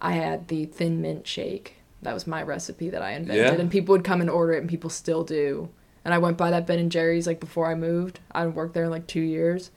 I 0.02 0.14
had 0.14 0.48
the 0.48 0.66
thin 0.66 1.00
mint 1.02 1.28
shake. 1.28 1.76
That 2.02 2.14
was 2.14 2.26
my 2.28 2.42
recipe 2.44 2.90
that 2.90 3.02
I 3.02 3.12
invented, 3.12 3.46
Yeah. 3.46 3.60
and 3.60 3.70
people 3.70 3.94
would 3.94 4.04
come 4.06 4.22
and 4.22 4.30
order 4.30 4.54
it, 4.54 4.60
and 4.60 4.70
people 4.70 4.90
still 4.90 5.24
do. 5.24 5.70
And 6.06 6.14
I 6.14 6.18
went 6.18 6.38
by 6.38 6.50
that 6.52 6.66
Ben 6.66 6.80
and 6.80 6.92
Jerry's 6.92 7.28
like 7.28 7.40
before 7.42 7.68
I 7.70 7.76
moved. 7.76 8.20
I 8.32 8.48
worked 8.48 8.74
there 8.74 8.86
in 8.86 8.90
like 8.90 9.06
two 9.08 9.20
years, 9.22 9.70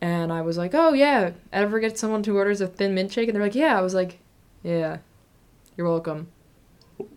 and 0.00 0.32
I 0.32 0.40
was 0.40 0.56
like, 0.56 0.72
"Oh 0.74 0.92
yeah, 0.94 1.32
ever 1.52 1.78
get 1.78 1.98
someone 1.98 2.24
who 2.24 2.36
orders 2.36 2.60
a 2.62 2.66
thin 2.66 2.94
mint 2.94 3.12
shake?" 3.12 3.28
And 3.28 3.36
they're 3.36 3.42
like, 3.42 3.54
"Yeah." 3.54 3.78
I 3.78 3.82
was 3.82 3.92
like, 3.94 4.18
"Yeah, 4.62 4.98
you're 5.76 5.86
welcome." 5.88 6.28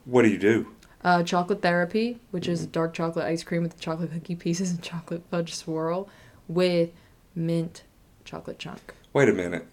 What 0.04 0.24
do 0.24 0.30
you 0.30 0.38
do? 0.38 0.68
Uh, 1.04 1.24
chocolate 1.24 1.62
therapy, 1.62 2.20
which 2.32 2.44
Mm-hmm. 2.46 2.52
is 2.54 2.66
dark 2.66 2.94
chocolate 2.94 3.26
ice 3.26 3.44
cream 3.44 3.62
with 3.64 3.80
chocolate 3.80 4.12
cookie 4.12 4.36
pieces 4.36 4.72
and 4.72 4.82
chocolate 4.82 5.24
fudge 5.32 5.54
swirl 5.56 6.10
with 6.48 6.90
mint 7.36 7.84
chocolate 8.26 8.58
chunk. 8.60 8.94
Wait 9.14 9.30
a 9.30 9.34
minute. 9.34 9.66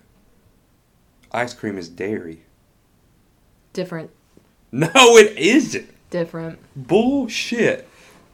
Ice 1.32 1.54
cream 1.54 1.78
is 1.78 1.88
dairy. 1.88 2.44
Different, 3.72 4.10
No, 4.74 4.88
it 5.18 5.36
isn't. 5.36 5.90
different. 6.08 6.58
Bullshit. 6.74 7.86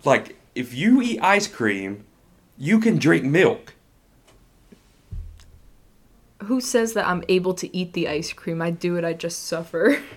Like, 0.04 0.36
if 0.54 0.72
you 0.72 1.02
eat 1.02 1.18
ice 1.20 1.48
cream, 1.48 2.04
you 2.56 2.78
can 2.78 2.96
drink 2.96 3.24
milk. 3.24 3.74
Who 6.44 6.60
says 6.60 6.92
that 6.92 7.06
I'm 7.08 7.24
able 7.28 7.54
to 7.54 7.76
eat 7.76 7.92
the 7.92 8.08
ice 8.08 8.32
cream? 8.32 8.62
I 8.62 8.70
do 8.70 8.96
it, 8.96 9.04
I 9.04 9.12
just 9.12 9.46
suffer. 9.46 9.98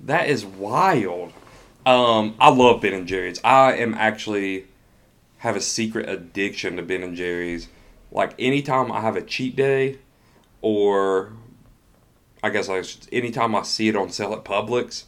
That 0.00 0.28
is 0.28 0.44
wild. 0.46 1.32
Um, 1.84 2.36
I 2.38 2.50
love 2.50 2.82
Ben 2.82 2.94
and 2.94 3.08
Jerry's. 3.08 3.40
I 3.42 3.72
am 3.72 3.94
actually 3.94 4.66
have 5.38 5.56
a 5.56 5.60
secret 5.60 6.08
addiction 6.08 6.76
to 6.76 6.82
Ben 6.84 7.02
and 7.02 7.16
Jerry's. 7.16 7.66
Like 8.12 8.32
anytime 8.38 8.92
I 8.92 9.00
have 9.00 9.16
a 9.16 9.22
cheat 9.22 9.56
day, 9.56 9.98
or 10.62 11.32
I 12.42 12.50
guess 12.50 12.68
like 12.68 12.86
anytime 13.12 13.54
I 13.54 13.62
see 13.62 13.88
it 13.88 13.96
on 13.96 14.10
sale 14.10 14.32
at 14.32 14.44
Publix, 14.44 15.04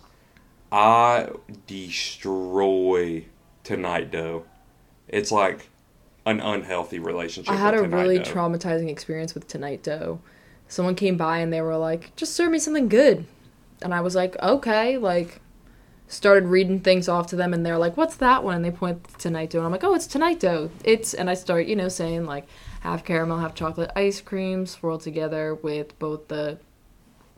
I 0.73 1.31
destroy 1.67 3.25
Tonight 3.65 4.11
Dough. 4.11 4.45
It's 5.09 5.33
like 5.33 5.69
an 6.27 6.41
unhealthy 6.41 6.99
relationship. 6.99 7.53
I 7.53 7.57
had 7.57 7.75
a 7.75 7.83
really 7.83 8.19
Dough. 8.19 8.25
traumatizing 8.25 8.89
experience 8.89 9.35
with 9.35 9.49
Tonight 9.49 9.83
Dough. 9.83 10.21
Someone 10.69 10.95
came 10.95 11.17
by 11.17 11.39
and 11.39 11.53
they 11.53 11.61
were 11.61 11.77
like, 11.77 12.15
just 12.17 12.35
serve 12.35 12.51
me 12.51 12.59
something 12.59 12.89
good. 12.89 13.27
And 13.83 13.93
I 13.93 14.01
was 14.01 14.15
like, 14.15 14.41
okay. 14.41 14.97
Like, 14.99 15.41
started 16.07 16.45
reading 16.47 16.81
things 16.81 17.09
off 17.09 17.29
to 17.29 17.37
them 17.37 17.55
and 17.55 17.65
they're 17.65 17.79
like, 17.79 17.97
what's 17.97 18.17
that 18.17 18.43
one? 18.45 18.57
And 18.57 18.65
they 18.65 18.71
point 18.71 19.05
to 19.05 19.17
Tonight 19.17 19.51
Dough. 19.51 19.59
And 19.59 19.67
I'm 19.67 19.73
like, 19.73 19.85
oh, 19.85 19.95
it's 19.95 20.07
Tonight 20.07 20.41
Dough. 20.41 20.71
It's, 20.85 21.15
and 21.15 21.31
I 21.31 21.35
start, 21.35 21.67
you 21.67 21.77
know, 21.77 21.89
saying 21.89 22.27
like 22.27 22.47
half 22.81 23.05
caramel, 23.05 23.39
half 23.39 23.55
chocolate 23.55 23.91
ice 23.97 24.21
cream 24.21 24.67
swirled 24.67 25.03
together 25.03 25.55
with 25.55 25.99
both 25.99 26.29
the 26.29 26.59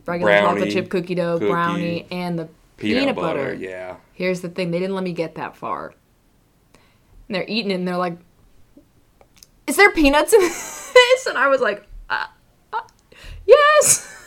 regular 0.06 0.32
Brownie, 0.32 0.46
chocolate 0.60 0.72
chip 0.72 0.88
cookie 0.90 1.14
dough, 1.14 1.38
cookie, 1.38 1.50
brownie, 1.50 2.06
and 2.10 2.38
the 2.38 2.48
peanut, 2.76 3.00
peanut 3.00 3.16
butter. 3.16 3.38
butter. 3.38 3.54
Yeah. 3.54 3.96
Here's 4.14 4.40
the 4.40 4.48
thing, 4.48 4.70
they 4.70 4.78
didn't 4.78 4.94
let 4.94 5.04
me 5.04 5.12
get 5.12 5.34
that 5.36 5.56
far. 5.56 5.94
And 7.28 7.34
they're 7.36 7.44
eating 7.48 7.70
it 7.70 7.74
and 7.74 7.88
they're 7.88 7.96
like, 7.96 8.18
Is 9.66 9.76
there 9.76 9.90
peanuts 9.92 10.32
in 10.32 10.40
this? 10.94 11.26
And 11.28 11.38
I 11.38 11.48
was 11.48 11.60
like, 11.60 11.86
uh, 12.10 12.26
uh, 12.72 12.80
Yes! 13.46 14.08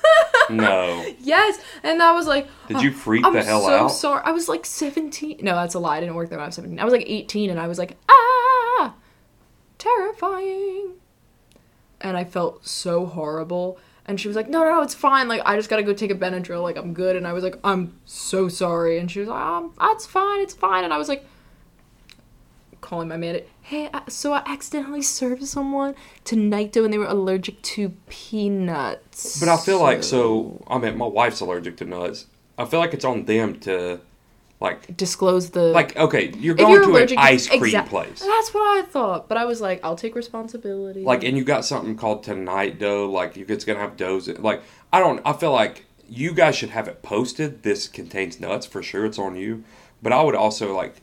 No. 0.51 1.03
yes! 1.19 1.59
And 1.81 2.01
I 2.03 2.11
was 2.11 2.27
like, 2.27 2.47
Did 2.67 2.83
you 2.83 2.91
"Oh, 2.91 2.93
freak 2.93 3.25
I'm 3.25 3.33
the 3.33 3.43
hell 3.43 3.63
so 3.63 3.85
out? 3.85 3.87
sorry. 3.87 4.21
I 4.23 4.31
was 4.31 4.47
like 4.47 4.63
17. 4.63 5.39
No, 5.41 5.55
that's 5.55 5.73
a 5.73 5.79
lie. 5.79 5.97
I 5.97 5.99
didn't 5.99 6.13
work 6.13 6.29
there 6.29 6.37
when 6.37 6.43
I 6.43 6.47
was 6.47 6.55
17. 6.55 6.79
I 6.79 6.83
was 6.83 6.91
like 6.93 7.05
18 7.07 7.49
and 7.49 7.59
I 7.59 7.67
was 7.67 7.79
like, 7.79 7.97
Ah! 8.07 8.93
Terrifying. 9.79 10.93
And 12.01 12.15
I 12.17 12.23
felt 12.23 12.65
so 12.67 13.05
horrible. 13.07 13.79
And 14.07 14.19
she 14.21 14.27
was 14.27 14.35
like, 14.37 14.47
no, 14.47 14.63
no, 14.63 14.71
no, 14.71 14.81
it's 14.83 14.93
fine. 14.93 15.27
Like, 15.27 15.41
I 15.45 15.55
just 15.55 15.67
gotta 15.69 15.81
go 15.83 15.91
take 15.93 16.11
a 16.11 16.15
Benadryl. 16.15 16.61
Like, 16.61 16.77
I'm 16.77 16.93
good. 16.93 17.15
And 17.15 17.25
I 17.27 17.33
was 17.33 17.43
like, 17.43 17.57
I'm 17.63 17.99
so 18.05 18.47
sorry. 18.47 18.99
And 18.99 19.09
she 19.09 19.19
was 19.19 19.27
like, 19.29 19.41
um, 19.41 19.73
that's 19.79 20.05
fine. 20.05 20.41
It's 20.41 20.53
fine. 20.53 20.83
And 20.83 20.93
I 20.93 20.97
was 20.97 21.09
like, 21.09 21.25
calling 22.81 23.07
my 23.07 23.17
man, 23.17 23.41
hey, 23.61 23.89
I- 23.93 24.03
so 24.07 24.33
I 24.33 24.43
accidentally 24.45 25.01
served 25.01 25.43
someone 25.47 25.95
tonight 26.23 26.71
dough 26.71 26.83
and 26.83 26.93
they 26.93 26.99
were 26.99 27.07
allergic 27.07 27.61
to 27.63 27.89
peanuts. 28.09 29.39
But 29.39 29.49
I 29.49 29.57
feel 29.57 29.81
like 29.81 30.03
so. 30.03 30.63
I 30.67 30.77
mean, 30.77 30.97
my 30.97 31.07
wife's 31.07 31.39
allergic 31.39 31.77
to 31.77 31.85
nuts. 31.85 32.27
I 32.57 32.65
feel 32.65 32.79
like 32.79 32.93
it's 32.93 33.05
on 33.05 33.25
them 33.25 33.59
to, 33.61 33.99
like, 34.65 34.97
Disclose 34.97 35.51
the. 35.51 35.65
like 35.69 35.95
okay, 35.95 36.31
you're 36.37 36.55
going 36.55 36.71
you're 36.71 36.83
to 36.83 36.89
allergic 36.89 37.17
an 37.17 37.23
ice 37.23 37.47
cream 37.47 37.63
exact- 37.63 37.89
place, 37.89 38.19
That's 38.19 38.53
what 38.53 38.61
I 38.61 38.81
thought. 38.81 39.29
But 39.29 39.37
I 39.37 39.45
was 39.45 39.61
like, 39.61 39.79
I'll 39.83 39.95
take 39.95 40.15
responsibility. 40.15 41.03
like, 41.03 41.23
and 41.23 41.37
you 41.37 41.43
got 41.43 41.65
something 41.65 41.95
called 41.95 42.23
tonight 42.23 42.79
dough. 42.79 43.09
Like, 43.09 43.37
you 43.37 43.45
it's 43.47 43.63
gonna 43.65 43.79
have 43.79 43.95
doughs. 43.97 44.27
Like, 44.27 44.61
I 44.91 44.99
don't. 44.99 45.21
I 45.25 45.33
feel 45.33 45.51
like 45.51 45.85
you 46.07 46.33
guys 46.33 46.55
should 46.55 46.69
have 46.71 46.87
it 46.87 47.01
posted. 47.01 47.63
This 47.63 47.87
contains 47.87 48.39
nuts 48.39 48.65
for 48.65 48.81
sure. 48.83 49.05
It's 49.05 49.19
on 49.19 49.35
you. 49.35 49.63
But 50.01 50.13
I 50.13 50.21
would 50.23 50.35
also 50.35 50.75
like. 50.75 50.95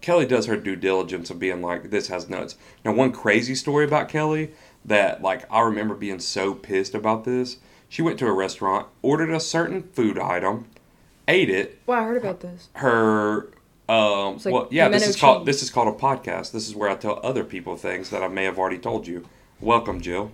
Kelly 0.00 0.24
does 0.24 0.46
her 0.46 0.56
due 0.56 0.76
diligence 0.76 1.28
of 1.28 1.38
being 1.38 1.60
like, 1.60 1.90
this 1.90 2.08
has 2.08 2.30
nuts. 2.30 2.56
Now, 2.84 2.94
one 2.94 3.12
crazy 3.12 3.54
story 3.54 3.84
about 3.84 4.08
Kelly 4.08 4.52
that, 4.82 5.20
like, 5.20 5.44
I 5.52 5.60
remember 5.60 5.94
being 5.94 6.20
so 6.20 6.54
pissed 6.54 6.94
about 6.94 7.24
this. 7.24 7.58
She 7.86 8.00
went 8.00 8.18
to 8.20 8.26
a 8.26 8.32
restaurant, 8.32 8.86
ordered 9.02 9.28
a 9.30 9.40
certain 9.40 9.82
food 9.82 10.18
item, 10.18 10.68
ate 11.30 11.50
it, 11.50 11.80
Wow, 11.86 12.00
I 12.00 12.04
heard 12.04 12.16
about 12.18 12.40
this. 12.40 12.68
her 12.74 13.50
um 13.88 14.36
like 14.44 14.54
well 14.54 14.68
yeah 14.70 14.88
this 14.88 15.06
is 15.08 15.16
called 15.16 15.46
this 15.46 15.62
is 15.62 15.70
called 15.70 15.88
a 15.88 15.98
podcast. 15.98 16.52
This 16.52 16.68
is 16.68 16.76
where 16.76 16.88
i 16.88 16.94
tell 16.94 17.18
other 17.24 17.42
people 17.42 17.76
things 17.76 18.10
that 18.10 18.22
i 18.22 18.28
may 18.28 18.44
have 18.44 18.58
already 18.58 18.78
told 18.78 19.06
you. 19.06 19.26
Welcome 19.60 20.00
jill. 20.00 20.30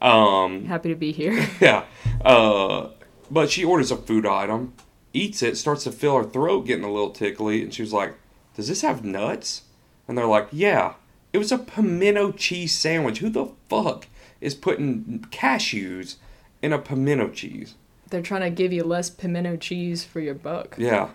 Um 0.00 0.64
Happy 0.66 0.88
to 0.88 0.94
be 0.94 1.12
here. 1.12 1.46
yeah 1.60 1.84
uh 2.24 2.88
but 3.30 3.50
she 3.50 3.64
orders 3.64 3.90
a 3.90 3.96
food 3.96 4.24
item 4.26 4.72
eats 5.12 5.42
it 5.42 5.56
starts 5.56 5.84
to 5.84 5.92
feel 5.92 6.16
her 6.16 6.24
throat 6.24 6.66
getting 6.66 6.84
a 6.84 6.92
little 6.92 7.10
tickly 7.10 7.62
and 7.62 7.72
she 7.74 7.82
was 7.82 7.92
like 7.92 8.14
does 8.54 8.68
this 8.68 8.80
have 8.82 9.04
nuts? 9.04 9.62
And 10.08 10.16
they're 10.16 10.26
like 10.26 10.48
yeah 10.52 10.94
it 11.32 11.38
was 11.38 11.52
a 11.52 11.58
pimento 11.58 12.32
cheese 12.32 12.72
sandwich. 12.74 13.18
Who 13.18 13.28
the 13.28 13.48
fuck 13.68 14.06
is 14.40 14.54
putting 14.54 15.26
cashews 15.30 16.16
in 16.62 16.72
a 16.72 16.78
pimento 16.78 17.28
cheese. 17.28 17.74
They're 18.08 18.22
trying 18.22 18.42
to 18.42 18.50
give 18.50 18.72
you 18.72 18.84
less 18.84 19.10
pimento 19.10 19.56
cheese 19.56 20.04
for 20.04 20.20
your 20.20 20.34
buck. 20.34 20.76
Yeah. 20.78 21.08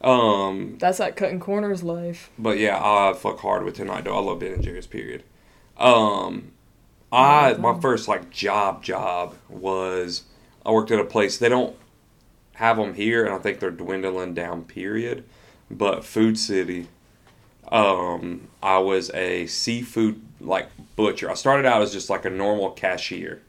Um, 0.00 0.76
That's 0.80 0.98
like 0.98 1.16
cutting 1.16 1.38
corners 1.38 1.82
life. 1.82 2.30
but 2.38 2.58
yeah, 2.58 2.78
I 2.82 3.12
fuck 3.14 3.38
hard 3.40 3.64
with 3.64 3.76
Tonight 3.76 4.04
Dough. 4.04 4.16
I 4.16 4.20
love 4.20 4.40
Ben 4.40 4.52
and 4.52 4.62
Jerry's. 4.62 4.86
Period. 4.86 5.22
Um, 5.76 6.52
I 7.12 7.54
my 7.54 7.78
first 7.80 8.08
like 8.08 8.30
job 8.30 8.82
job 8.82 9.36
was 9.48 10.24
I 10.66 10.72
worked 10.72 10.90
at 10.90 10.98
a 10.98 11.04
place. 11.04 11.38
They 11.38 11.48
don't 11.48 11.76
have 12.54 12.78
them 12.78 12.94
here, 12.94 13.24
and 13.24 13.34
I 13.34 13.38
think 13.38 13.60
they're 13.60 13.70
dwindling 13.70 14.34
down. 14.34 14.64
Period. 14.64 15.24
But 15.70 16.04
Food 16.04 16.36
City, 16.38 16.88
um, 17.70 18.48
I 18.62 18.78
was 18.78 19.10
a 19.14 19.46
seafood 19.46 20.20
like 20.40 20.68
butcher. 20.96 21.30
I 21.30 21.34
started 21.34 21.64
out 21.64 21.80
as 21.80 21.92
just 21.92 22.10
like 22.10 22.24
a 22.24 22.30
normal 22.30 22.70
cashier, 22.70 23.42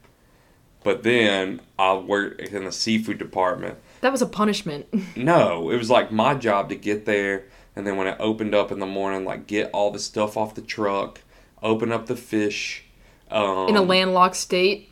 but 0.84 1.02
then 1.02 1.60
I 1.78 1.94
worked 1.94 2.40
in 2.40 2.64
the 2.64 2.70
seafood 2.72 3.18
department. 3.18 3.78
That 4.02 4.12
was 4.12 4.22
a 4.22 4.26
punishment. 4.26 4.86
No, 5.16 5.70
it 5.70 5.76
was 5.76 5.90
like 5.90 6.12
my 6.12 6.34
job 6.34 6.68
to 6.68 6.76
get 6.76 7.06
there, 7.06 7.46
and 7.74 7.86
then 7.86 7.96
when 7.96 8.06
it 8.06 8.16
opened 8.20 8.54
up 8.54 8.70
in 8.70 8.78
the 8.78 8.86
morning, 8.86 9.24
like 9.24 9.46
get 9.46 9.70
all 9.72 9.90
the 9.90 9.98
stuff 9.98 10.36
off 10.36 10.54
the 10.54 10.60
truck, 10.62 11.20
open 11.62 11.90
up 11.90 12.06
the 12.06 12.16
fish, 12.16 12.84
um, 13.30 13.68
In 13.68 13.76
a 13.76 13.82
landlocked 13.82 14.36
state. 14.36 14.90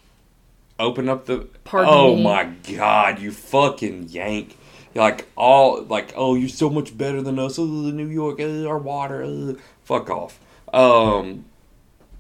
open 0.81 1.09
up 1.09 1.27
the. 1.27 1.49
Pardon 1.65 1.91
oh 1.93 2.17
me. 2.17 2.23
my 2.25 2.45
god, 2.77 3.19
you 3.21 3.31
fucking 3.31 4.09
yank! 4.09 4.57
Like 4.95 5.27
all 5.37 5.83
like, 5.83 6.13
oh, 6.17 6.35
you're 6.35 6.49
so 6.49 6.71
much 6.71 6.97
better 6.97 7.21
than 7.23 7.39
us. 7.39 7.59
Oh, 7.59 7.65
New 7.67 8.09
York, 8.09 8.41
uh, 8.41 8.67
our 8.67 8.79
water. 8.79 9.23
Uh, 9.23 9.55
fuck 9.85 10.09
off. 10.11 10.39
Um, 10.73 11.45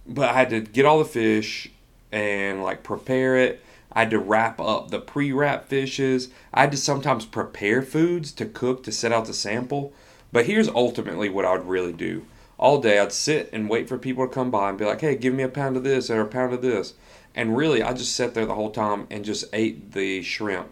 but 0.06 0.28
I 0.28 0.32
had 0.34 0.50
to 0.50 0.60
get 0.60 0.84
all 0.84 0.98
the 0.98 1.04
fish 1.06 1.70
and 2.12 2.62
like 2.62 2.82
prepare 2.82 3.36
it. 3.36 3.64
I 3.92 4.00
had 4.00 4.10
to 4.10 4.18
wrap 4.18 4.60
up 4.60 4.90
the 4.90 5.00
pre-wrap 5.00 5.68
fishes. 5.68 6.28
I 6.52 6.62
had 6.62 6.70
to 6.72 6.78
sometimes 6.78 7.26
prepare 7.26 7.82
foods 7.82 8.32
to 8.32 8.46
cook 8.46 8.82
to 8.84 8.92
set 8.92 9.12
out 9.12 9.26
the 9.26 9.34
sample. 9.34 9.92
But 10.30 10.46
here's 10.46 10.68
ultimately 10.68 11.28
what 11.28 11.44
I 11.44 11.52
would 11.52 11.66
really 11.66 11.92
do. 11.92 12.24
All 12.58 12.80
day 12.80 12.98
I'd 12.98 13.12
sit 13.12 13.50
and 13.52 13.68
wait 13.68 13.88
for 13.88 13.98
people 13.98 14.26
to 14.26 14.32
come 14.32 14.50
by 14.50 14.68
and 14.68 14.78
be 14.78 14.84
like, 14.84 15.00
"Hey, 15.00 15.16
give 15.16 15.34
me 15.34 15.42
a 15.42 15.48
pound 15.48 15.76
of 15.76 15.84
this 15.84 16.08
or 16.08 16.20
a 16.20 16.26
pound 16.26 16.54
of 16.54 16.62
this." 16.62 16.94
And 17.34 17.56
really, 17.56 17.82
I 17.82 17.92
just 17.92 18.14
sat 18.14 18.34
there 18.34 18.46
the 18.46 18.54
whole 18.54 18.70
time 18.70 19.06
and 19.10 19.24
just 19.24 19.44
ate 19.52 19.92
the 19.92 20.22
shrimp 20.22 20.68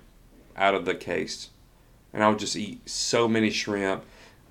out 0.57 0.75
of 0.75 0.85
the 0.85 0.95
case. 0.95 1.49
And 2.13 2.23
I 2.23 2.29
would 2.29 2.39
just 2.39 2.57
eat 2.57 2.89
so 2.89 3.29
many 3.29 3.51
shrimp. 3.51 4.05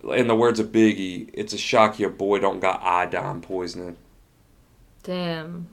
In 0.03 0.27
the 0.27 0.35
words 0.35 0.59
of 0.59 0.67
Biggie, 0.67 1.29
it's 1.33 1.53
a 1.53 1.57
shock 1.57 1.99
your 1.99 2.09
boy 2.09 2.39
don't 2.39 2.59
got 2.59 2.81
iodine 2.81 3.41
poisoning. 3.41 3.97
Damn. 5.03 5.67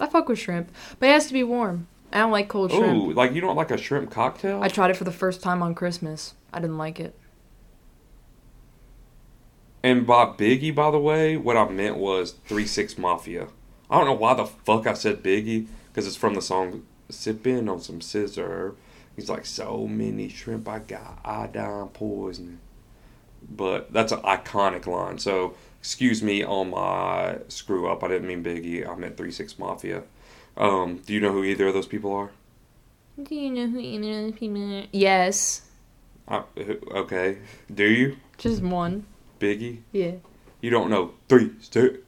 I 0.00 0.06
fuck 0.06 0.28
with 0.28 0.38
shrimp, 0.38 0.70
but 0.98 1.08
it 1.08 1.12
has 1.12 1.26
to 1.26 1.32
be 1.32 1.42
warm. 1.42 1.88
I 2.12 2.18
don't 2.18 2.30
like 2.30 2.48
cold 2.48 2.70
shrimp. 2.70 2.96
Ooh, 2.96 3.12
like 3.12 3.32
you 3.32 3.40
don't 3.40 3.56
like 3.56 3.70
a 3.70 3.76
shrimp 3.76 4.10
cocktail? 4.10 4.62
I 4.62 4.68
tried 4.68 4.90
it 4.90 4.96
for 4.96 5.04
the 5.04 5.12
first 5.12 5.42
time 5.42 5.62
on 5.62 5.74
Christmas. 5.74 6.34
I 6.52 6.60
didn't 6.60 6.78
like 6.78 6.98
it. 7.00 7.18
And 9.82 10.06
by 10.06 10.24
Biggie, 10.26 10.74
by 10.74 10.90
the 10.90 10.98
way, 10.98 11.36
what 11.36 11.56
I 11.56 11.68
meant 11.68 11.96
was 11.96 12.32
Three 12.46 12.66
Six 12.66 12.98
Mafia. 12.98 13.48
I 13.90 13.96
don't 13.96 14.06
know 14.06 14.14
why 14.14 14.34
the 14.34 14.46
fuck 14.46 14.86
I 14.86 14.94
said 14.94 15.22
Biggie 15.22 15.66
because 15.88 16.06
it's 16.06 16.16
from 16.16 16.34
the 16.34 16.42
song 16.42 16.84
"Sipping 17.10 17.68
on 17.68 17.80
Some 17.80 18.00
Sizzurp." 18.00 18.76
He's 19.18 19.28
like, 19.28 19.46
so 19.46 19.88
many 19.88 20.28
shrimp, 20.28 20.68
I 20.68 20.78
got 20.78 21.18
iodine 21.24 21.88
poisoning. 21.88 22.60
But 23.50 23.92
that's 23.92 24.12
an 24.12 24.20
iconic 24.20 24.86
line. 24.86 25.18
So 25.18 25.54
excuse 25.80 26.22
me 26.22 26.44
on 26.44 26.70
my 26.70 27.38
screw 27.48 27.88
up. 27.88 28.02
I 28.02 28.08
didn't 28.08 28.28
mean 28.28 28.42
Biggie. 28.44 28.88
I 28.88 28.94
meant 28.94 29.16
Three 29.16 29.30
Six 29.30 29.58
Mafia. 29.58 30.02
Um, 30.56 30.98
do 31.06 31.14
you 31.14 31.20
know 31.20 31.32
who 31.32 31.44
either 31.44 31.68
of 31.68 31.74
those 31.74 31.86
people 31.86 32.12
are? 32.12 32.30
Do 33.22 33.34
you 33.34 33.50
know 33.50 33.68
who 33.68 33.78
either 33.78 34.10
of 34.10 34.30
those 34.30 34.38
people 34.38 34.78
are? 34.78 34.84
Yes. 34.92 35.62
I, 36.26 36.42
okay, 36.94 37.38
do 37.74 37.84
you 37.84 38.16
Just 38.36 38.62
one. 38.62 39.06
Biggie? 39.40 39.78
Yeah. 39.92 40.12
You 40.60 40.70
don't 40.70 40.90
know 40.90 41.14
three 41.28 41.52
six 41.60 41.98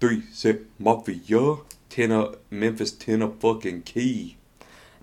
three 0.00 0.22
six 0.32 0.60
mafia 0.78 1.56
Ten 1.88 2.10
tenor 2.10 2.32
Memphis 2.50 2.92
Ten 2.92 3.20
tenor 3.20 3.32
fucking 3.38 3.82
key. 3.82 4.36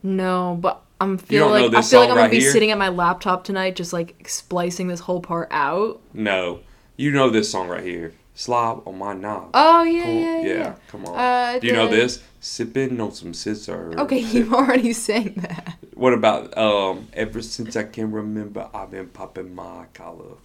No, 0.01 0.57
but 0.59 0.81
I'm 0.99 1.17
feel 1.17 1.49
like 1.49 1.73
I 1.73 1.81
feel 1.81 1.99
like 1.99 2.09
I'm 2.09 2.15
gonna 2.15 2.21
right 2.23 2.31
be 2.31 2.39
here? 2.39 2.51
sitting 2.51 2.71
at 2.71 2.77
my 2.77 2.89
laptop 2.89 3.43
tonight, 3.43 3.75
just 3.75 3.93
like 3.93 4.27
splicing 4.27 4.87
this 4.87 5.01
whole 5.01 5.21
part 5.21 5.49
out. 5.51 6.01
No, 6.13 6.61
you 6.97 7.11
know 7.11 7.29
this 7.29 7.49
song 7.51 7.67
right 7.67 7.83
here. 7.83 8.13
Slob 8.35 8.87
on 8.87 8.97
my 8.97 9.13
knob. 9.13 9.51
Oh 9.53 9.83
yeah, 9.83 10.03
Come- 10.03 10.13
yeah, 10.17 10.41
yeah. 10.41 10.75
come 10.87 11.05
on. 11.05 11.17
Uh, 11.19 11.59
Do 11.59 11.67
you 11.67 11.73
know 11.73 11.87
this? 11.87 12.23
Sipping 12.39 12.99
on 12.99 13.11
some 13.11 13.31
sizzurp. 13.33 13.95
Okay, 13.99 14.17
you 14.33 14.53
already 14.53 14.91
sang 14.91 15.33
that. 15.35 15.75
What 15.93 16.13
about 16.13 16.57
um? 16.57 17.07
Ever 17.13 17.41
since 17.41 17.75
I 17.75 17.83
can 17.83 18.11
remember, 18.11 18.69
I've 18.73 18.89
been 18.91 19.07
popping 19.09 19.53
my 19.53 19.85
collar. 19.93 20.35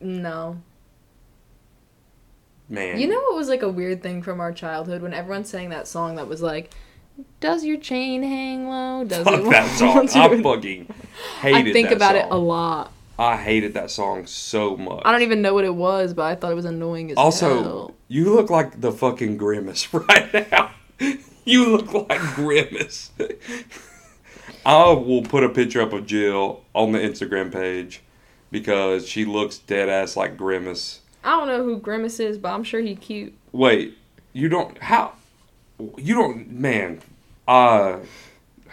No. 0.00 0.56
Man, 2.68 2.98
You 2.98 3.06
know 3.08 3.20
what 3.20 3.36
was 3.36 3.48
like 3.48 3.62
a 3.62 3.68
weird 3.68 4.02
thing 4.02 4.22
from 4.22 4.40
our 4.40 4.50
childhood 4.52 5.02
when 5.02 5.12
everyone 5.12 5.44
sang 5.44 5.68
that 5.68 5.86
song 5.86 6.16
that 6.16 6.26
was 6.26 6.40
like, 6.40 6.70
"Does 7.40 7.62
your 7.62 7.76
chain 7.76 8.22
hang 8.22 8.66
low? 8.68 9.04
Does 9.04 9.24
fuck 9.24 9.40
it 9.40 9.50
that 9.50 9.70
song. 9.78 10.08
I 10.14 10.28
to-" 10.28 10.42
fucking 10.42 10.86
I 11.42 11.72
think 11.72 11.90
about 11.90 12.16
song. 12.16 12.24
it 12.26 12.32
a 12.32 12.36
lot. 12.38 12.90
I 13.18 13.36
hated 13.36 13.74
that 13.74 13.90
song 13.90 14.26
so 14.26 14.76
much. 14.76 15.02
I 15.04 15.12
don't 15.12 15.22
even 15.22 15.40
know 15.42 15.54
what 15.54 15.64
it 15.64 15.74
was, 15.74 16.14
but 16.14 16.22
I 16.22 16.34
thought 16.34 16.50
it 16.50 16.56
was 16.56 16.64
annoying 16.64 17.10
as 17.12 17.16
Also, 17.16 17.62
hell. 17.62 17.94
you 18.08 18.34
look 18.34 18.50
like 18.50 18.80
the 18.80 18.90
fucking 18.90 19.36
grimace 19.36 19.92
right 19.94 20.50
now. 20.50 20.72
you 21.44 21.76
look 21.76 22.08
like 22.08 22.20
grimace. 22.34 23.10
I 24.66 24.88
will 24.92 25.22
put 25.22 25.44
a 25.44 25.48
picture 25.48 25.80
up 25.82 25.92
of 25.92 26.06
Jill 26.06 26.64
on 26.74 26.92
the 26.92 26.98
Instagram 26.98 27.52
page 27.52 28.00
because 28.50 29.06
she 29.06 29.24
looks 29.24 29.58
dead 29.58 29.88
ass 29.88 30.16
like 30.16 30.36
grimace. 30.36 31.00
I 31.22 31.30
don't 31.38 31.48
know 31.48 31.62
who 31.64 31.78
Grimace 31.78 32.20
is, 32.20 32.36
but 32.38 32.52
I'm 32.52 32.64
sure 32.64 32.80
he 32.80 32.94
cute. 32.94 33.34
Wait, 33.52 33.96
you 34.32 34.48
don't 34.48 34.76
how 34.78 35.12
you 35.96 36.14
don't 36.14 36.50
man. 36.50 37.00
Uh 37.48 37.98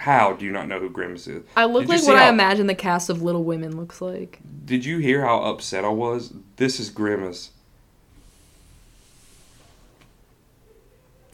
how 0.01 0.33
do 0.33 0.43
you 0.45 0.51
not 0.51 0.67
know 0.67 0.79
who 0.79 0.89
Grimace 0.89 1.27
is? 1.27 1.43
I 1.55 1.65
look 1.65 1.87
like 1.87 2.01
what 2.07 2.15
I 2.17 2.27
imagine 2.27 2.65
the 2.65 2.73
cast 2.73 3.11
of 3.11 3.21
Little 3.21 3.43
Women 3.43 3.77
looks 3.77 4.01
like. 4.01 4.39
Did 4.65 4.83
you 4.83 4.97
hear 4.97 5.23
how 5.23 5.43
upset 5.43 5.85
I 5.85 5.89
was? 5.89 6.33
This 6.55 6.79
is 6.79 6.89
Grimace. 6.89 7.51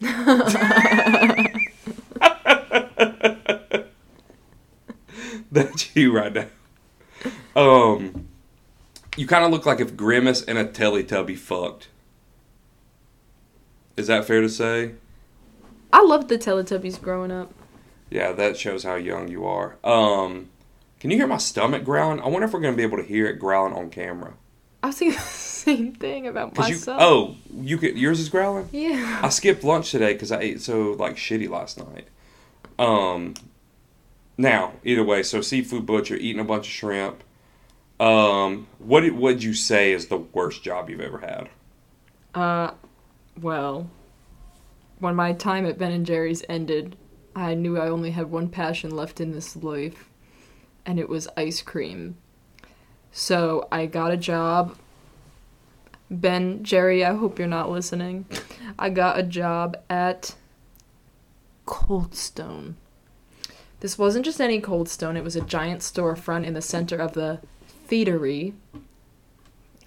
That's 5.50 5.96
you 5.96 6.14
right 6.14 6.34
now. 6.34 6.48
Um, 7.56 8.28
you 9.16 9.26
kind 9.26 9.46
of 9.46 9.50
look 9.50 9.64
like 9.64 9.80
if 9.80 9.96
Grimace 9.96 10.42
and 10.42 10.58
a 10.58 10.66
Teletubby 10.66 11.38
fucked. 11.38 11.88
Is 13.96 14.08
that 14.08 14.26
fair 14.26 14.42
to 14.42 14.48
say? 14.50 14.92
I 15.90 16.02
loved 16.02 16.28
the 16.28 16.36
Teletubbies 16.36 17.00
growing 17.00 17.32
up. 17.32 17.50
Yeah, 18.10 18.32
that 18.32 18.56
shows 18.56 18.84
how 18.84 18.94
young 18.94 19.28
you 19.28 19.44
are. 19.46 19.76
Um, 19.84 20.48
can 21.00 21.10
you 21.10 21.16
hear 21.16 21.26
my 21.26 21.36
stomach 21.38 21.84
growling? 21.84 22.20
I 22.20 22.28
wonder 22.28 22.46
if 22.46 22.52
we're 22.52 22.60
gonna 22.60 22.76
be 22.76 22.82
able 22.82 22.98
to 22.98 23.04
hear 23.04 23.26
it 23.26 23.38
growling 23.38 23.74
on 23.74 23.90
camera. 23.90 24.34
I 24.82 24.88
was 24.88 24.98
thinking 24.98 25.16
the 25.18 25.22
same 25.24 25.92
thing 25.94 26.26
about 26.26 26.54
Cause 26.54 26.68
you, 26.68 26.76
myself. 26.76 27.02
oh, 27.02 27.36
you 27.52 27.78
could 27.78 27.98
yours 27.98 28.20
is 28.20 28.28
growling. 28.28 28.68
yeah. 28.72 29.20
I 29.22 29.28
skipped 29.28 29.64
lunch 29.64 29.90
today 29.90 30.12
because 30.12 30.32
I 30.32 30.40
ate 30.40 30.60
so 30.62 30.92
like 30.92 31.16
shitty 31.16 31.48
last 31.48 31.78
night. 31.78 32.06
Um, 32.78 33.34
now 34.36 34.72
either 34.84 35.02
way, 35.04 35.22
so 35.22 35.40
seafood 35.40 35.84
butcher 35.84 36.14
eating 36.16 36.40
a 36.40 36.44
bunch 36.44 36.66
of 36.66 36.72
shrimp. 36.72 37.22
Um, 38.00 38.68
what 38.78 39.00
did 39.00 39.14
would 39.16 39.42
you 39.42 39.52
say 39.54 39.92
is 39.92 40.06
the 40.06 40.18
worst 40.18 40.62
job 40.62 40.88
you've 40.88 41.00
ever 41.00 41.18
had? 41.18 41.48
Uh, 42.34 42.70
well, 43.40 43.90
when 45.00 45.16
my 45.16 45.32
time 45.32 45.66
at 45.66 45.78
Ben 45.78 45.90
and 45.90 46.06
Jerry's 46.06 46.44
ended, 46.48 46.96
I 47.34 47.54
knew 47.54 47.78
I 47.78 47.88
only 47.88 48.10
had 48.10 48.30
one 48.30 48.48
passion 48.48 48.90
left 48.90 49.20
in 49.20 49.32
this 49.32 49.56
life, 49.56 50.10
and 50.84 50.98
it 50.98 51.08
was 51.08 51.28
ice 51.36 51.62
cream. 51.62 52.16
So 53.12 53.68
I 53.70 53.86
got 53.86 54.12
a 54.12 54.16
job. 54.16 54.76
Ben, 56.10 56.64
Jerry, 56.64 57.04
I 57.04 57.14
hope 57.14 57.38
you're 57.38 57.48
not 57.48 57.70
listening. 57.70 58.26
I 58.78 58.90
got 58.90 59.18
a 59.18 59.22
job 59.22 59.76
at 59.90 60.34
Cold 61.66 62.14
Stone. 62.14 62.76
This 63.80 63.98
wasn't 63.98 64.24
just 64.24 64.40
any 64.40 64.60
Cold 64.60 64.88
Stone, 64.88 65.16
it 65.16 65.24
was 65.24 65.36
a 65.36 65.40
giant 65.40 65.82
storefront 65.82 66.44
in 66.44 66.54
the 66.54 66.62
center 66.62 66.96
of 66.96 67.12
the 67.12 67.40
theatery. 67.88 68.54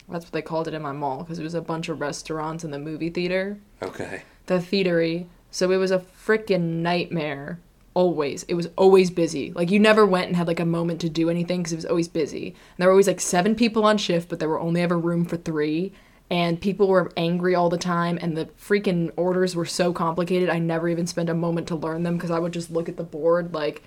That's 0.08 0.26
what 0.26 0.34
they 0.34 0.42
called 0.42 0.68
it 0.68 0.74
in 0.74 0.82
my 0.82 0.92
mall 0.92 1.20
because 1.20 1.40
it 1.40 1.44
was 1.44 1.54
a 1.54 1.62
bunch 1.62 1.90
of 1.90 2.02
restaurants 2.02 2.64
and 2.64 2.74
the 2.74 2.80
movie 2.80 3.10
theater. 3.10 3.58
Okay. 3.82 4.24
The 4.46 4.60
theatery. 4.60 5.28
So 5.52 5.70
it 5.72 5.78
was 5.78 5.92
a 5.92 6.00
freaking 6.00 6.82
nightmare. 6.82 7.60
Always. 7.94 8.44
It 8.44 8.54
was 8.54 8.70
always 8.78 9.12
busy. 9.12 9.52
Like 9.52 9.70
you 9.70 9.80
never 9.80 10.06
went 10.06 10.28
and 10.28 10.36
had 10.38 10.48
like 10.48 10.62
a 10.62 10.66
moment 10.66 11.02
to 11.02 11.10
do 11.10 11.30
anything 11.30 11.60
because 11.60 11.74
it 11.74 11.78
was 11.78 11.86
always 11.86 12.08
busy. 12.08 12.48
And 12.48 12.56
there 12.78 12.88
were 12.88 12.94
always 12.94 13.08
like 13.08 13.20
seven 13.20 13.54
people 13.54 13.84
on 13.84 13.98
shift, 13.98 14.30
but 14.30 14.40
there 14.40 14.48
were 14.50 14.60
only 14.62 14.82
ever 14.82 14.98
room 14.98 15.26
for 15.26 15.36
three. 15.38 15.92
and 16.30 16.62
people 16.62 16.88
were 16.88 17.12
angry 17.18 17.54
all 17.54 17.70
the 17.70 17.78
time 17.78 18.18
and 18.22 18.38
the 18.38 18.46
freaking 18.58 19.12
orders 19.18 19.54
were 19.54 19.66
so 19.66 19.92
complicated 19.92 20.50
i 20.50 20.58
never 20.58 20.88
even 20.88 21.06
spent 21.06 21.28
a 21.30 21.34
moment 21.34 21.68
to 21.68 21.76
learn 21.76 22.04
them 22.04 22.16
because 22.16 22.32
i 22.32 22.40
would 22.40 22.54
just 22.54 22.72
look 22.72 22.88
at 22.88 22.96
the 22.96 23.04
board 23.04 23.54
like 23.54 23.84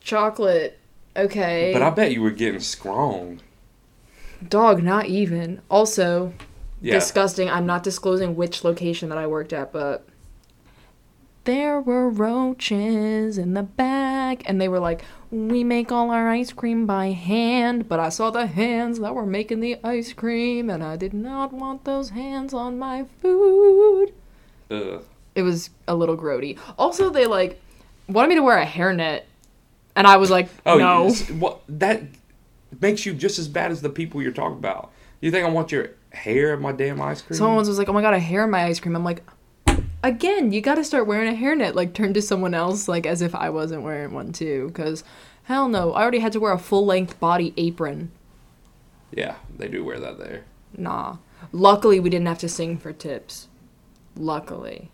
chocolate 0.00 0.78
okay 1.16 1.70
But 1.72 1.82
I 1.82 1.90
bet 1.90 2.12
you 2.12 2.22
were 2.22 2.30
getting 2.30 2.60
strong. 2.60 3.40
dog 4.48 4.82
not 4.84 5.06
even 5.06 5.60
also 5.68 6.32
Yeah. 6.80 6.94
disgusting 6.94 7.48
i'm 7.50 7.66
not 7.66 7.82
disclosing 7.82 8.36
which 8.36 8.62
location 8.64 9.08
that 9.08 9.18
i 9.18 9.26
worked 9.26 9.52
at 9.52 9.72
but 9.72 10.06
there 11.44 11.80
were 11.80 12.08
roaches 12.08 13.36
in 13.38 13.54
the 13.54 13.62
bag 13.62 14.42
and 14.46 14.60
they 14.60 14.68
were 14.68 14.78
like 14.78 15.04
we 15.30 15.64
make 15.64 15.90
all 15.90 16.10
our 16.10 16.28
ice 16.28 16.52
cream 16.52 16.86
by 16.86 17.06
hand 17.10 17.88
but 17.88 17.98
i 17.98 18.08
saw 18.08 18.30
the 18.30 18.46
hands 18.46 19.00
that 19.00 19.14
were 19.14 19.26
making 19.26 19.60
the 19.60 19.76
ice 19.82 20.12
cream 20.12 20.70
and 20.70 20.82
i 20.84 20.96
did 20.96 21.12
not 21.12 21.52
want 21.52 21.84
those 21.84 22.10
hands 22.10 22.54
on 22.54 22.78
my 22.78 23.04
food 23.20 24.12
Ugh. 24.70 25.02
it 25.34 25.42
was 25.42 25.70
a 25.88 25.94
little 25.94 26.16
grody 26.16 26.58
also 26.78 27.10
they 27.10 27.26
like 27.26 27.60
wanted 28.08 28.28
me 28.28 28.34
to 28.36 28.42
wear 28.42 28.58
a 28.58 28.66
hairnet 28.66 29.22
and 29.96 30.06
i 30.06 30.16
was 30.16 30.30
like 30.30 30.48
Oh, 30.64 30.78
no 30.78 31.04
yes. 31.06 31.28
what 31.30 31.60
that 31.68 32.02
makes 32.80 33.04
you 33.04 33.12
just 33.14 33.38
as 33.38 33.48
bad 33.48 33.70
as 33.70 33.82
the 33.82 33.90
people 33.90 34.22
you're 34.22 34.32
talking 34.32 34.56
about. 34.56 34.90
You 35.20 35.30
think 35.30 35.46
I 35.46 35.50
want 35.50 35.70
your 35.70 35.90
hair 36.10 36.54
in 36.54 36.62
my 36.62 36.72
damn 36.72 37.00
ice 37.02 37.20
cream? 37.20 37.36
Someone 37.36 37.56
was 37.56 37.78
like, 37.78 37.88
"Oh 37.88 37.92
my 37.92 38.00
god, 38.00 38.14
a 38.14 38.18
hair 38.18 38.44
in 38.44 38.50
my 38.50 38.64
ice 38.64 38.80
cream." 38.80 38.96
I'm 38.96 39.04
like, 39.04 39.22
again, 40.02 40.52
you 40.52 40.60
got 40.60 40.76
to 40.76 40.84
start 40.84 41.06
wearing 41.06 41.28
a 41.28 41.38
hairnet. 41.38 41.74
Like, 41.74 41.94
turn 41.94 42.14
to 42.14 42.22
someone 42.22 42.54
else, 42.54 42.88
like 42.88 43.06
as 43.06 43.22
if 43.22 43.34
I 43.34 43.50
wasn't 43.50 43.82
wearing 43.82 44.12
one 44.12 44.32
too. 44.32 44.68
Because 44.68 45.04
hell 45.44 45.68
no, 45.68 45.92
I 45.92 46.02
already 46.02 46.18
had 46.20 46.32
to 46.32 46.40
wear 46.40 46.52
a 46.52 46.58
full 46.58 46.84
length 46.86 47.18
body 47.20 47.52
apron. 47.56 48.10
yeah, 49.12 49.36
they 49.56 49.68
do 49.68 49.84
wear 49.84 50.00
that 50.00 50.18
there. 50.18 50.44
Nah. 50.76 51.16
Luckily, 51.52 52.00
we 52.00 52.08
didn't 52.10 52.28
have 52.28 52.38
to 52.38 52.48
sing 52.48 52.78
for 52.78 52.92
tips. 52.92 53.48
Luckily. 54.16 54.90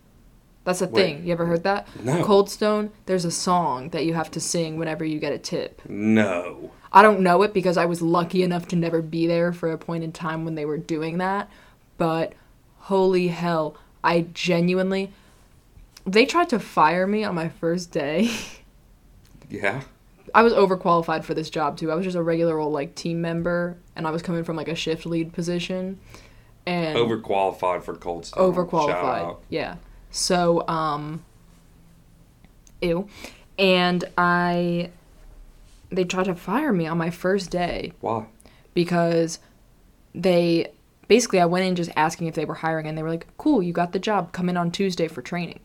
That's 0.65 0.81
a 0.81 0.87
Wait. 0.87 1.01
thing. 1.01 1.25
You 1.25 1.31
ever 1.31 1.45
heard 1.45 1.63
that? 1.63 1.87
No. 2.03 2.23
Cold 2.23 2.49
Stone, 2.49 2.91
there's 3.05 3.25
a 3.25 3.31
song 3.31 3.89
that 3.89 4.05
you 4.05 4.13
have 4.13 4.29
to 4.31 4.39
sing 4.39 4.77
whenever 4.77 5.05
you 5.05 5.19
get 5.19 5.31
a 5.33 5.37
tip. 5.39 5.81
No. 5.87 6.71
I 6.91 7.01
don't 7.01 7.21
know 7.21 7.41
it 7.43 7.53
because 7.53 7.77
I 7.77 7.85
was 7.85 8.01
lucky 8.01 8.43
enough 8.43 8.67
to 8.69 8.75
never 8.75 9.01
be 9.01 9.25
there 9.27 9.53
for 9.53 9.71
a 9.71 9.77
point 9.77 10.03
in 10.03 10.11
time 10.11 10.43
when 10.43 10.55
they 10.55 10.65
were 10.65 10.77
doing 10.77 11.17
that. 11.19 11.49
But 11.97 12.33
holy 12.77 13.29
hell, 13.29 13.77
I 14.03 14.21
genuinely. 14.33 15.11
They 16.05 16.25
tried 16.25 16.49
to 16.49 16.59
fire 16.59 17.05
me 17.05 17.23
on 17.23 17.35
my 17.35 17.49
first 17.49 17.91
day. 17.91 18.31
Yeah. 19.51 19.81
I 20.35 20.43
was 20.43 20.53
overqualified 20.53 21.23
for 21.23 21.33
this 21.33 21.49
job 21.49 21.75
too. 21.75 21.91
I 21.91 21.95
was 21.95 22.05
just 22.05 22.15
a 22.15 22.21
regular 22.21 22.59
old 22.59 22.71
like 22.71 22.93
team 22.93 23.19
member, 23.19 23.77
and 23.95 24.05
I 24.07 24.11
was 24.11 24.21
coming 24.21 24.43
from 24.43 24.55
like 24.55 24.67
a 24.67 24.75
shift 24.75 25.07
lead 25.07 25.33
position. 25.33 25.99
And 26.67 26.95
Overqualified 26.95 27.81
for 27.81 27.95
cold 27.95 28.27
stone. 28.27 28.53
Overqualified. 28.53 29.37
Yeah. 29.49 29.77
So, 30.11 30.67
um, 30.67 31.25
ew. 32.81 33.07
And 33.57 34.03
I, 34.17 34.91
they 35.89 36.03
tried 36.03 36.25
to 36.25 36.35
fire 36.35 36.71
me 36.71 36.85
on 36.85 36.97
my 36.97 37.09
first 37.09 37.49
day 37.49 37.93
Why? 37.99 38.25
because 38.73 39.39
they 40.13 40.71
basically 41.09 41.41
I 41.41 41.45
went 41.45 41.65
in 41.65 41.75
just 41.75 41.91
asking 41.97 42.27
if 42.27 42.35
they 42.35 42.45
were 42.45 42.55
hiring, 42.55 42.87
and 42.87 42.97
they 42.97 43.03
were 43.03 43.09
like, 43.09 43.27
"Cool, 43.37 43.61
you 43.61 43.73
got 43.73 43.91
the 43.91 43.99
job. 43.99 44.31
Come 44.31 44.47
in 44.47 44.55
on 44.55 44.71
Tuesday 44.71 45.09
for 45.09 45.21
training." 45.21 45.59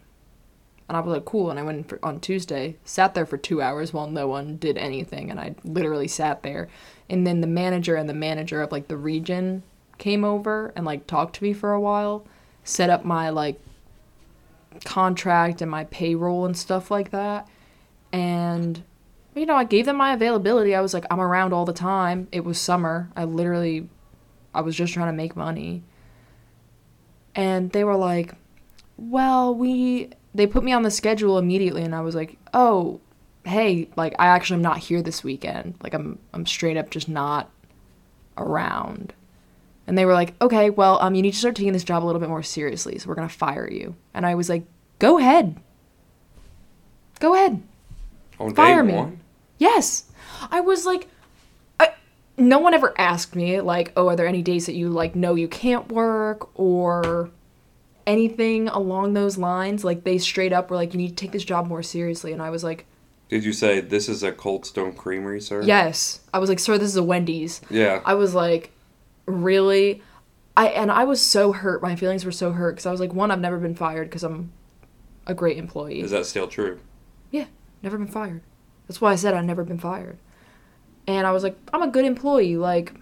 And 0.89 0.97
I 0.97 1.01
was 1.01 1.13
like, 1.13 1.25
"Cool," 1.25 1.51
and 1.51 1.61
I 1.61 1.63
went 1.63 1.79
in 1.79 1.85
for, 1.85 2.01
on 2.03 2.19
Tuesday, 2.19 2.77
sat 2.85 3.15
there 3.15 3.27
for 3.27 3.37
two 3.37 3.63
hours 3.63 3.93
while 3.93 4.09
no 4.09 4.27
one 4.27 4.57
did 4.57 4.77
anything, 4.77 5.31
and 5.31 5.39
I 5.39 5.55
literally 5.63 6.09
sat 6.09 6.43
there. 6.43 6.69
And 7.09 7.25
then 7.25 7.41
the 7.41 7.47
manager 7.47 7.95
and 7.95 8.09
the 8.09 8.15
manager 8.15 8.61
of 8.61 8.73
like 8.73 8.89
the 8.89 8.97
region 8.97 9.63
came 9.99 10.25
over 10.25 10.73
and 10.75 10.85
like 10.85 11.07
talked 11.07 11.37
to 11.37 11.45
me 11.45 11.53
for 11.53 11.73
a 11.73 11.81
while, 11.81 12.27
set 12.65 12.91
up 12.91 13.05
my 13.05 13.31
like 13.31 13.61
contract 14.85 15.63
and 15.63 15.71
my 15.71 15.85
payroll 15.85 16.45
and 16.47 16.57
stuff 16.57 16.91
like 16.91 17.11
that. 17.11 17.47
And 18.13 18.83
you 19.35 19.47
know, 19.47 19.57
I 19.57 19.65
gave 19.65 19.87
them 19.87 19.97
my 19.97 20.15
availability. 20.15 20.75
I 20.75 20.81
was 20.81 20.95
like, 20.95 21.05
I'm 21.11 21.21
around 21.21 21.53
all 21.53 21.65
the 21.65 21.73
time. 21.73 22.29
It 22.33 22.45
was 22.45 22.59
summer. 22.59 23.11
I 23.17 23.25
literally 23.25 23.89
I 24.55 24.61
was 24.61 24.77
just 24.77 24.93
trying 24.95 25.09
to 25.09 25.13
make 25.13 25.37
money. 25.37 25.83
And 27.35 27.71
they 27.73 27.85
were 27.85 27.97
like, 27.97 28.35
"Well, 28.97 29.55
we 29.55 30.11
they 30.35 30.47
put 30.47 30.65
me 30.65 30.73
on 30.73 30.83
the 30.83 30.91
schedule 30.91 31.39
immediately." 31.39 31.83
And 31.83 31.95
I 31.95 32.01
was 32.01 32.15
like, 32.15 32.39
"Oh, 32.53 33.01
hey, 33.45 33.89
like 33.97 34.15
I 34.19 34.27
actually 34.27 34.57
am 34.57 34.63
not 34.63 34.79
here 34.79 35.03
this 35.03 35.25
weekend. 35.25 35.75
Like 35.83 35.95
I'm 35.95 36.19
I'm 36.33 36.47
straight 36.47 36.77
up 36.77 36.91
just 36.91 37.09
not 37.09 37.51
around." 38.39 39.13
And 39.87 39.99
they 39.99 40.05
were 40.05 40.15
like, 40.15 40.35
"Okay, 40.41 40.71
well, 40.71 40.99
um 41.01 41.15
you 41.15 41.23
need 41.23 41.33
to 41.33 41.39
start 41.39 41.57
taking 41.57 41.73
this 41.73 41.85
job 41.85 42.05
a 42.05 42.07
little 42.07 42.21
bit 42.21 42.29
more 42.29 42.43
seriously. 42.43 42.99
So 42.99 43.09
we're 43.09 43.17
going 43.17 43.29
to 43.29 43.35
fire 43.35 43.69
you." 43.71 43.97
And 44.15 44.25
I 44.25 44.35
was 44.37 44.49
like, 44.49 44.65
"Go 44.99 45.19
ahead. 45.19 45.57
Go 47.19 47.35
ahead." 47.35 47.63
On 48.39 48.55
Fire 48.55 48.83
me. 48.83 49.19
Yes. 49.59 50.05
I 50.51 50.61
was 50.61 50.85
like 50.87 51.09
no 52.37 52.59
one 52.59 52.75
ever 52.75 52.95
asked 52.99 53.37
me 53.37 53.61
like, 53.61 53.93
"Oh, 53.97 54.09
are 54.09 54.17
there 54.17 54.27
any 54.27 54.43
days 54.43 54.67
that 54.67 54.75
you 54.75 54.89
like 54.89 55.15
know 55.15 55.35
you 55.35 55.49
can't 55.49 55.91
work 55.91 56.49
or 56.59 57.31
anything 58.07 58.69
along 58.69 59.15
those 59.15 59.39
lines?" 59.39 59.85
Like 59.85 60.05
they 60.05 60.19
straight 60.19 60.53
up 60.53 60.71
were 60.71 60.77
like, 60.77 60.93
"You 60.95 60.99
need 60.99 61.11
to 61.11 61.15
take 61.15 61.33
this 61.33 61.45
job 61.45 61.67
more 61.67 61.83
seriously." 61.83 62.33
And 62.33 62.43
I 62.43 62.51
was 62.51 62.65
like, 62.65 62.87
Did 63.29 63.45
you 63.45 63.53
say 63.53 63.81
this 63.81 64.09
is 64.09 64.23
a 64.23 64.33
Cold 64.33 64.67
Stone 64.67 64.95
Creamery, 64.95 65.41
sir? 65.41 65.63
"Yes." 65.63 66.21
I 66.33 66.39
was 66.39 66.49
like, 66.49 66.59
"Sir, 66.59 66.77
this 66.79 66.89
is 66.89 66.97
a 66.97 67.03
Wendy's." 67.03 67.61
Yeah. 67.71 68.01
I 68.05 68.15
was 68.15 68.35
like, 68.35 68.71
"Really?" 69.27 70.03
I 70.57 70.69
and 70.69 70.91
I 70.91 71.05
was 71.05 71.21
so 71.21 71.53
hurt. 71.53 71.83
My 71.83 71.97
feelings 71.97 72.25
were 72.25 72.33
so 72.33 72.53
hurt 72.53 72.77
cuz 72.77 72.87
I 72.87 72.91
was 72.91 73.01
like, 73.01 73.13
"One, 73.13 73.31
I've 73.31 73.41
never 73.41 73.59
been 73.59 73.75
fired 73.75 74.11
cuz 74.11 74.23
I'm 74.23 74.53
a 75.27 75.35
great 75.35 75.57
employee." 75.57 76.01
Is 76.01 76.11
that 76.11 76.27
still 76.27 76.47
true? 76.47 76.79
Yeah, 77.31 77.47
never 77.83 77.99
been 77.99 78.07
fired. 78.07 78.43
That's 78.87 79.01
why 79.01 79.13
I 79.13 79.17
said 79.17 79.35
I've 79.35 79.45
never 79.45 79.65
been 79.65 79.79
fired. 79.79 80.19
And 81.07 81.27
I 81.27 81.33
was 81.33 81.43
like, 81.43 81.57
I'm 81.73 81.83
a 81.83 81.89
good 81.89 82.05
employee. 82.05 82.57
Like, 82.57 82.95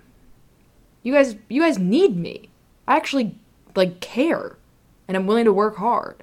you 1.02 1.12
guys, 1.12 1.36
you 1.48 1.62
guys 1.62 1.78
need 1.78 2.16
me. 2.16 2.48
I 2.86 2.96
actually 2.96 3.36
like 3.74 4.00
care, 4.00 4.56
and 5.06 5.16
I'm 5.16 5.26
willing 5.26 5.44
to 5.44 5.52
work 5.52 5.76
hard. 5.76 6.22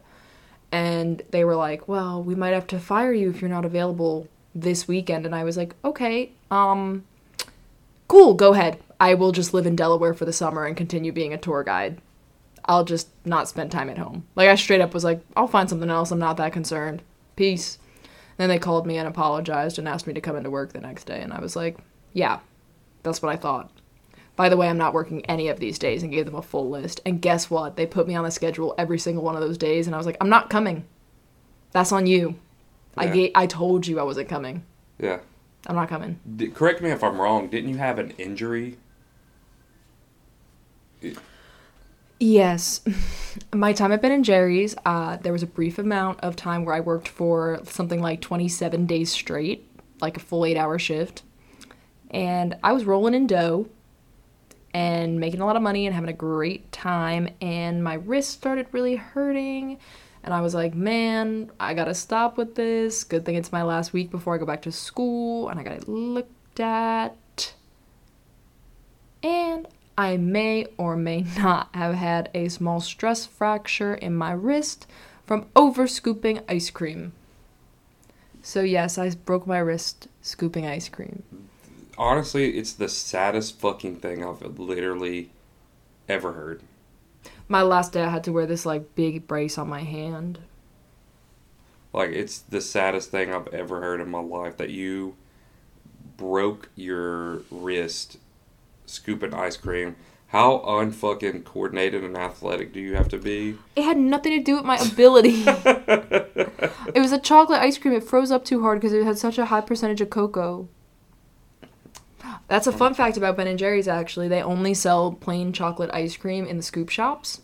And 0.72 1.24
they 1.32 1.44
were 1.44 1.56
like, 1.56 1.88
well, 1.88 2.22
we 2.22 2.36
might 2.36 2.54
have 2.54 2.68
to 2.68 2.80
fire 2.80 3.14
you 3.14 3.30
if 3.30 3.42
you're 3.42 3.50
not 3.50 3.66
available 3.66 4.28
this 4.54 4.88
weekend. 4.88 5.26
And 5.26 5.34
I 5.34 5.44
was 5.44 5.58
like, 5.58 5.74
okay, 5.84 6.32
um, 6.52 7.06
cool, 8.08 8.34
go 8.34 8.54
ahead. 8.54 8.80
I 9.00 9.14
will 9.14 9.32
just 9.32 9.54
live 9.54 9.66
in 9.66 9.76
Delaware 9.76 10.14
for 10.14 10.26
the 10.26 10.34
summer 10.34 10.66
and 10.66 10.78
continue 10.78 11.12
being 11.12 11.34
a 11.34 11.38
tour 11.38 11.64
guide. 11.64 12.02
I'll 12.66 12.84
just 12.84 13.08
not 13.26 13.48
spend 13.48 13.72
time 13.72 13.90
at 13.90 13.98
home. 13.98 14.28
Like 14.36 14.50
I 14.50 14.56
straight 14.56 14.82
up 14.82 14.94
was 14.94 15.04
like, 15.04 15.22
I'll 15.36 15.48
find 15.48 15.70
something 15.70 15.90
else. 15.90 16.12
I'm 16.12 16.20
not 16.20 16.38
that 16.38 16.54
concerned. 16.54 17.02
Peace. 17.36 17.80
Then 18.40 18.48
they 18.48 18.58
called 18.58 18.88
me 18.88 18.96
and 18.98 19.06
apologized 19.06 19.78
and 19.80 19.86
asked 19.90 20.08
me 20.08 20.14
to 20.14 20.22
come 20.22 20.38
into 20.38 20.50
work 20.50 20.72
the 20.72 20.80
next 20.80 21.04
day 21.04 21.20
and 21.20 21.34
I 21.34 21.42
was 21.42 21.58
like, 21.58 21.78
yeah. 22.14 22.40
That's 23.04 23.22
what 23.22 23.34
I 23.34 23.36
thought. 23.36 23.70
By 24.38 24.48
the 24.48 24.56
way, 24.56 24.70
I'm 24.70 24.78
not 24.78 24.94
working 24.94 25.26
any 25.26 25.50
of 25.50 25.60
these 25.60 25.78
days 25.78 26.04
and 26.04 26.12
gave 26.14 26.24
them 26.24 26.36
a 26.36 26.42
full 26.42 26.70
list. 26.70 27.02
And 27.06 27.22
guess 27.22 27.50
what? 27.50 27.76
They 27.76 27.86
put 27.86 28.08
me 28.08 28.16
on 28.16 28.24
the 28.24 28.32
schedule 28.32 28.74
every 28.78 28.98
single 28.98 29.26
one 29.26 29.36
of 29.36 29.42
those 29.42 29.58
days 29.58 29.88
and 29.88 29.94
I 29.94 29.98
was 29.98 30.06
like, 30.08 30.16
I'm 30.22 30.30
not 30.30 30.50
coming. 30.50 30.86
That's 31.74 31.92
on 31.92 32.08
you. 32.08 32.36
I 32.96 33.06
Yeah. 33.08 33.14
ga- 33.14 33.32
I 33.36 33.46
told 33.46 33.86
you 33.88 34.00
I 34.00 34.04
wasn't 34.04 34.30
coming. 34.30 34.64
Yeah. 34.98 35.20
I'm 35.68 35.76
not 35.76 35.90
coming. 35.90 36.18
D- 36.38 36.48
correct 36.48 36.82
me 36.82 36.92
if 36.92 37.04
I'm 37.04 37.20
wrong. 37.20 37.50
Didn't 37.50 37.72
you 37.72 37.78
have 37.78 38.00
an 38.00 38.12
injury? 38.12 38.78
Yes. 42.20 42.82
My 43.54 43.72
time 43.72 43.92
at 43.92 44.02
Ben 44.02 44.12
and 44.12 44.26
Jerry's, 44.26 44.76
uh, 44.86 45.18
there 45.18 45.32
was 45.32 45.44
a 45.44 45.48
brief 45.48 45.80
amount 45.80 46.20
of 46.20 46.36
time 46.36 46.66
where 46.66 46.76
I 46.76 46.82
worked 46.82 47.08
for 47.08 47.62
something 47.64 48.02
like 48.02 48.22
27 48.22 48.86
days 48.86 49.12
straight, 49.12 49.66
like 50.02 50.18
a 50.18 50.20
full 50.20 50.46
eight 50.46 50.58
hour 50.58 50.78
shift. 50.78 51.24
And 52.12 52.58
I 52.64 52.74
was 52.74 52.86
rolling 52.86 53.14
in 53.14 53.28
dough 53.28 53.70
and 54.74 55.20
making 55.20 55.42
a 55.42 55.46
lot 55.46 55.56
of 55.56 55.62
money 55.62 55.86
and 55.86 55.96
having 55.96 56.10
a 56.10 56.14
great 56.14 56.72
time. 56.72 57.30
And 57.42 57.84
my 57.84 57.96
wrist 57.96 58.32
started 58.32 58.68
really 58.72 58.96
hurting. 58.96 59.78
And 60.24 60.34
I 60.34 60.42
was 60.42 60.54
like, 60.54 60.76
man, 60.76 61.52
I 61.60 61.74
gotta 61.74 61.94
stop 61.94 62.38
with 62.38 62.56
this. 62.56 63.04
Good 63.06 63.26
thing 63.26 63.36
it's 63.36 63.52
my 63.54 63.64
last 63.64 63.94
week 63.94 64.12
before 64.12 64.36
I 64.36 64.38
go 64.38 64.46
back 64.46 64.64
to 64.64 64.72
school. 64.72 65.48
And 65.50 65.60
I 65.60 65.64
got 65.64 65.74
it 65.74 65.88
looked 65.88 66.60
at. 66.60 67.54
And 69.24 69.68
I 70.00 70.16
may 70.16 70.66
or 70.78 70.96
may 70.96 71.26
not 71.38 71.76
have 71.76 71.94
had 71.94 72.30
a 72.34 72.48
small 72.48 72.80
stress 72.80 73.26
fracture 73.26 73.94
in 73.94 74.16
my 74.16 74.32
wrist 74.32 74.88
from 75.26 75.48
over 75.58 75.88
scooping 75.88 76.40
ice 76.48 76.70
cream. 76.70 77.12
So, 78.42 78.62
yes, 78.62 78.98
I 78.98 79.10
broke 79.10 79.46
my 79.46 79.58
wrist 79.58 80.08
scooping 80.22 80.66
ice 80.66 80.88
cream. 80.88 81.24
Honestly, 81.98 82.58
it's 82.58 82.72
the 82.72 82.88
saddest 82.88 83.60
fucking 83.60 83.98
thing 83.98 84.24
I've 84.24 84.58
literally 84.58 85.32
ever 86.08 86.32
heard. 86.32 86.62
My 87.50 87.62
last 87.62 87.92
day, 87.92 88.04
I 88.04 88.10
had 88.10 88.24
to 88.24 88.32
wear 88.32 88.46
this 88.46 88.66
like 88.66 88.96
big 88.96 89.28
brace 89.28 89.58
on 89.58 89.68
my 89.68 89.82
hand. 89.82 90.40
Like, 91.92 92.12
it's 92.12 92.40
the 92.40 92.62
saddest 92.62 93.12
thing 93.12 93.34
I've 93.34 93.50
ever 93.50 93.82
heard 93.82 94.00
in 94.00 94.10
my 94.10 94.22
life 94.22 94.56
that 94.60 94.70
you 94.70 95.18
broke 96.16 96.70
your 96.78 97.42
wrist 97.52 98.18
scooping 98.90 99.34
ice 99.34 99.58
cream. 99.58 99.96
How 100.28 100.60
unfucking 100.60 101.44
coordinated 101.44 102.04
and 102.04 102.16
athletic 102.16 102.72
do 102.72 102.80
you 102.80 102.96
have 102.96 103.10
to 103.10 103.18
be? 103.18 103.58
It 103.76 103.84
had 103.84 103.98
nothing 103.98 104.38
to 104.38 104.44
do 104.44 104.58
with 104.58 104.66
my 104.66 104.78
ability. 104.78 105.44
it 105.48 107.00
was 107.00 107.12
a 107.12 107.18
chocolate 107.18 107.62
ice 107.62 107.80
cream. 107.80 107.96
It 107.96 108.04
froze 108.04 108.30
up 108.30 108.46
too 108.46 108.62
hard 108.62 108.80
because 108.80 108.94
it 108.94 109.04
had 109.04 109.18
such 109.18 109.40
a 109.40 109.46
high 109.46 109.62
percentage 109.62 110.02
of 110.02 110.12
cocoa. 110.12 110.68
That's 112.48 112.68
a 112.68 112.72
fun 112.72 112.94
fact 112.94 113.18
about 113.18 113.38
Ben 113.38 113.48
and 113.48 113.58
Jerry's. 113.58 113.88
Actually, 113.88 114.28
they 114.28 114.44
only 114.44 114.76
sell 114.76 115.14
plain 115.14 115.52
chocolate 115.52 115.90
ice 115.94 116.16
cream 116.16 116.46
in 116.46 116.58
the 116.58 116.64
scoop 116.64 116.90
shops, 116.90 117.42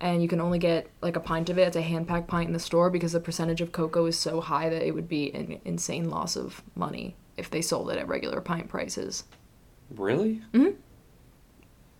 and 0.00 0.20
you 0.20 0.28
can 0.28 0.40
only 0.40 0.58
get 0.58 0.90
like 1.00 1.16
a 1.16 1.20
pint 1.20 1.48
of 1.48 1.58
it. 1.58 1.68
It's 1.68 1.76
a 1.76 1.82
hand 1.82 2.08
packed 2.08 2.26
pint 2.26 2.48
in 2.48 2.54
the 2.54 2.60
store 2.60 2.90
because 2.90 3.12
the 3.12 3.20
percentage 3.20 3.60
of 3.60 3.70
cocoa 3.70 4.06
is 4.06 4.18
so 4.18 4.40
high 4.40 4.68
that 4.68 4.86
it 4.86 4.94
would 4.94 5.08
be 5.08 5.32
an 5.32 5.60
insane 5.64 6.10
loss 6.10 6.36
of 6.36 6.62
money 6.74 7.14
if 7.36 7.50
they 7.50 7.62
sold 7.62 7.90
it 7.90 7.98
at 7.98 8.08
regular 8.08 8.40
pint 8.40 8.68
prices. 8.68 9.24
Really? 9.96 10.42
Mhm. 10.52 10.74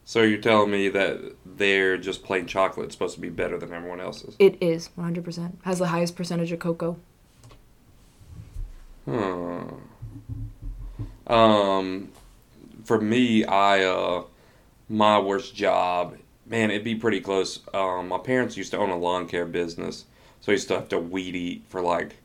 So 0.04 0.22
you're 0.22 0.40
telling 0.40 0.70
me 0.70 0.88
that 0.88 1.36
they're 1.44 1.96
just 1.96 2.24
plain 2.24 2.46
chocolate 2.46 2.92
supposed 2.92 3.14
to 3.14 3.20
be 3.20 3.28
better 3.28 3.56
than 3.58 3.72
everyone 3.72 4.00
else's? 4.00 4.34
It 4.38 4.56
is 4.60 4.90
100% 4.96 5.58
has 5.62 5.78
the 5.78 5.86
highest 5.86 6.16
percentage 6.16 6.52
of 6.52 6.58
cocoa. 6.58 6.96
Hmm. 9.04 9.62
Um, 11.26 12.08
for 12.84 13.00
me, 13.00 13.44
I 13.44 13.84
uh, 13.84 14.24
my 14.88 15.18
worst 15.18 15.54
job, 15.54 16.16
man, 16.46 16.70
it'd 16.70 16.84
be 16.84 16.94
pretty 16.94 17.20
close. 17.20 17.60
Um, 17.72 18.08
my 18.08 18.18
parents 18.18 18.56
used 18.56 18.70
to 18.72 18.78
own 18.78 18.90
a 18.90 18.98
lawn 18.98 19.26
care 19.26 19.46
business, 19.46 20.04
so 20.40 20.52
I 20.52 20.54
used 20.54 20.68
to 20.68 20.74
have 20.74 20.88
to 20.90 20.98
weed 20.98 21.34
eat 21.34 21.64
for 21.68 21.80
like 21.80 22.16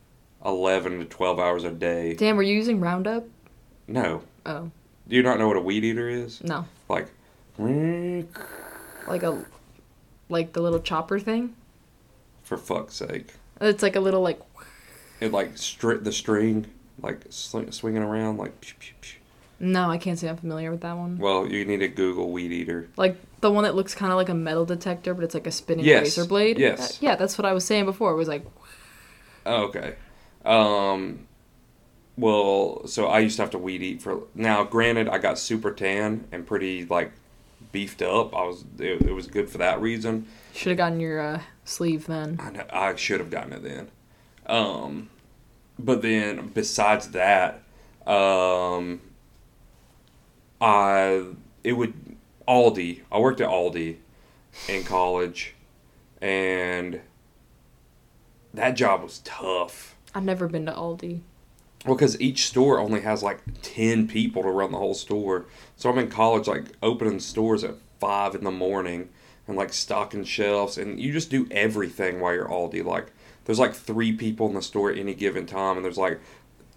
eleven 0.45 0.99
to 0.99 1.05
twelve 1.05 1.39
hours 1.39 1.63
a 1.63 1.71
day. 1.71 2.15
Damn, 2.15 2.35
were 2.37 2.43
you 2.43 2.55
using 2.55 2.79
Roundup? 2.79 3.25
No, 3.87 4.23
Oh 4.45 4.71
do 5.07 5.15
you 5.15 5.23
not 5.23 5.39
know 5.39 5.47
what 5.47 5.57
a 5.57 5.61
weed 5.61 5.83
eater 5.85 6.09
is? 6.09 6.43
no, 6.43 6.65
Like, 6.89 7.07
like 9.07 9.23
a 9.23 9.45
like 10.29 10.53
the 10.53 10.61
little 10.61 10.79
chopper 10.79 11.19
thing. 11.19 11.55
for 12.43 12.57
fuck's 12.57 12.95
sake, 12.95 13.33
It's 13.61 13.81
like 13.83 13.95
a 13.95 13.99
little 13.99 14.21
like 14.21 14.39
it 15.19 15.31
like 15.31 15.55
stri- 15.55 16.03
the 16.03 16.11
string 16.11 16.67
like 17.01 17.21
sling- 17.29 17.71
swinging 17.71 18.01
around 18.03 18.37
like. 18.37 18.59
Pew, 18.61 18.73
pew, 18.79 18.93
pew. 19.01 19.19
no, 19.59 19.89
I 19.89 19.97
can't 19.97 20.17
say 20.19 20.27
I'm 20.29 20.37
familiar 20.37 20.71
with 20.71 20.81
that 20.81 20.97
one. 20.97 21.17
Well, 21.17 21.47
you 21.47 21.63
need 21.65 21.77
to 21.77 21.87
Google 21.87 22.31
weed 22.31 22.51
eater. 22.51 22.87
Like 22.97 23.17
the 23.41 23.51
one 23.51 23.63
that 23.63 23.75
looks 23.75 23.93
kind 23.95 24.11
of 24.11 24.17
like 24.17 24.29
a 24.29 24.33
metal 24.33 24.65
detector, 24.65 25.13
but 25.13 25.23
it's 25.23 25.33
like 25.33 25.47
a 25.47 25.51
spinning 25.51 25.85
Yes, 25.85 26.03
razor 26.03 26.25
blade. 26.25 26.57
yes. 26.59 26.91
Uh, 26.91 26.97
yeah, 27.01 27.15
that's 27.15 27.37
what 27.37 27.45
I 27.45 27.53
was 27.53 27.65
saying 27.65 27.85
before. 27.85 28.11
It 28.11 28.15
was 28.17 28.27
like 28.27 28.45
Oh, 29.45 29.63
okay. 29.65 29.95
Um, 30.43 31.26
well, 32.17 32.87
so 32.87 33.07
I 33.07 33.19
used 33.19 33.35
to 33.37 33.43
have 33.43 33.51
to 33.51 33.59
weed 33.59 33.83
eat 33.83 34.01
for. 34.01 34.23
Now, 34.33 34.63
granted, 34.63 35.07
I 35.07 35.19
got 35.19 35.37
super 35.37 35.71
tan 35.71 36.27
and 36.31 36.45
pretty 36.45 36.85
like 36.85 37.11
beefed 37.71 38.01
up. 38.01 38.35
I 38.35 38.43
was 38.43 38.65
it, 38.79 39.03
it 39.03 39.13
was 39.13 39.27
good 39.27 39.49
for 39.49 39.59
that 39.59 39.79
reason. 39.79 40.27
should 40.53 40.69
have 40.69 40.77
gotten 40.77 40.99
your 40.99 41.19
uh, 41.19 41.41
sleeve 41.63 42.07
then. 42.07 42.39
I, 42.41 42.49
know, 42.49 42.65
I 42.71 42.95
should 42.95 43.19
have 43.19 43.29
gotten 43.29 43.53
it 43.53 43.63
then. 43.63 43.91
Um, 44.47 45.09
but 45.77 46.01
then 46.01 46.47
besides 46.47 47.09
that, 47.11 47.61
um, 48.07 49.01
I 50.59 51.23
it 51.63 51.73
would 51.73 51.93
Aldi. 52.47 53.01
I 53.11 53.19
worked 53.19 53.41
at 53.41 53.49
Aldi 53.49 53.97
in 54.67 54.83
college, 54.83 55.53
and 56.19 57.01
that 58.53 58.71
job 58.71 59.03
was 59.03 59.19
tough. 59.19 59.95
I've 60.15 60.23
never 60.23 60.47
been 60.47 60.65
to 60.65 60.71
Aldi. 60.71 61.21
Well, 61.85 61.95
because 61.95 62.19
each 62.19 62.47
store 62.47 62.79
only 62.79 63.01
has 63.01 63.23
like 63.23 63.39
10 63.61 64.07
people 64.07 64.43
to 64.43 64.49
run 64.49 64.71
the 64.71 64.77
whole 64.77 64.93
store. 64.93 65.45
So 65.75 65.89
I'm 65.89 65.99
in 65.99 66.09
college, 66.09 66.47
like 66.47 66.65
opening 66.81 67.19
stores 67.19 67.63
at 67.63 67.75
5 67.99 68.35
in 68.35 68.43
the 68.43 68.51
morning 68.51 69.09
and 69.47 69.55
like 69.55 69.73
stocking 69.73 70.23
shelves. 70.23 70.77
And 70.77 70.99
you 70.99 71.13
just 71.13 71.29
do 71.29 71.47
everything 71.51 72.19
while 72.19 72.33
you're 72.33 72.49
Aldi. 72.49 72.83
Like, 72.83 73.11
there's 73.45 73.59
like 73.59 73.73
three 73.73 74.11
people 74.11 74.47
in 74.47 74.55
the 74.55 74.61
store 74.61 74.91
at 74.91 74.97
any 74.97 75.13
given 75.13 75.45
time. 75.45 75.77
And 75.77 75.85
there's 75.85 75.97
like 75.97 76.19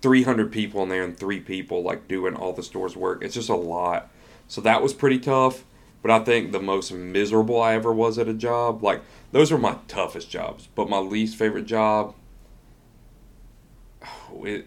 300 0.03 0.53
people 0.53 0.82
in 0.82 0.88
there 0.88 1.03
and 1.03 1.16
three 1.16 1.40
people 1.40 1.82
like 1.82 2.07
doing 2.07 2.34
all 2.34 2.53
the 2.53 2.62
store's 2.62 2.96
work. 2.96 3.22
It's 3.22 3.34
just 3.34 3.48
a 3.48 3.57
lot. 3.57 4.11
So 4.48 4.61
that 4.61 4.82
was 4.82 4.92
pretty 4.94 5.18
tough. 5.18 5.64
But 6.03 6.11
I 6.11 6.20
think 6.20 6.53
the 6.53 6.61
most 6.61 6.92
miserable 6.92 7.61
I 7.61 7.74
ever 7.74 7.92
was 7.92 8.18
at 8.18 8.26
a 8.26 8.32
job, 8.32 8.82
like, 8.82 9.03
those 9.32 9.53
were 9.53 9.59
my 9.59 9.76
toughest 9.86 10.30
jobs. 10.30 10.68
But 10.74 10.88
my 10.88 10.98
least 10.98 11.36
favorite 11.36 11.66
job, 11.66 12.14
it, 14.44 14.66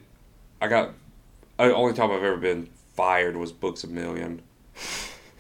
I 0.64 0.70
got 0.70 0.94
the 1.58 1.76
only 1.76 1.94
time 1.94 2.10
I've 2.10 2.24
ever 2.24 2.38
been 2.38 2.70
fired 2.96 3.36
was 3.36 3.52
Books 3.52 3.84
a 3.84 3.88
Million, 3.88 4.42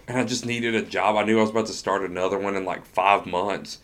and 0.05 0.17
I 0.17 0.25
just 0.25 0.45
needed 0.45 0.75
a 0.75 0.81
job. 0.81 1.15
I 1.15 1.23
knew 1.23 1.37
I 1.37 1.41
was 1.41 1.49
about 1.51 1.67
to 1.67 1.73
start 1.73 2.01
another 2.03 2.37
one 2.37 2.57
in 2.57 2.65
like 2.65 2.85
five 2.85 3.25
months, 3.25 3.77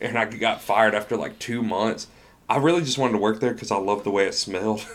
and 0.00 0.16
I 0.18 0.24
got 0.24 0.62
fired 0.62 0.94
after 0.94 1.14
like 1.18 1.38
two 1.38 1.62
months. 1.62 2.06
I 2.48 2.56
really 2.56 2.80
just 2.80 2.96
wanted 2.96 3.12
to 3.12 3.18
work 3.18 3.40
there 3.40 3.52
because 3.52 3.70
I 3.70 3.76
loved 3.76 4.04
the 4.04 4.10
way 4.10 4.24
it 4.24 4.32
smelled, 4.32 4.86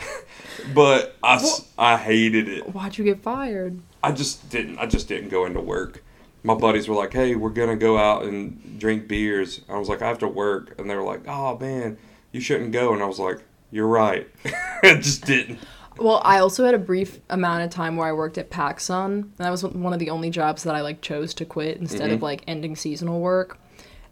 but 0.74 1.16
I, 1.22 1.36
Well- 1.36 1.64
I 1.78 1.96
hated 1.96 2.48
it. 2.48 2.68
Why'd 2.74 2.98
you 2.98 3.04
get 3.04 3.22
fired? 3.22 3.80
I 4.02 4.12
just 4.12 4.50
didn't. 4.50 4.78
I 4.78 4.84
just 4.84 5.08
didn't 5.08 5.30
go 5.30 5.46
into 5.46 5.60
work. 5.62 6.04
My 6.42 6.54
buddies 6.54 6.88
were 6.88 6.94
like, 6.94 7.14
"Hey, 7.14 7.36
we're 7.36 7.48
gonna 7.48 7.76
go 7.76 7.96
out 7.96 8.24
and 8.24 8.78
drink 8.78 9.08
beers." 9.08 9.62
I 9.66 9.78
was 9.78 9.88
like, 9.88 10.02
"I 10.02 10.08
have 10.08 10.18
to 10.18 10.28
work," 10.28 10.74
and 10.78 10.90
they 10.90 10.94
were 10.94 11.02
like, 11.04 11.26
"Oh 11.26 11.56
man, 11.56 11.96
you 12.32 12.40
shouldn't 12.42 12.72
go." 12.72 12.92
And 12.92 13.02
I 13.02 13.06
was 13.06 13.18
like, 13.18 13.38
"You're 13.72 13.88
right." 13.88 14.28
I 14.84 14.94
just 14.94 15.24
didn't. 15.24 15.58
Well, 15.98 16.22
I 16.24 16.38
also 16.38 16.64
had 16.64 16.74
a 16.74 16.78
brief 16.78 17.20
amount 17.28 17.64
of 17.64 17.70
time 17.70 17.96
where 17.96 18.08
I 18.08 18.12
worked 18.12 18.38
at 18.38 18.50
PacSun, 18.50 19.04
and 19.04 19.32
that 19.36 19.50
was 19.50 19.62
one 19.62 19.92
of 19.92 19.98
the 19.98 20.10
only 20.10 20.30
jobs 20.30 20.62
that 20.62 20.74
I 20.74 20.80
like 20.80 21.00
chose 21.00 21.34
to 21.34 21.44
quit 21.44 21.78
instead 21.78 22.10
of 22.10 22.16
mm-hmm. 22.16 22.24
like 22.24 22.44
ending 22.46 22.76
seasonal 22.76 23.20
work. 23.20 23.58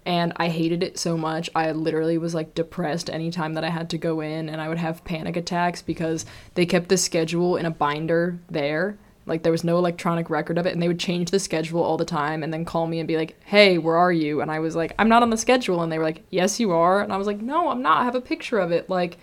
And 0.06 0.32
I 0.36 0.48
hated 0.48 0.82
it 0.82 0.98
so 0.98 1.16
much. 1.16 1.50
I 1.54 1.72
literally 1.72 2.18
was 2.18 2.34
like 2.34 2.54
depressed 2.54 3.10
anytime 3.10 3.54
that 3.54 3.64
I 3.64 3.70
had 3.70 3.90
to 3.90 3.98
go 3.98 4.20
in, 4.20 4.48
and 4.48 4.60
I 4.60 4.68
would 4.68 4.78
have 4.78 5.04
panic 5.04 5.36
attacks 5.36 5.82
because 5.82 6.26
they 6.54 6.66
kept 6.66 6.88
the 6.88 6.96
schedule 6.96 7.56
in 7.56 7.66
a 7.66 7.70
binder 7.70 8.38
there. 8.50 8.98
Like 9.26 9.42
there 9.42 9.52
was 9.52 9.64
no 9.64 9.78
electronic 9.78 10.28
record 10.28 10.58
of 10.58 10.66
it, 10.66 10.72
and 10.72 10.82
they 10.82 10.88
would 10.88 10.98
change 10.98 11.30
the 11.30 11.38
schedule 11.38 11.82
all 11.82 11.96
the 11.96 12.04
time, 12.04 12.42
and 12.42 12.52
then 12.52 12.64
call 12.64 12.86
me 12.86 12.98
and 12.98 13.08
be 13.08 13.16
like, 13.16 13.36
"Hey, 13.44 13.78
where 13.78 13.96
are 13.96 14.12
you?" 14.12 14.40
And 14.40 14.50
I 14.50 14.58
was 14.58 14.74
like, 14.76 14.92
"I'm 14.98 15.08
not 15.08 15.22
on 15.22 15.30
the 15.30 15.36
schedule," 15.36 15.82
and 15.82 15.90
they 15.90 15.98
were 15.98 16.04
like, 16.04 16.24
"Yes, 16.30 16.60
you 16.60 16.72
are," 16.72 17.00
and 17.00 17.12
I 17.12 17.16
was 17.16 17.26
like, 17.26 17.40
"No, 17.40 17.70
I'm 17.70 17.82
not. 17.82 17.98
I 17.98 18.04
have 18.04 18.14
a 18.14 18.20
picture 18.20 18.58
of 18.58 18.72
it. 18.72 18.88
Like, 18.90 19.18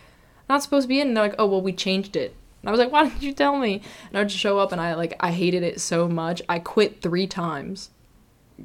not 0.50 0.64
supposed 0.64 0.86
to 0.86 0.89
be 0.89 1.00
in." 1.00 1.10
And 1.10 1.18
they're 1.18 1.24
like, 1.24 1.36
"Oh, 1.39 1.48
well, 1.48 1.62
we 1.62 1.74
changed 1.74 2.16
it." 2.16 2.36
And 2.62 2.70
I 2.70 2.72
was 2.72 2.80
like, 2.80 2.91
"Why 2.91 3.04
didn't 3.04 3.24
you 3.24 3.34
tell 3.34 3.58
me?" 3.58 3.82
And 4.10 4.18
I 4.18 4.22
would 4.22 4.30
just 4.30 4.39
show 4.39 4.60
up, 4.60 4.72
and 4.72 4.82
I 4.82 4.93
like 4.95 5.16
I 5.20 5.32
hated 5.32 5.64
it 5.64 5.80
so 5.82 6.08
much. 6.08 6.41
I 6.50 6.60
quit 6.60 7.02
three 7.02 7.28
times 7.28 7.91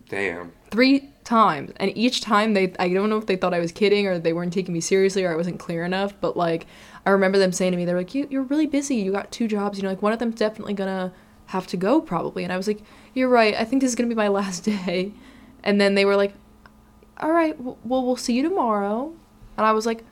Damn. 0.08 0.52
three 0.70 1.10
times 1.24 1.70
and 1.76 1.96
each 1.96 2.20
time 2.20 2.54
they 2.54 2.72
i 2.78 2.88
don't 2.88 3.10
know 3.10 3.18
if 3.18 3.26
they 3.26 3.36
thought 3.36 3.54
i 3.54 3.58
was 3.58 3.72
kidding 3.72 4.06
or 4.06 4.18
they 4.18 4.32
weren't 4.32 4.52
taking 4.52 4.72
me 4.72 4.80
seriously 4.80 5.22
or 5.22 5.32
i 5.32 5.36
wasn't 5.36 5.58
clear 5.58 5.84
enough 5.84 6.14
but 6.20 6.36
like 6.36 6.66
i 7.04 7.10
remember 7.10 7.38
them 7.38 7.52
saying 7.52 7.72
to 7.72 7.76
me 7.76 7.84
they're 7.84 7.96
like 7.96 8.14
you, 8.14 8.26
you're 8.30 8.42
really 8.42 8.66
busy 8.66 8.96
you 8.96 9.12
got 9.12 9.30
two 9.30 9.46
jobs 9.46 9.78
you 9.78 9.84
know 9.84 9.90
like 9.90 10.02
one 10.02 10.12
of 10.12 10.18
them's 10.18 10.34
definitely 10.34 10.72
gonna 10.72 11.12
have 11.46 11.66
to 11.66 11.76
go 11.76 12.00
probably 12.00 12.42
and 12.42 12.52
i 12.52 12.56
was 12.56 12.66
like 12.66 12.80
you're 13.14 13.28
right 13.28 13.54
i 13.54 13.64
think 13.64 13.82
this 13.82 13.90
is 13.90 13.94
gonna 13.94 14.08
be 14.08 14.14
my 14.14 14.28
last 14.40 14.64
day 14.64 15.12
and 15.62 15.80
then 15.80 15.94
they 15.94 16.04
were 16.04 16.16
like 16.16 16.32
all 17.18 17.32
right 17.32 17.60
well 17.60 17.76
we'll 17.84 18.16
see 18.16 18.32
you 18.32 18.42
tomorrow 18.42 19.12
and 19.56 19.66
i 19.66 19.72
was 19.72 19.84
like 19.84 20.04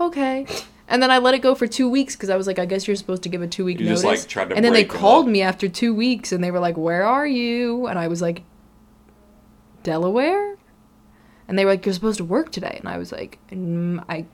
okay 0.00 0.46
and 0.88 1.02
then 1.02 1.10
i 1.10 1.18
let 1.18 1.34
it 1.34 1.40
go 1.40 1.54
for 1.54 1.66
two 1.66 1.88
weeks 1.88 2.14
because 2.16 2.30
i 2.30 2.36
was 2.36 2.46
like 2.46 2.58
i 2.58 2.64
guess 2.66 2.86
you're 2.86 2.96
supposed 2.96 3.22
to 3.22 3.28
give 3.28 3.42
a 3.42 3.46
two 3.46 3.64
week 3.64 3.78
You 3.80 3.86
notice 3.86 4.02
just, 4.02 4.04
like, 4.24 4.28
tried 4.28 4.48
to 4.50 4.56
and 4.56 4.64
then 4.64 4.72
they 4.72 4.84
break 4.84 4.98
called 5.00 5.26
up. 5.26 5.30
me 5.32 5.42
after 5.42 5.68
two 5.68 5.94
weeks 5.94 6.32
and 6.32 6.42
they 6.44 6.50
were 6.50 6.60
like 6.60 6.76
where 6.76 7.04
are 7.04 7.26
you 7.26 7.86
and 7.86 7.98
i 7.98 8.06
was 8.08 8.20
like 8.22 8.42
Delaware? 9.82 10.56
And 11.46 11.56
they 11.56 11.64
were 11.64 11.70
like, 11.70 11.86
You're 11.86 11.94
supposed 11.94 12.18
to 12.18 12.24
work 12.24 12.50
today. 12.50 12.74
And 12.80 12.88
I 12.88 12.98
was 12.98 13.12
like, 13.12 13.38
mm, 13.52 14.04
I 14.08 14.26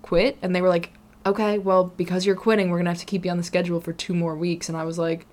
quit. 0.00 0.38
And 0.40 0.56
they 0.56 0.62
were 0.62 0.70
like, 0.70 0.94
Okay, 1.26 1.58
well, 1.58 1.84
because 1.84 2.24
you're 2.24 2.36
quitting, 2.36 2.70
we're 2.70 2.78
going 2.78 2.86
to 2.86 2.92
have 2.92 2.98
to 3.00 3.04
keep 3.04 3.22
you 3.26 3.30
on 3.30 3.36
the 3.36 3.42
schedule 3.42 3.82
for 3.82 3.92
two 3.92 4.14
more 4.14 4.34
weeks. 4.34 4.70
And 4.70 4.78
I 4.78 4.84
was 4.84 4.98
like, 4.98 5.26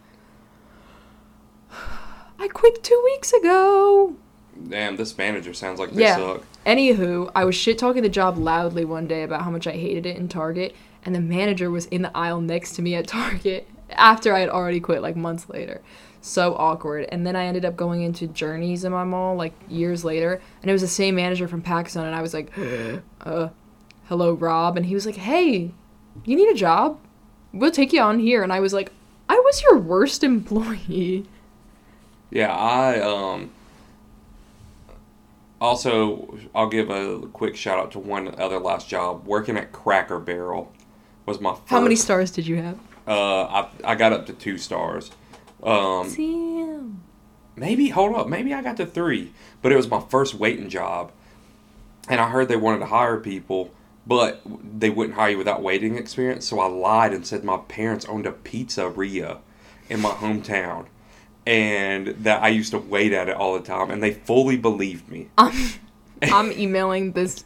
I 2.40 2.50
quit 2.50 2.84
two 2.84 3.02
weeks 3.06 3.32
ago. 3.32 4.16
Damn, 4.68 4.98
this 4.98 5.18
manager 5.18 5.54
sounds 5.54 5.80
like 5.80 5.92
they 5.92 6.02
Yeah. 6.02 6.18
suck. 6.18 6.44
Anywho, 6.66 7.32
I 7.36 7.44
was 7.44 7.56
shit 7.56 7.78
talking 7.78 8.04
the 8.04 8.10
job 8.10 8.38
loudly 8.38 8.86
one 8.86 9.08
day 9.08 9.24
about 9.24 9.42
how 9.42 9.52
much 9.52 9.66
I 9.66 9.72
hated 9.72 10.06
it 10.06 10.18
in 10.18 10.28
Target. 10.28 10.76
And 11.04 11.16
the 11.16 11.22
manager 11.22 11.72
was 11.72 11.88
in 11.88 12.04
the 12.04 12.16
aisle 12.16 12.42
next 12.42 12.74
to 12.74 12.82
me 12.82 12.94
at 12.96 13.08
Target 13.08 13.68
after 13.92 14.34
I 14.36 14.40
had 14.40 14.50
already 14.50 14.80
quit, 14.80 15.02
like 15.02 15.16
months 15.16 15.50
later. 15.50 15.82
So 16.22 16.56
awkward. 16.56 17.08
And 17.12 17.26
then 17.26 17.36
I 17.36 17.46
ended 17.46 17.66
up 17.66 17.76
going 17.76 18.04
into 18.04 18.28
Journeys 18.28 18.84
in 18.84 18.92
my 18.92 19.04
mall, 19.04 19.36
like 19.36 19.54
years 19.68 20.06
later. 20.06 20.40
And 20.62 20.70
it 20.70 20.74
was 20.74 20.82
the 20.82 20.88
same 20.88 21.16
manager 21.16 21.48
from 21.48 21.64
PacSun. 21.64 22.06
And 22.06 22.14
I 22.14 22.22
was 22.22 22.34
like, 22.34 22.52
uh, 23.22 23.50
hello, 24.06 24.34
Rob. 24.34 24.78
And 24.78 24.86
he 24.86 24.94
was 24.94 25.08
like, 25.08 25.16
hey, 25.16 25.72
you 26.26 26.36
need 26.36 26.50
a 26.50 26.56
job? 26.56 27.00
We'll 27.54 27.72
take 27.72 27.92
you 27.92 28.02
on 28.02 28.20
here. 28.20 28.44
And 28.44 28.54
I 28.54 28.60
was 28.60 28.72
like, 28.72 28.92
I 29.28 29.34
was 29.34 29.64
your 29.64 29.80
worst 29.80 30.24
employee. 30.26 31.26
Yeah, 32.30 32.56
I 32.56 33.02
um. 33.02 33.52
Also, 35.62 36.40
I'll 36.56 36.68
give 36.68 36.90
a 36.90 37.20
quick 37.34 37.56
shout 37.56 37.78
out 37.78 37.92
to 37.92 38.00
one 38.00 38.34
other 38.40 38.58
last 38.58 38.90
job. 38.90 39.28
Working 39.28 39.58
at 39.58 39.72
Cracker 39.72 40.20
Barrel 40.20 40.74
was 41.28 41.40
my 41.40 41.52
first. 41.54 41.70
How 41.70 41.80
many 41.80 41.96
stars 41.96 42.32
did 42.32 42.48
you 42.48 42.58
have? 42.58 42.80
Uh, 43.08 43.44
I 43.44 43.70
I 43.84 43.96
got 43.96 44.12
up 44.12 44.26
to 44.26 44.34
two 44.34 44.58
stars. 44.58 45.12
Um, 45.62 46.12
Damn. 46.16 47.04
maybe 47.56 47.90
hold 47.90 48.16
up, 48.16 48.28
maybe 48.28 48.52
I 48.54 48.64
got 48.64 48.78
to 48.78 48.86
three, 48.88 49.34
but 49.62 49.72
it 49.72 49.76
was 49.76 49.88
my 49.88 50.02
first 50.10 50.34
waiting 50.34 50.70
job, 50.70 51.12
and 52.10 52.20
I 52.20 52.30
heard 52.30 52.48
they 52.48 52.56
wanted 52.56 52.80
to 52.80 52.88
hire 52.88 53.20
people, 53.20 53.72
but 54.08 54.42
they 54.80 54.90
wouldn't 54.90 55.16
hire 55.16 55.32
you 55.32 55.38
without 55.38 55.62
waiting 55.62 55.96
experience. 55.96 56.48
So 56.48 56.60
I 56.60 56.66
lied 56.66 57.14
and 57.14 57.26
said 57.28 57.44
my 57.44 57.58
parents 57.58 58.06
owned 58.06 58.26
a 58.26 58.32
pizzeria 58.32 59.38
in 59.90 60.00
my 60.00 60.10
hometown, 60.10 60.88
and 61.46 62.08
that 62.08 62.44
I 62.44 62.50
used 62.50 62.72
to 62.72 62.78
wait 62.78 63.14
at 63.14 63.30
it 63.30 63.36
all 63.36 63.54
the 63.54 63.66
time, 63.66 63.92
and 63.92 64.02
they 64.02 64.14
fully 64.14 64.58
believed 64.58 65.10
me. 65.10 65.30
I'm, 65.38 65.54
I'm 66.22 66.52
emailing 66.52 67.14
this 67.14 67.44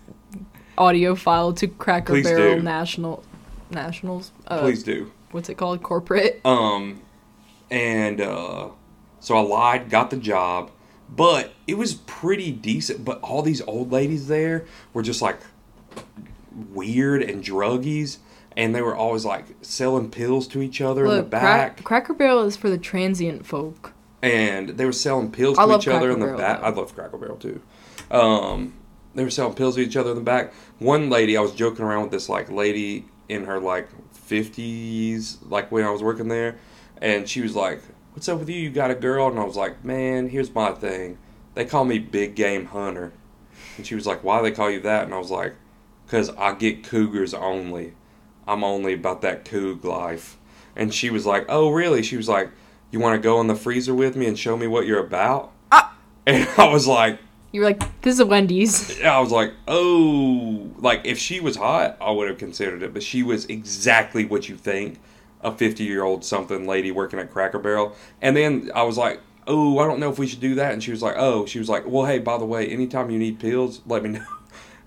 audio 0.77 1.15
file 1.15 1.53
to 1.53 1.67
Cracker 1.67 2.13
Please 2.13 2.25
Barrel 2.25 2.57
do. 2.57 2.61
National 2.61 3.23
Nationals. 3.69 4.31
Uh, 4.47 4.59
Please 4.59 4.83
do. 4.83 5.11
What's 5.31 5.49
it 5.49 5.55
called? 5.55 5.81
Corporate. 5.83 6.41
Um, 6.45 7.01
and 7.69 8.21
uh, 8.21 8.69
so 9.19 9.37
I 9.37 9.41
lied, 9.41 9.89
got 9.89 10.09
the 10.09 10.17
job, 10.17 10.71
but 11.09 11.53
it 11.67 11.77
was 11.77 11.95
pretty 11.95 12.51
decent. 12.51 13.03
But 13.03 13.19
all 13.21 13.41
these 13.41 13.61
old 13.61 13.91
ladies 13.91 14.27
there 14.27 14.65
were 14.93 15.01
just 15.01 15.21
like 15.21 15.39
weird 16.73 17.21
and 17.21 17.43
druggies, 17.43 18.17
and 18.58 18.74
they 18.74 18.82
were 18.82 18.95
always 18.95 19.26
like 19.26 19.45
selling 19.62 20.10
pills 20.10 20.47
to 20.47 20.62
each 20.62 20.82
other 20.82 21.06
in 21.06 21.12
the 21.12 21.18
Look, 21.18 21.30
back, 21.30 21.84
Cracker 21.84 22.14
Barrel 22.14 22.43
is 22.43 22.56
for 22.56 22.70
the 22.70 22.78
transient 22.78 23.45
folk. 23.45 23.93
and 24.22 24.70
they 24.70 24.86
were 24.86 24.91
selling 24.91 25.32
pills 25.32 25.58
I 25.58 25.66
to 25.66 25.76
each 25.78 25.88
other 25.88 26.12
in 26.12 26.20
the 26.20 26.38
back. 26.38 26.62
I 26.64 26.70
love 26.70 26.95
Cracker 26.95 27.18
Barrel 27.18 27.38
too. 27.38 27.62
Um, 28.12 28.74
they 29.14 29.24
were 29.24 29.30
selling 29.30 29.56
pills 29.56 29.76
to 29.76 29.82
each 29.82 29.95
other 29.97 30.12
in 30.12 30.16
the 30.16 30.24
back. 30.24 30.53
One 30.80 31.10
lady, 31.10 31.38
I 31.38 31.41
was 31.41 31.53
joking 31.53 31.86
around 31.86 32.03
with 32.03 32.12
this 32.12 32.30
like 32.30 32.49
lady 32.51 33.06
in 33.30 33.45
her 33.45 33.60
like 33.60 33.88
fifties, 34.14 35.38
like 35.43 35.72
when 35.72 35.84
I 35.86 35.89
was 35.91 36.03
working 36.03 36.28
there, 36.28 36.58
and 37.01 37.28
she 37.28 37.41
was 37.41 37.56
like, 37.56 37.82
"What's 38.14 38.28
up 38.30 38.39
with 38.39 38.49
you? 38.49 38.56
You 38.60 38.70
got 38.70 38.91
a 38.91 38.95
girl?" 38.95 39.28
And 39.28 39.39
I 39.39 39.43
was 39.43 39.56
like, 39.56 39.84
"Man, 39.84 40.30
here's 40.30 40.53
my 40.53 40.72
thing. 40.72 41.18
They 41.53 41.66
call 41.66 41.86
me 41.86 41.99
Big 41.99 42.36
Game 42.36 42.66
Hunter." 42.68 43.14
And 43.78 43.86
she 43.86 43.95
was 43.95 44.06
like, 44.06 44.24
"Why 44.24 44.38
do 44.39 44.43
they 44.43 44.51
call 44.56 44.70
you 44.70 44.80
that?" 44.82 45.06
And 45.06 45.14
I 45.14 45.18
was 45.18 45.32
like, 45.32 45.56
"Cause 46.08 46.30
I 46.38 46.53
get 46.53 46.84
cougars 46.84 47.34
only. 47.34 47.93
I'm 48.47 48.63
only 48.63 48.93
about 48.93 49.21
that 49.21 49.45
Coog 49.45 49.83
life." 49.83 50.37
And 50.75 50.93
she 50.93 51.09
was 51.09 51.25
like, 51.25 51.45
"Oh, 51.49 51.69
really?" 51.69 52.03
She 52.03 52.17
was 52.17 52.27
like, 52.29 52.49
"You 52.91 52.99
want 52.99 53.15
to 53.15 53.21
go 53.21 53.39
in 53.41 53.47
the 53.47 53.55
freezer 53.55 53.93
with 53.93 54.15
me 54.15 54.25
and 54.27 54.37
show 54.37 54.57
me 54.57 54.67
what 54.67 54.85
you're 54.85 54.99
about?" 55.03 55.51
Ah! 55.71 55.95
And 56.25 56.47
I 56.57 56.67
was 56.69 56.87
like, 56.87 57.19
You 57.51 57.61
were 57.61 57.67
like, 57.67 58.01
this 58.01 58.15
is 58.15 58.19
a 58.19 58.25
Wendy's. 58.25 59.01
I 59.03 59.19
was 59.19 59.31
like, 59.31 59.53
"Oh, 59.67 60.69
like 60.77 61.01
if 61.05 61.17
she 61.17 61.39
was 61.39 61.55
hot, 61.55 61.97
I 62.01 62.11
would 62.11 62.27
have 62.27 62.37
considered 62.37 62.83
it." 62.83 62.93
But 62.93 63.03
she 63.03 63.23
was 63.23 63.45
exactly 63.45 64.25
what 64.25 64.49
you 64.49 64.57
think 64.57 64.99
a 65.41 65.51
50-year-old 65.51 66.25
something 66.25 66.65
lady 66.65 66.91
working 66.91 67.19
at 67.19 67.31
Cracker 67.31 67.59
Barrel. 67.59 67.95
And 68.21 68.35
then 68.35 68.71
I 68.75 68.83
was 68.83 68.97
like, 68.97 69.21
"Oh, 69.47 69.77
I 69.79 69.85
don't 69.87 69.99
know 69.99 70.09
if 70.09 70.17
we 70.19 70.27
should 70.27 70.39
do 70.41 70.55
that." 70.55 70.73
And 70.73 70.83
she 70.83 70.91
was 70.91 71.01
like, 71.03 71.15
"Oh, 71.17 71.45
she 71.45 71.59
was 71.59 71.69
like, 71.69 71.83
well, 71.85 72.05
hey, 72.05 72.19
by 72.19 72.37
the 72.37 72.45
way, 72.45 72.67
anytime 72.67 73.09
you 73.11 73.19
need 73.19 73.39
pills, 73.39 73.81
let 73.85 74.03
me 74.03 74.09
know." 74.09 74.25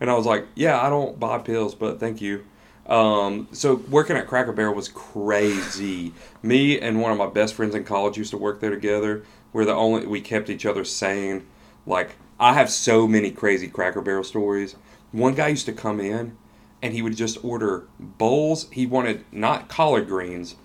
And 0.00 0.08
I 0.08 0.14
was 0.14 0.26
like, 0.26 0.46
"Yeah, 0.54 0.80
I 0.80 0.88
don't 0.90 1.18
buy 1.18 1.38
pills, 1.38 1.74
but 1.74 1.98
thank 1.98 2.20
you." 2.20 2.44
Um, 2.88 3.48
so 3.52 3.76
working 3.90 4.16
at 4.16 4.26
Cracker 4.26 4.52
Barrel 4.52 4.74
was 4.74 4.88
crazy. 4.88 6.14
Me 6.42 6.80
and 6.80 7.00
one 7.00 7.12
of 7.12 7.18
my 7.18 7.26
best 7.26 7.54
friends 7.54 7.74
in 7.74 7.84
college 7.84 8.16
used 8.16 8.30
to 8.30 8.38
work 8.38 8.60
there 8.60 8.70
together. 8.70 9.24
We're 9.52 9.66
the 9.66 9.74
only 9.74 10.06
we 10.06 10.20
kept 10.20 10.48
each 10.48 10.64
other 10.64 10.84
sane. 10.84 11.46
Like 11.86 12.16
I 12.40 12.54
have 12.54 12.70
so 12.70 13.06
many 13.06 13.30
crazy 13.30 13.68
Cracker 13.68 14.00
Barrel 14.00 14.24
stories. 14.24 14.76
One 15.12 15.34
guy 15.34 15.48
used 15.48 15.66
to 15.66 15.72
come 15.72 16.00
in 16.00 16.36
and 16.82 16.94
he 16.94 17.02
would 17.02 17.16
just 17.16 17.42
order 17.44 17.86
bowls. 17.98 18.68
He 18.70 18.86
wanted 18.86 19.24
not 19.32 19.68
collard 19.68 20.06
greens, 20.06 20.56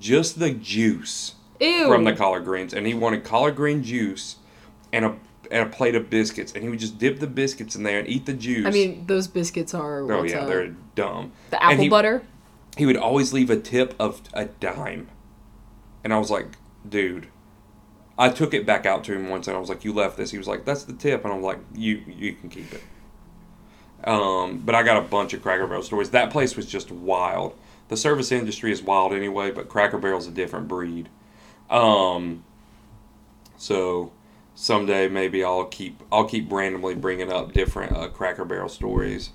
just 0.00 0.38
the 0.38 0.50
juice 0.50 1.34
Ew. 1.60 1.88
from 1.88 2.04
the 2.04 2.14
collard 2.14 2.44
greens, 2.44 2.72
and 2.72 2.86
he 2.86 2.94
wanted 2.94 3.24
collard 3.24 3.56
green 3.56 3.82
juice 3.82 4.36
and 4.92 5.04
a 5.04 5.16
and 5.50 5.66
a 5.66 5.70
plate 5.70 5.94
of 5.94 6.10
biscuits, 6.10 6.52
and 6.52 6.62
he 6.62 6.68
would 6.68 6.78
just 6.78 6.98
dip 6.98 7.20
the 7.20 7.26
biscuits 7.26 7.76
in 7.76 7.82
there 7.82 7.98
and 7.98 8.08
eat 8.08 8.26
the 8.26 8.32
juice. 8.32 8.66
I 8.66 8.70
mean, 8.70 9.06
those 9.06 9.26
biscuits 9.28 9.74
are. 9.74 10.00
oh 10.10 10.22
yeah, 10.22 10.40
up? 10.40 10.48
they're 10.48 10.74
dumb. 10.94 11.32
the 11.50 11.62
apple 11.62 11.84
he- 11.84 11.88
butter. 11.88 12.22
He 12.76 12.86
would 12.86 12.96
always 12.96 13.32
leave 13.32 13.50
a 13.50 13.56
tip 13.56 13.94
of 13.98 14.22
a 14.32 14.44
dime, 14.44 15.08
and 16.04 16.12
I 16.12 16.18
was 16.18 16.30
like, 16.30 16.46
dude. 16.88 17.28
I 18.20 18.30
took 18.30 18.52
it 18.52 18.66
back 18.66 18.84
out 18.84 19.04
to 19.04 19.14
him 19.14 19.28
once, 19.28 19.46
and 19.46 19.56
I 19.56 19.60
was 19.60 19.68
like, 19.68 19.84
"You 19.84 19.92
left 19.92 20.16
this." 20.16 20.32
He 20.32 20.38
was 20.38 20.48
like, 20.48 20.64
"That's 20.64 20.82
the 20.82 20.92
tip," 20.92 21.24
and 21.24 21.32
I'm 21.32 21.40
like, 21.40 21.60
"You 21.72 22.02
you 22.08 22.32
can 22.32 22.48
keep 22.48 22.72
it." 22.72 22.82
Um, 24.04 24.58
but 24.58 24.74
I 24.74 24.82
got 24.82 24.96
a 24.96 25.02
bunch 25.02 25.34
of 25.34 25.42
Cracker 25.42 25.66
Barrel 25.66 25.82
stories. 25.82 26.10
That 26.10 26.30
place 26.30 26.56
was 26.56 26.66
just 26.66 26.90
wild. 26.90 27.56
The 27.88 27.96
service 27.96 28.32
industry 28.32 28.70
is 28.70 28.82
wild 28.82 29.12
anyway, 29.12 29.50
but 29.50 29.68
Cracker 29.68 29.98
Barrel's 29.98 30.26
a 30.26 30.30
different 30.30 30.68
breed. 30.68 31.08
Um, 31.70 32.44
so 33.56 34.12
someday 34.60 35.08
maybe 35.08 35.44
I'll 35.44 35.64
keep 35.66 36.02
I'll 36.10 36.24
keep 36.24 36.50
randomly 36.50 36.94
bringing 36.96 37.32
up 37.32 37.52
different 37.52 37.96
uh, 37.96 38.08
Cracker 38.08 38.44
Barrel 38.44 38.68
stories. 38.68 39.30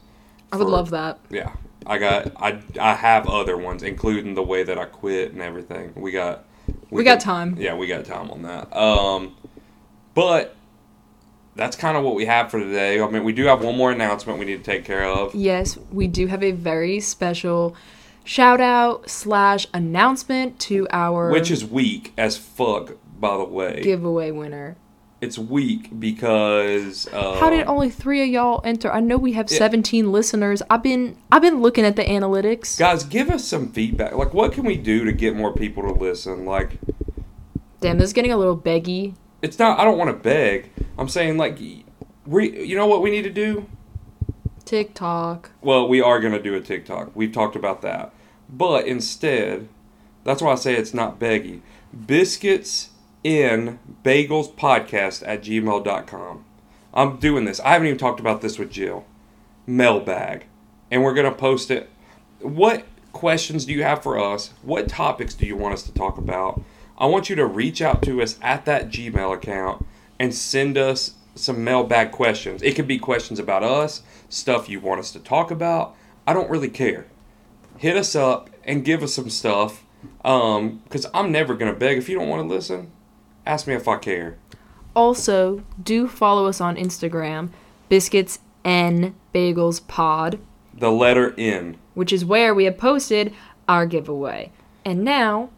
I 0.51 0.57
would 0.57 0.65
for- 0.65 0.69
love 0.71 0.89
that. 0.91 1.19
Yeah, 1.29 1.53
I 1.85 1.97
got 1.97 2.33
I 2.35 2.61
I 2.79 2.93
have 2.95 3.27
other 3.27 3.57
ones, 3.57 3.83
including 3.83 4.35
the 4.35 4.43
way 4.43 4.63
that 4.63 4.77
I 4.77 4.85
quit 4.85 5.31
and 5.31 5.41
everything. 5.41 5.93
We 5.95 6.11
got 6.11 6.45
We 6.91 7.03
got 7.03 7.19
can- 7.19 7.21
time. 7.21 7.55
Yeah, 7.57 7.75
we 7.75 7.87
got 7.87 8.05
time 8.05 8.29
on 8.31 8.41
that. 8.43 8.75
Um, 8.75 9.35
but 10.13 10.55
that's 11.55 11.75
kind 11.77 11.95
of 11.97 12.03
what 12.03 12.15
we 12.15 12.25
have 12.25 12.51
for 12.51 12.59
today. 12.59 12.99
I 12.99 13.07
mean, 13.09 13.23
we 13.23 13.31
do 13.33 13.45
have 13.45 13.63
one 13.63 13.77
more 13.77 13.91
announcement 13.91 14.39
we 14.39 14.45
need 14.45 14.57
to 14.57 14.63
take 14.63 14.83
care 14.85 15.05
of. 15.05 15.33
Yes, 15.33 15.77
we 15.91 16.07
do 16.07 16.27
have 16.27 16.43
a 16.43 16.51
very 16.51 16.99
special 16.99 17.75
shout 18.25 18.59
out 18.59 19.09
slash 19.09 19.67
announcement 19.73 20.59
to 20.59 20.87
our 20.91 21.29
Which 21.31 21.49
is 21.51 21.63
weak 21.65 22.11
as 22.17 22.37
fuck, 22.37 22.93
by 23.19 23.37
the 23.37 23.43
way. 23.45 23.81
giveaway 23.83 24.31
winner. 24.31 24.75
It's 25.23 25.39
weak 25.39 25.97
because 26.01 27.07
uh, 27.13 27.39
How 27.39 27.49
did 27.49 27.65
only 27.65 27.89
three 27.89 28.21
of 28.21 28.27
y'all 28.27 28.59
enter? 28.65 28.91
I 28.91 28.99
know 28.99 29.15
we 29.17 29.31
have 29.33 29.49
Yeah. 29.49 29.57
17 29.57 30.11
listeners. 30.11 30.61
I've 30.69 30.83
been 30.83 31.15
I've 31.31 31.41
been 31.41 31.61
looking 31.61 31.85
at 31.85 31.95
the 31.95 32.03
analytics. 32.03 32.77
guys 32.77 33.05
give 33.05 33.29
us 33.29 33.45
some 33.45 33.71
feedback? 33.71 34.15
Like, 34.15 34.33
what 34.33 34.51
can 34.51 34.65
we 34.65 34.75
do 34.75 35.05
to 35.05 35.13
get 35.13 35.33
more 35.33 35.53
people 35.53 35.81
to 35.83 35.93
listen? 35.93 36.43
Like, 36.43 36.77
Damn, 37.79 37.99
this 37.99 38.07
is 38.07 38.13
getting 38.13 38.33
a 38.33 38.37
little 38.37 38.57
beggy. 38.57 39.15
it's 39.41 39.57
not. 39.57 39.79
I 39.79 39.85
don't 39.85 39.97
want 39.97 40.09
to 40.09 40.17
beg. 40.21 40.69
I'm 40.97 41.07
saying 41.07 41.37
like, 41.37 41.57
we. 42.25 42.65
You 42.65 42.75
know 42.75 42.87
what 42.87 43.01
we 43.01 43.09
need 43.09 43.23
to 43.23 43.29
do? 43.29 43.65
TikTok. 44.65 45.51
Well, 45.61 45.87
we 45.87 46.01
are 46.01 46.19
going 46.19 46.33
to 46.33 46.41
do 46.41 46.53
a 46.53 46.59
TikTok. 46.59 47.11
We've 47.15 47.31
talked 47.31 47.55
about 47.55 47.81
that. 47.81 48.13
But 48.49 48.87
instead, 48.87 49.69
that's 50.25 50.41
why 50.41 50.51
I 50.51 50.55
say 50.55 50.75
it's 50.75 50.93
not 50.93 51.17
beggy. 51.17 51.61
Biscuits 51.93 52.89
in 53.23 53.79
bagels 54.03 54.53
podcast 54.53 55.23
at 55.25 55.41
gmail.com. 55.41 56.45
I'm 56.93 57.17
doing 57.17 57.45
this. 57.45 57.59
I 57.61 57.71
haven't 57.71 57.87
even 57.87 57.97
talked 57.97 58.19
about 58.19 58.41
this 58.41 58.59
with 58.59 58.71
Jill. 58.71 59.05
Mailbag. 59.65 60.45
And 60.91 61.03
we're 61.03 61.13
going 61.13 61.31
to 61.31 61.37
post 61.37 61.71
it. 61.71 61.89
What 62.39 62.85
questions 63.13 63.65
do 63.65 63.73
you 63.73 63.83
have 63.83 64.03
for 64.03 64.19
us? 64.19 64.51
What 64.61 64.89
topics 64.89 65.33
do 65.33 65.45
you 65.45 65.55
want 65.55 65.73
us 65.73 65.83
to 65.83 65.93
talk 65.93 66.17
about? 66.17 66.61
I 66.97 67.05
want 67.07 67.29
you 67.29 67.35
to 67.37 67.45
reach 67.45 67.81
out 67.81 68.01
to 68.03 68.21
us 68.21 68.37
at 68.41 68.65
that 68.65 68.89
Gmail 68.89 69.33
account 69.33 69.85
and 70.19 70.33
send 70.33 70.77
us 70.77 71.13
some 71.35 71.63
mailbag 71.63 72.11
questions. 72.11 72.61
It 72.61 72.75
could 72.75 72.87
be 72.87 72.99
questions 72.99 73.39
about 73.39 73.63
us, 73.63 74.03
stuff 74.29 74.69
you 74.69 74.79
want 74.79 74.99
us 74.99 75.11
to 75.11 75.19
talk 75.19 75.49
about. 75.49 75.95
I 76.27 76.33
don't 76.33 76.49
really 76.49 76.69
care. 76.69 77.07
Hit 77.77 77.97
us 77.97 78.15
up 78.15 78.49
and 78.63 78.85
give 78.85 79.01
us 79.01 79.13
some 79.13 79.29
stuff. 79.29 79.83
Um, 80.23 80.81
because 80.83 81.07
I'm 81.13 81.31
never 81.31 81.55
gonna 81.55 81.73
beg. 81.73 81.97
If 81.97 82.09
you 82.09 82.17
don't 82.17 82.29
want 82.29 82.47
to 82.47 82.53
listen, 82.53 82.91
ask 83.45 83.67
me 83.67 83.73
if 83.73 83.87
I 83.87 83.97
care. 83.97 84.37
Also, 84.95 85.63
do 85.81 86.07
follow 86.07 86.45
us 86.47 86.61
on 86.61 86.75
Instagram, 86.75 87.49
Biscuits 87.89 88.39
N 88.63 89.15
Bagels 89.33 89.85
Pod, 89.87 90.39
The 90.73 90.91
letter 90.91 91.33
N. 91.37 91.77
which 91.95 92.13
is 92.13 92.23
where 92.23 92.53
we 92.53 92.65
have 92.65 92.77
posted 92.77 93.33
our 93.67 93.85
giveaway. 93.85 94.51
And 94.85 95.03
now 95.03 95.49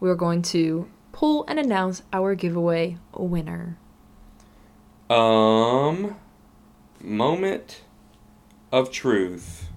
we're 0.00 0.14
going 0.14 0.42
to 0.42 0.88
pull 1.12 1.44
and 1.48 1.58
announce 1.58 2.02
our 2.12 2.34
giveaway 2.34 2.98
winner. 3.16 3.78
Um, 5.10 6.16
moment 7.00 7.82
of 8.72 8.90
truth. 8.90 9.68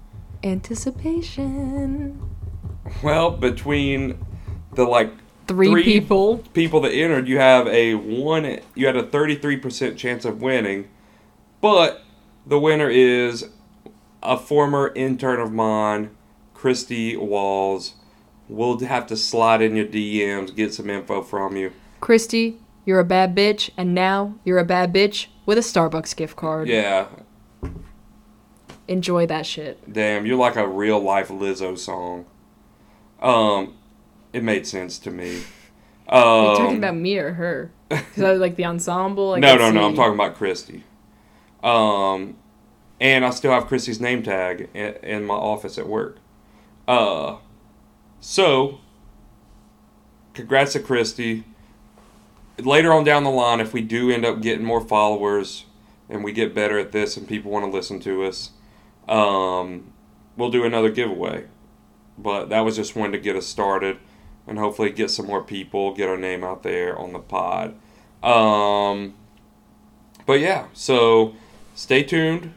Anticipation. 0.44 2.22
Well, 3.04 3.32
between 3.32 4.18
the 4.74 4.84
like 4.86 5.12
Three, 5.50 5.70
Three. 5.72 5.84
people. 5.84 6.38
people 6.54 6.80
that 6.82 6.92
entered, 6.92 7.28
you 7.28 7.40
have 7.40 7.68
a 7.68 7.96
one. 7.96 8.60
You 8.76 8.86
had 8.86 8.96
a 8.96 9.04
thirty-three 9.04 9.58
percent 9.58 9.98
chance 9.98 10.24
of 10.26 10.42
winning, 10.42 10.88
but 11.60 12.04
the 12.46 12.60
winner 12.60 12.90
is 12.90 13.50
a 14.22 14.38
former 14.38 14.92
intern 14.96 15.40
of 15.40 15.52
mine, 15.52 16.12
Christie 16.54 17.18
Walls. 17.18 17.96
We'll 18.48 18.80
have 18.80 19.08
to 19.08 19.18
slide 19.18 19.62
in 19.62 19.76
your 19.76 19.86
DMs, 19.86 20.56
get 20.56 20.74
some 20.74 20.90
info 20.90 21.22
from 21.24 21.56
you. 21.56 21.72
Christie, 22.00 22.58
you're 22.86 23.00
a 23.00 23.04
bad 23.06 23.36
bitch, 23.36 23.70
and 23.78 23.94
now 23.96 24.36
you're 24.44 24.58
a 24.60 24.66
bad 24.66 24.94
bitch 24.94 25.28
with 25.46 25.58
a 25.58 25.62
Starbucks 25.62 26.16
gift 26.16 26.36
card. 26.36 26.68
Yeah, 26.68 27.08
Enjoy 28.88 29.26
that 29.28 29.46
shit. 29.46 29.92
damn, 29.92 30.26
you're 30.26 30.38
like 30.38 30.56
a 30.56 30.68
real 30.68 31.00
life 31.00 31.28
Lizzo 31.30 31.78
song. 31.78 32.26
Um, 33.22 33.76
it 34.34 34.44
made 34.44 34.68
sense 34.68 35.00
to 35.00 35.12
me. 35.12 35.44
Um, 36.08 36.24
Are 36.24 36.52
you 36.52 36.58
talking 36.58 36.78
about 36.78 36.96
me 36.96 37.18
or 37.18 37.34
her? 37.34 37.72
Because 37.90 38.24
I 38.24 38.32
was 38.32 38.40
like 38.40 38.56
the 38.56 38.66
ensemble. 38.66 39.32
Like, 39.32 39.42
no, 39.42 39.56
no, 39.58 39.72
no. 39.72 39.88
I'm 39.88 39.96
talking 39.96 40.14
about 40.14 40.36
Christie. 40.36 40.84
Um, 41.64 42.38
and 43.00 43.26
I 43.26 43.30
still 43.32 43.52
have 43.52 43.68
Christie's 43.68 44.00
name 44.00 44.24
tag 44.24 44.70
in, 44.74 44.96
in 45.04 45.26
my 45.26 45.36
office 45.36 45.78
at 45.78 45.88
work. 45.88 46.18
Uh, 46.88 47.38
so 48.20 48.80
congrats 50.34 50.74
to 50.74 50.80
Christie. 50.80 51.44
Later 52.58 52.92
on 52.92 53.04
down 53.04 53.24
the 53.24 53.30
line, 53.30 53.60
if 53.60 53.74
we 53.74 53.82
do 53.82 54.12
end 54.12 54.26
up 54.26 54.42
getting 54.42 54.66
more 54.66 54.82
followers 54.82 55.66
and 56.10 56.24
we 56.24 56.32
get 56.32 56.54
better 56.54 56.78
at 56.78 56.92
this 56.92 57.16
and 57.16 57.28
people 57.28 57.52
want 57.52 57.66
to 57.66 57.72
listen 57.72 58.00
to 58.02 58.24
us, 58.24 58.52
um, 59.08 59.94
we'll 60.36 60.50
do 60.50 60.66
another 60.66 60.90
giveaway. 60.90 61.46
But 62.18 62.50
that 62.50 62.62
was 62.62 62.76
just 62.76 62.96
one 62.96 63.12
to 63.14 63.18
get 63.18 63.36
us 63.36 63.46
started 63.46 63.98
and 64.48 64.58
hopefully 64.58 64.90
get 64.90 65.12
some 65.12 65.28
more 65.28 65.44
people, 65.44 65.94
get 65.94 66.10
our 66.10 66.18
name 66.18 66.44
out 66.44 66.64
there 66.64 66.98
on 66.98 67.14
the 67.14 67.20
pod. 67.20 67.76
Um, 68.24 69.14
but 70.26 70.40
yeah, 70.40 70.68
so 70.74 71.36
stay 71.76 72.04
tuned. 72.04 72.54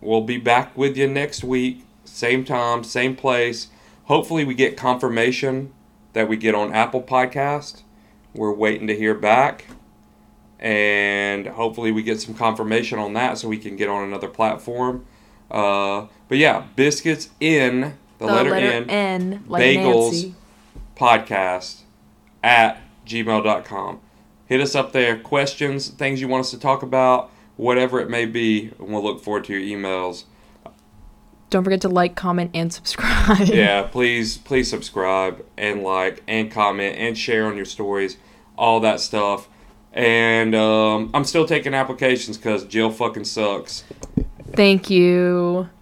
We'll 0.00 0.22
be 0.22 0.38
back 0.38 0.76
with 0.76 0.96
you 0.96 1.08
next 1.08 1.42
week, 1.42 1.84
same 2.04 2.44
time, 2.44 2.84
same 2.84 3.16
place. 3.16 3.68
Hopefully, 4.04 4.44
we 4.44 4.54
get 4.54 4.76
confirmation 4.76 5.72
that 6.12 6.28
we 6.28 6.36
get 6.36 6.54
on 6.54 6.72
Apple 6.72 7.02
Podcast. 7.02 7.82
We're 8.34 8.52
waiting 8.52 8.86
to 8.88 8.96
hear 8.96 9.14
back, 9.14 9.64
and 10.58 11.46
hopefully, 11.46 11.90
we 11.90 12.02
get 12.02 12.20
some 12.20 12.34
confirmation 12.34 12.98
on 12.98 13.14
that 13.14 13.38
so 13.38 13.48
we 13.48 13.58
can 13.58 13.76
get 13.76 13.88
on 13.88 14.04
another 14.04 14.28
platform. 14.28 15.06
Uh, 15.50 16.06
but 16.28 16.38
yeah, 16.38 16.64
biscuits 16.76 17.30
in 17.40 17.94
the, 18.18 18.26
The 18.26 18.32
letter, 18.32 18.54
N 18.54 18.90
N, 18.90 19.44
like 19.46 19.62
bagels. 19.62 20.12
Nancy. 20.12 20.34
Podcast 20.96 21.80
at 22.42 22.80
gmail.com. 23.06 24.00
Hit 24.46 24.60
us 24.60 24.74
up 24.74 24.92
there. 24.92 25.18
Questions, 25.18 25.88
things 25.88 26.20
you 26.20 26.28
want 26.28 26.42
us 26.42 26.50
to 26.50 26.58
talk 26.58 26.82
about, 26.82 27.30
whatever 27.56 28.00
it 28.00 28.10
may 28.10 28.26
be, 28.26 28.72
and 28.78 28.88
we'll 28.88 29.02
look 29.02 29.22
forward 29.22 29.44
to 29.44 29.56
your 29.56 29.78
emails. 29.78 30.24
Don't 31.50 31.64
forget 31.64 31.80
to 31.82 31.88
like, 31.88 32.16
comment, 32.16 32.50
and 32.52 32.72
subscribe. 32.72 33.46
Yeah, 33.46 33.82
please, 33.90 34.36
please 34.36 34.68
subscribe 34.68 35.44
and 35.56 35.82
like 35.82 36.22
and 36.26 36.50
comment 36.50 36.96
and 36.98 37.16
share 37.16 37.46
on 37.46 37.56
your 37.56 37.64
stories, 37.64 38.16
all 38.58 38.80
that 38.80 39.00
stuff. 39.00 39.48
And 39.92 40.54
um, 40.54 41.10
I'm 41.14 41.24
still 41.24 41.46
taking 41.46 41.72
applications 41.72 42.36
because 42.36 42.64
Jill 42.64 42.90
fucking 42.90 43.24
sucks. 43.24 43.84
Thank 44.52 44.90
you. 44.90 45.68